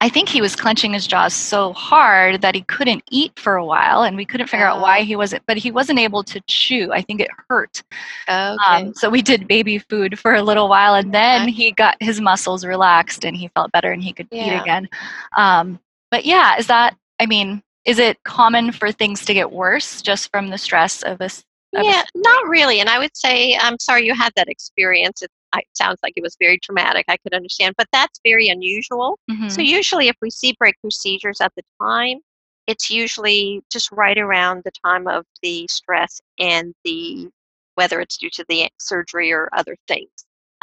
I 0.00 0.08
think 0.08 0.28
he 0.28 0.40
was 0.40 0.54
clenching 0.54 0.92
his 0.92 1.08
jaws 1.08 1.34
so 1.34 1.72
hard 1.72 2.40
that 2.42 2.54
he 2.54 2.60
couldn't 2.62 3.02
eat 3.10 3.32
for 3.36 3.56
a 3.56 3.64
while, 3.64 4.04
and 4.04 4.16
we 4.16 4.24
couldn't 4.24 4.46
figure 4.46 4.66
out 4.66 4.80
why 4.80 5.00
he 5.00 5.16
wasn't. 5.16 5.42
But 5.46 5.56
he 5.56 5.72
wasn't 5.72 5.98
able 5.98 6.22
to 6.22 6.40
chew. 6.46 6.92
I 6.92 7.02
think 7.02 7.20
it 7.20 7.30
hurt. 7.48 7.82
Okay. 8.28 8.56
Um, 8.64 8.94
so 8.94 9.10
we 9.10 9.22
did 9.22 9.48
baby 9.48 9.78
food 9.78 10.16
for 10.16 10.34
a 10.34 10.42
little 10.42 10.68
while, 10.68 10.94
and 10.94 11.12
then 11.12 11.48
he 11.48 11.72
got 11.72 11.96
his 12.00 12.20
muscles 12.20 12.64
relaxed, 12.64 13.24
and 13.24 13.36
he 13.36 13.48
felt 13.56 13.72
better, 13.72 13.90
and 13.90 14.02
he 14.02 14.12
could 14.12 14.28
yeah. 14.30 14.46
eat 14.56 14.60
again. 14.60 14.88
Um, 15.36 15.80
but 16.12 16.24
yeah, 16.24 16.56
is 16.58 16.68
that? 16.68 16.96
I 17.18 17.26
mean, 17.26 17.60
is 17.84 17.98
it 17.98 18.22
common 18.22 18.70
for 18.70 18.92
things 18.92 19.24
to 19.24 19.34
get 19.34 19.50
worse 19.50 20.00
just 20.00 20.30
from 20.30 20.50
the 20.50 20.58
stress 20.58 21.02
of 21.02 21.20
a 21.20 21.28
yeah, 21.72 22.02
not 22.14 22.48
really. 22.48 22.80
And 22.80 22.88
I 22.88 22.98
would 22.98 23.16
say, 23.16 23.56
I'm 23.60 23.78
sorry 23.78 24.06
you 24.06 24.14
had 24.14 24.32
that 24.36 24.48
experience. 24.48 25.22
It, 25.22 25.30
it 25.56 25.64
sounds 25.74 25.98
like 26.02 26.12
it 26.16 26.22
was 26.22 26.36
very 26.40 26.58
traumatic. 26.58 27.06
I 27.08 27.16
could 27.18 27.34
understand, 27.34 27.74
but 27.76 27.88
that's 27.92 28.20
very 28.24 28.48
unusual. 28.48 29.18
Mm-hmm. 29.30 29.48
So 29.48 29.60
usually, 29.62 30.08
if 30.08 30.16
we 30.20 30.30
see 30.30 30.54
breakthrough 30.58 30.90
seizures 30.90 31.40
at 31.40 31.52
the 31.56 31.62
time, 31.80 32.18
it's 32.66 32.90
usually 32.90 33.62
just 33.72 33.90
right 33.92 34.18
around 34.18 34.62
the 34.64 34.72
time 34.84 35.08
of 35.08 35.24
the 35.42 35.66
stress 35.68 36.20
and 36.38 36.74
the 36.84 37.28
whether 37.76 38.00
it's 38.00 38.18
due 38.18 38.30
to 38.30 38.44
the 38.48 38.68
surgery 38.78 39.32
or 39.32 39.48
other 39.52 39.76
things. 39.86 40.10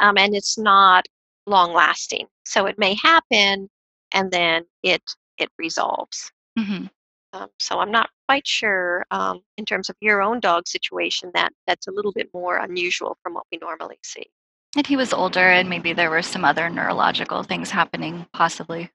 Um, 0.00 0.18
and 0.18 0.34
it's 0.34 0.58
not 0.58 1.06
long 1.46 1.72
lasting. 1.72 2.26
So 2.44 2.66
it 2.66 2.78
may 2.78 2.94
happen 2.94 3.68
and 4.12 4.30
then 4.30 4.64
it 4.82 5.02
it 5.38 5.50
resolves. 5.58 6.30
Mm-hmm. 6.58 6.86
Um, 7.32 7.48
so 7.58 7.80
I'm 7.80 7.90
not 7.90 8.10
quite 8.28 8.46
sure 8.46 9.04
um, 9.10 9.42
in 9.56 9.64
terms 9.64 9.90
of 9.90 9.96
your 10.00 10.22
own 10.22 10.40
dog 10.40 10.66
situation 10.66 11.30
that 11.34 11.52
that's 11.66 11.86
a 11.86 11.90
little 11.90 12.12
bit 12.12 12.30
more 12.32 12.58
unusual 12.58 13.18
from 13.22 13.34
what 13.34 13.44
we 13.52 13.58
normally 13.58 13.98
see. 14.02 14.26
And 14.74 14.86
he 14.86 14.96
was 14.96 15.12
older, 15.12 15.50
and 15.50 15.68
maybe 15.68 15.92
there 15.92 16.10
were 16.10 16.22
some 16.22 16.44
other 16.44 16.68
neurological 16.68 17.42
things 17.42 17.70
happening, 17.70 18.26
possibly. 18.32 18.90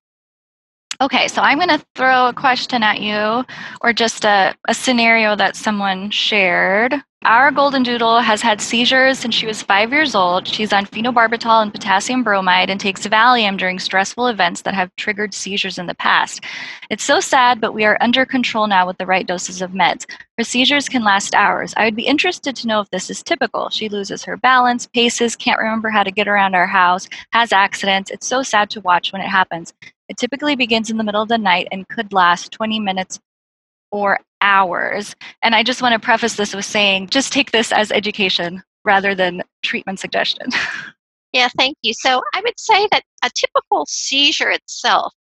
Okay, 1.00 1.28
so 1.28 1.42
I'm 1.42 1.58
going 1.58 1.70
to 1.70 1.86
throw 1.96 2.28
a 2.28 2.34
question 2.34 2.84
at 2.84 3.00
you 3.00 3.44
or 3.82 3.94
just 3.94 4.26
a, 4.26 4.56
a 4.68 4.74
scenario 4.74 5.36
that 5.36 5.56
someone 5.56 6.12
shared. 6.12 6.94
Our 7.24 7.52
golden 7.52 7.84
doodle 7.84 8.20
has 8.20 8.42
had 8.42 8.60
seizures 8.60 9.20
since 9.20 9.36
she 9.36 9.46
was 9.46 9.62
five 9.62 9.92
years 9.92 10.16
old. 10.16 10.48
She's 10.48 10.74
on 10.74 10.88
phenobarbital 10.88 11.62
and 11.62 11.72
potassium 11.72 12.24
bromide 12.24 12.72
and 12.72 12.80
takes 12.80 13.06
Valium 13.06 13.60
during 13.60 13.78
stressful 13.78 14.26
events 14.26 14.64
that 14.64 14.74
have 14.74 14.96
triggered 14.96 15.36
seizures 15.36 15.78
in 15.78 15.86
the 15.86 15.94
past. 15.94 16.44
It's 16.90 17.04
so 17.04 17.20
sad, 17.20 17.62
but 17.62 17.76
we 17.76 17.86
are 17.86 17.96
under 18.02 18.26
control 18.26 18.66
now 18.66 18.88
with 18.88 18.98
the 18.98 19.06
right 19.06 19.28
doses 19.28 19.62
of 19.62 19.70
meds. 19.70 20.10
Her 20.40 20.44
seizures 20.44 20.90
can 20.90 21.04
last 21.04 21.36
hours. 21.36 21.76
I 21.78 21.86
would 21.86 21.96
be 21.96 22.08
interested 22.08 22.56
to 22.56 22.68
know 22.68 22.80
if 22.80 22.90
this 22.90 23.12
is 23.12 23.22
typical. 23.22 23.70
She 23.70 23.88
loses 23.88 24.24
her 24.24 24.36
balance, 24.36 24.88
paces, 24.88 25.36
can't 25.36 25.60
remember 25.60 25.92
how 25.92 26.02
to 26.02 26.10
get 26.10 26.28
around 26.28 26.56
our 26.56 26.66
house, 26.66 27.08
has 27.34 27.52
accidents. 27.52 28.10
It's 28.10 28.26
so 28.26 28.42
sad 28.42 28.72
to 28.72 28.82
watch 28.82 29.14
when 29.14 29.22
it 29.22 29.30
happens. 29.30 29.76
It 30.10 30.18
typically 30.18 30.56
begins 30.56 30.90
in 30.90 30.98
the 30.98 31.04
middle 31.04 31.22
of 31.22 31.30
the 31.30 31.38
night 31.38 31.68
and 31.72 31.88
could 31.88 32.14
last 32.14 32.52
20 32.52 32.80
minutes 32.80 33.20
or 33.92 34.18
hours. 34.42 35.16
And 35.44 35.56
I 35.56 35.64
just 35.64 35.82
want 35.82 35.94
to 35.94 36.00
preface 36.00 36.36
this 36.36 36.54
with 36.54 36.66
saying 36.66 37.10
just 37.10 37.32
take 37.32 37.52
this 37.52 37.72
as 37.72 37.92
education 37.92 38.64
rather 38.84 39.16
than 39.16 39.44
treatment 39.64 40.00
suggestion. 40.00 40.48
Yeah, 41.34 41.48
thank 41.58 41.78
you. 41.82 41.94
So 41.94 42.22
I 42.34 42.42
would 42.42 42.60
say 42.60 42.88
that 42.92 43.04
a 43.24 43.30
typical 43.30 43.86
seizure 43.86 44.52
itself 44.52 45.14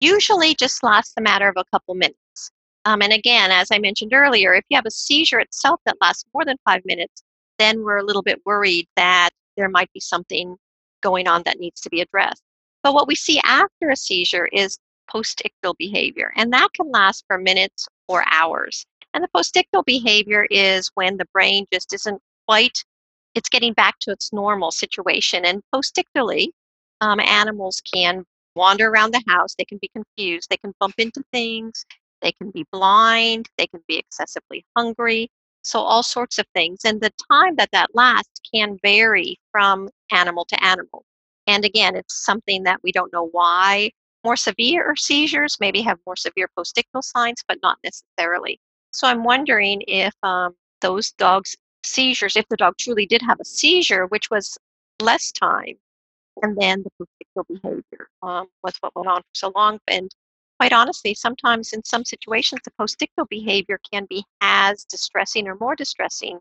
usually 0.00 0.54
just 0.54 0.82
lasts 0.82 1.14
a 1.16 1.22
matter 1.22 1.48
of 1.48 1.54
a 1.56 1.64
couple 1.72 1.94
minutes. 1.94 2.50
Um, 2.84 3.00
and 3.00 3.12
again, 3.12 3.50
as 3.50 3.68
I 3.72 3.78
mentioned 3.78 4.12
earlier, 4.12 4.54
if 4.54 4.64
you 4.68 4.76
have 4.76 4.86
a 4.86 4.90
seizure 4.90 5.40
itself 5.40 5.80
that 5.86 5.96
lasts 6.00 6.26
more 6.34 6.44
than 6.44 6.56
five 6.64 6.82
minutes, 6.84 7.22
then 7.58 7.82
we're 7.82 7.96
a 7.96 8.04
little 8.04 8.22
bit 8.22 8.40
worried 8.44 8.86
that 8.96 9.30
there 9.56 9.68
might 9.70 9.90
be 9.92 10.00
something 10.00 10.56
going 11.02 11.26
on 11.26 11.42
that 11.46 11.58
needs 11.58 11.80
to 11.80 11.88
be 11.88 12.02
addressed. 12.02 12.42
But 12.82 12.92
what 12.92 13.08
we 13.08 13.14
see 13.14 13.40
after 13.44 13.90
a 13.90 13.96
seizure 13.96 14.48
is 14.52 14.78
post-ictal 15.10 15.74
behavior, 15.78 16.32
and 16.36 16.52
that 16.52 16.68
can 16.74 16.90
last 16.90 17.24
for 17.26 17.38
minutes 17.38 17.88
or 18.08 18.24
hours. 18.30 18.86
And 19.14 19.24
the 19.24 19.28
postictal 19.28 19.84
behavior 19.84 20.46
is 20.50 20.90
when 20.94 21.16
the 21.16 21.26
brain 21.32 21.66
just 21.72 21.92
isn't 21.94 22.20
quite, 22.46 22.84
it's 23.34 23.48
getting 23.48 23.72
back 23.72 23.98
to 24.00 24.10
its 24.10 24.32
normal 24.32 24.70
situation. 24.70 25.44
And 25.44 25.62
postictally, 25.72 26.52
um, 27.00 27.20
animals 27.20 27.82
can 27.92 28.24
wander 28.54 28.88
around 28.88 29.12
the 29.12 29.22
house, 29.28 29.54
they 29.54 29.64
can 29.64 29.78
be 29.78 29.88
confused, 29.88 30.48
they 30.50 30.56
can 30.56 30.74
bump 30.80 30.94
into 30.98 31.22
things, 31.32 31.84
they 32.22 32.32
can 32.32 32.50
be 32.50 32.64
blind, 32.72 33.48
they 33.58 33.66
can 33.66 33.80
be 33.86 33.98
excessively 33.98 34.64
hungry. 34.76 35.30
So, 35.62 35.80
all 35.80 36.02
sorts 36.02 36.38
of 36.38 36.46
things. 36.54 36.80
And 36.84 37.00
the 37.00 37.12
time 37.30 37.56
that 37.56 37.70
that 37.72 37.88
lasts 37.94 38.40
can 38.52 38.78
vary 38.82 39.38
from 39.50 39.88
animal 40.12 40.44
to 40.46 40.64
animal. 40.64 41.04
And 41.46 41.64
again, 41.64 41.96
it's 41.96 42.24
something 42.24 42.64
that 42.64 42.80
we 42.82 42.92
don't 42.92 43.12
know 43.12 43.28
why. 43.28 43.90
More 44.26 44.36
severe 44.36 44.96
seizures 44.96 45.56
maybe 45.60 45.82
have 45.82 45.98
more 46.04 46.16
severe 46.16 46.48
postictal 46.58 47.02
signs, 47.02 47.44
but 47.46 47.58
not 47.62 47.78
necessarily. 47.84 48.58
So, 48.90 49.06
I'm 49.06 49.22
wondering 49.22 49.82
if 49.86 50.14
um, 50.24 50.56
those 50.80 51.12
dogs' 51.12 51.56
seizures, 51.84 52.34
if 52.34 52.46
the 52.48 52.56
dog 52.56 52.74
truly 52.76 53.06
did 53.06 53.22
have 53.22 53.38
a 53.40 53.44
seizure, 53.44 54.06
which 54.06 54.28
was 54.28 54.58
less 55.00 55.30
time, 55.30 55.76
and 56.42 56.56
then 56.56 56.82
the 56.82 56.90
postictal 56.98 57.44
behavior 57.48 58.08
um, 58.22 58.46
was 58.64 58.74
what 58.80 58.96
went 58.96 59.08
on 59.08 59.20
for 59.20 59.34
so 59.34 59.52
long. 59.54 59.78
And 59.86 60.10
quite 60.58 60.72
honestly, 60.72 61.14
sometimes 61.14 61.72
in 61.72 61.84
some 61.84 62.04
situations, 62.04 62.62
the 62.64 62.72
postictal 62.80 63.28
behavior 63.28 63.78
can 63.92 64.06
be 64.10 64.24
as 64.40 64.84
distressing 64.84 65.46
or 65.46 65.54
more 65.54 65.76
distressing 65.76 66.40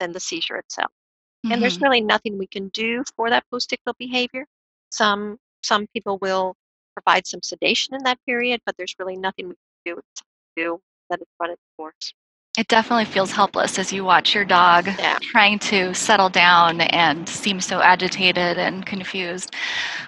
than 0.00 0.12
the 0.12 0.20
seizure 0.20 0.56
itself. 0.56 0.90
Mm-hmm. 0.90 1.52
And 1.52 1.62
there's 1.62 1.74
mm-hmm. 1.74 1.84
really 1.84 2.00
nothing 2.00 2.38
we 2.38 2.46
can 2.46 2.68
do 2.68 3.04
for 3.14 3.28
that 3.28 3.44
postictal 3.52 3.94
behavior. 3.98 4.46
Some 4.90 5.38
some 5.62 5.86
people 5.92 6.18
will 6.22 6.56
provide 6.96 7.26
some 7.26 7.42
sedation 7.42 7.94
in 7.94 8.02
that 8.04 8.18
period, 8.26 8.60
but 8.64 8.76
there's 8.76 8.94
really 8.98 9.16
nothing 9.16 9.48
we 9.48 9.54
can 9.54 9.96
do 9.96 10.00
to 10.16 10.24
do 10.56 10.80
let 11.10 11.20
it 11.20 11.28
run 11.40 11.50
its 11.50 11.62
course. 11.76 12.14
It 12.58 12.68
definitely 12.68 13.04
feels 13.04 13.30
helpless 13.30 13.78
as 13.78 13.92
you 13.92 14.02
watch 14.02 14.34
your 14.34 14.46
dog 14.46 14.86
yeah. 14.86 15.18
trying 15.20 15.58
to 15.58 15.92
settle 15.92 16.30
down 16.30 16.80
and 16.80 17.28
seem 17.28 17.60
so 17.60 17.82
agitated 17.82 18.56
and 18.56 18.86
confused. 18.86 19.54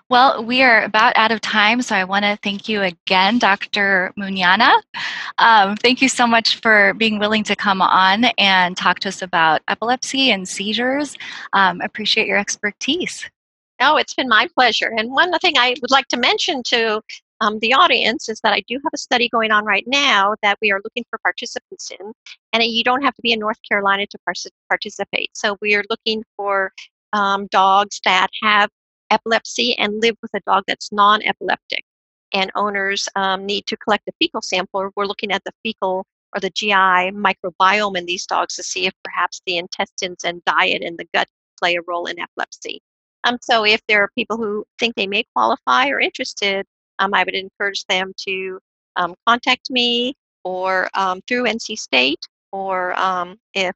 Well, 0.09 0.43
we 0.43 0.62
are 0.62 0.82
about 0.82 1.14
out 1.18 1.30
of 1.30 1.43
time, 1.43 1.82
so 1.82 1.95
I 1.95 2.05
want 2.05 2.24
to 2.24 2.39
thank 2.43 2.66
you 2.66 2.80
again, 2.80 3.39
Dr. 3.39 4.14
Muñana. 4.18 4.80
Um, 5.36 5.76
thank 5.76 6.01
you 6.01 6.09
so 6.09 6.26
much 6.26 6.57
for 6.62 6.95
being 6.95 7.18
willing 7.18 7.45
to 7.45 7.55
come 7.55 7.82
on 7.82 8.24
and 8.39 8.78
talk 8.78 9.01
to 9.01 9.09
us 9.09 9.20
about 9.20 9.61
epilepsy 9.68 10.30
and 10.30 10.49
seizures. 10.49 11.18
Um, 11.53 11.82
appreciate 11.82 12.26
your 12.26 12.39
expertise. 12.39 13.28
Oh, 13.81 13.97
it's 13.97 14.14
been 14.14 14.29
my 14.29 14.49
pleasure. 14.55 14.93
And 14.97 15.11
one 15.12 15.33
thing 15.39 15.57
I 15.57 15.74
would 15.81 15.91
like 15.91 16.09
to 16.09 16.16
mention 16.16 16.62
to 16.64 17.01
um, 17.41 17.61
the 17.61 17.74
audience 17.74 18.29
is 18.29 18.41
that 18.41 18.53
I 18.53 18.62
do 18.66 18.74
have 18.83 18.93
a 18.93 18.99
study 18.99 19.29
going 19.29 19.53
on 19.53 19.64
right 19.64 19.85
now 19.87 20.35
that 20.43 20.59
we 20.61 20.72
are 20.72 20.81
looking 20.83 21.05
for 21.11 21.18
participants 21.20 21.91
in, 21.93 22.12
and 22.53 22.64
you 22.64 22.83
don't 22.83 23.03
have 23.03 23.14
to 23.14 23.22
be 23.22 23.33
in 23.33 23.39
North 23.39 23.59
Carolina 23.68 24.07
to 24.09 24.18
participate. 24.68 25.31
So 25.35 25.57
we 25.61 25.76
are 25.76 25.85
looking 25.91 26.24
for 26.37 26.72
um, 27.12 27.47
dogs 27.49 28.01
that 28.05 28.29
have 28.43 28.70
epilepsy 29.11 29.79
and 29.79 30.01
live 30.03 30.16
with 30.22 30.33
a 30.35 30.41
dog 30.41 30.64
that's 30.66 30.93
non 30.93 31.22
epileptic. 31.22 31.85
And 32.35 32.51
owners 32.57 33.09
um, 33.16 33.47
need 33.47 33.66
to 33.66 33.76
collect 33.76 34.09
a 34.09 34.12
fecal 34.20 34.43
sample. 34.43 34.91
We're 34.97 35.07
looking 35.07 35.33
at 35.33 35.45
the 35.45 35.53
fecal 35.62 36.05
or 36.35 36.41
the 36.41 36.51
GI 36.51 37.12
microbiome 37.12 37.97
in 37.97 38.05
these 38.07 38.26
dogs 38.26 38.57
to 38.57 38.62
see 38.62 38.87
if 38.87 38.93
perhaps 39.05 39.41
the 39.47 39.57
intestines 39.57 40.24
and 40.24 40.45
diet 40.45 40.83
and 40.83 40.99
the 40.99 41.07
gut 41.14 41.29
play 41.59 41.76
a 41.76 41.81
role 41.87 42.07
in 42.07 42.18
epilepsy. 42.18 42.83
Um, 43.25 43.39
so 43.43 43.64
if 43.64 43.81
there 43.89 44.03
are 44.03 44.11
people 44.16 44.37
who 44.37 44.64
think 44.79 44.95
they 44.95 45.07
may 45.07 45.25
qualify 45.35 45.89
or 45.89 46.01
interested, 46.01 46.64
um, 46.99 47.14
I 47.14 47.25
would 47.25 47.35
encourage 47.35 47.85
them 47.87 48.12
to 48.27 48.59
um, 48.97 49.14
contact 49.27 49.71
me 49.71 50.14
or 50.45 50.89
um, 50.95 51.21
through 51.27 51.45
NC 51.45 51.79
State, 51.79 52.21
or 52.53 52.99
um, 52.99 53.37
if 53.55 53.75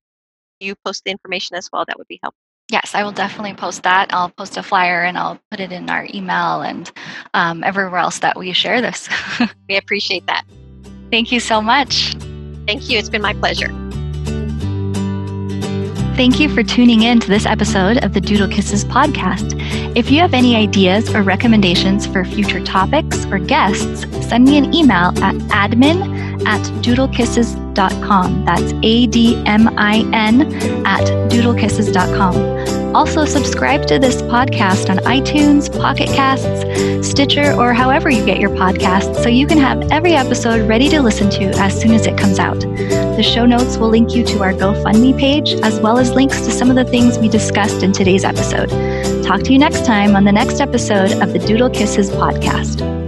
you 0.61 0.75
post 0.85 1.03
the 1.05 1.11
information 1.11 1.57
as 1.57 1.69
well, 1.73 1.85
that 1.87 1.99
would 1.99 2.09
be 2.09 2.19
helpful. 2.23 2.39
Yes, 2.71 2.95
I 2.95 3.03
will 3.03 3.13
definitely 3.13 3.53
post 3.55 3.83
that. 3.83 4.15
I'll 4.15 4.31
post 4.31 4.57
a 4.57 4.63
flyer 4.63 5.03
and 5.03 5.19
I'll 5.19 5.39
put 5.51 5.61
it 5.61 5.73
in 5.73 5.91
our 5.91 6.07
email 6.15 6.63
and 6.63 6.91
um, 7.35 7.63
everywhere 7.65 7.99
else 7.99 8.21
that 8.21 8.39
we 8.39 8.53
share 8.53 8.81
this. 8.81 9.09
we 9.69 9.77
appreciate 9.77 10.27
that. 10.27 10.45
Thank 11.11 11.33
you 11.33 11.41
so 11.41 11.61
much. 11.61 12.15
Thank 12.67 12.89
you. 12.89 12.99
It's 12.99 13.11
been 13.11 13.21
my 13.21 13.35
pleasure. 13.35 13.69
Thank 16.15 16.39
you 16.39 16.49
for 16.55 16.63
tuning 16.63 17.03
in 17.03 17.21
to 17.21 17.29
this 17.29 17.47
episode 17.47 18.05
of 18.05 18.13
the 18.13 18.21
Doodle 18.21 18.47
Kisses 18.49 18.85
podcast. 18.85 19.55
If 19.97 20.11
you 20.11 20.21
have 20.21 20.35
any 20.35 20.55
ideas 20.55 21.13
or 21.15 21.23
recommendations 21.23 22.07
for 22.07 22.25
future 22.25 22.63
topics 22.63 23.25
or 23.27 23.39
guests, 23.39 24.03
send 24.29 24.45
me 24.45 24.59
an 24.59 24.75
email 24.75 25.09
at 25.23 25.35
admin 25.51 26.47
at 26.47 26.61
doodlekisses.com. 26.83 28.45
That's 28.45 28.73
A 28.83 29.07
D 29.07 29.43
M 29.47 29.69
I 29.79 30.09
N 30.13 30.43
at 30.87 31.05
doodlekisses.com. 31.31 32.82
Also, 32.95 33.25
subscribe 33.25 33.87
to 33.87 33.99
this 33.99 34.21
podcast 34.23 34.91
on 34.91 34.99
iTunes, 34.99 35.71
Pocket 35.81 36.09
Casts, 36.09 37.09
Stitcher, 37.09 37.55
or 37.55 37.73
however 37.73 38.11
you 38.11 38.25
get 38.25 38.39
your 38.39 38.51
podcasts 38.51 39.23
so 39.23 39.29
you 39.31 39.47
can 39.47 39.57
have 39.57 39.91
every 39.91 40.13
episode 40.13 40.69
ready 40.69 40.89
to 40.91 41.01
listen 41.01 41.31
to 41.31 41.45
as 41.59 41.79
soon 41.81 41.93
as 41.93 42.07
it 42.07 42.19
comes 42.19 42.39
out. 42.39 42.61
The 42.61 43.23
show 43.23 43.47
notes 43.47 43.79
will 43.79 43.89
link 43.89 44.15
you 44.15 44.25
to 44.25 44.43
our 44.43 44.53
GoFundMe 44.53 45.19
page, 45.19 45.55
as 45.63 45.81
well 45.81 45.99
as 45.99 46.13
links 46.13 46.43
to 46.43 46.51
some 46.51 46.69
of 46.69 46.77
the 46.77 46.85
things 46.85 47.19
we 47.19 47.29
discussed 47.29 47.83
in 47.83 47.93
today's 47.93 48.25
episode. 48.25 48.69
Talk 49.25 49.43
to 49.45 49.53
you 49.53 49.59
next 49.59 49.87
time 49.87 50.15
on 50.15 50.25
the 50.25 50.33
next 50.33 50.61
episode 50.61 51.13
of 51.23 51.33
the 51.33 51.39
Doodle 51.39 51.71
Kisses 51.71 52.11
podcast. 52.11 53.02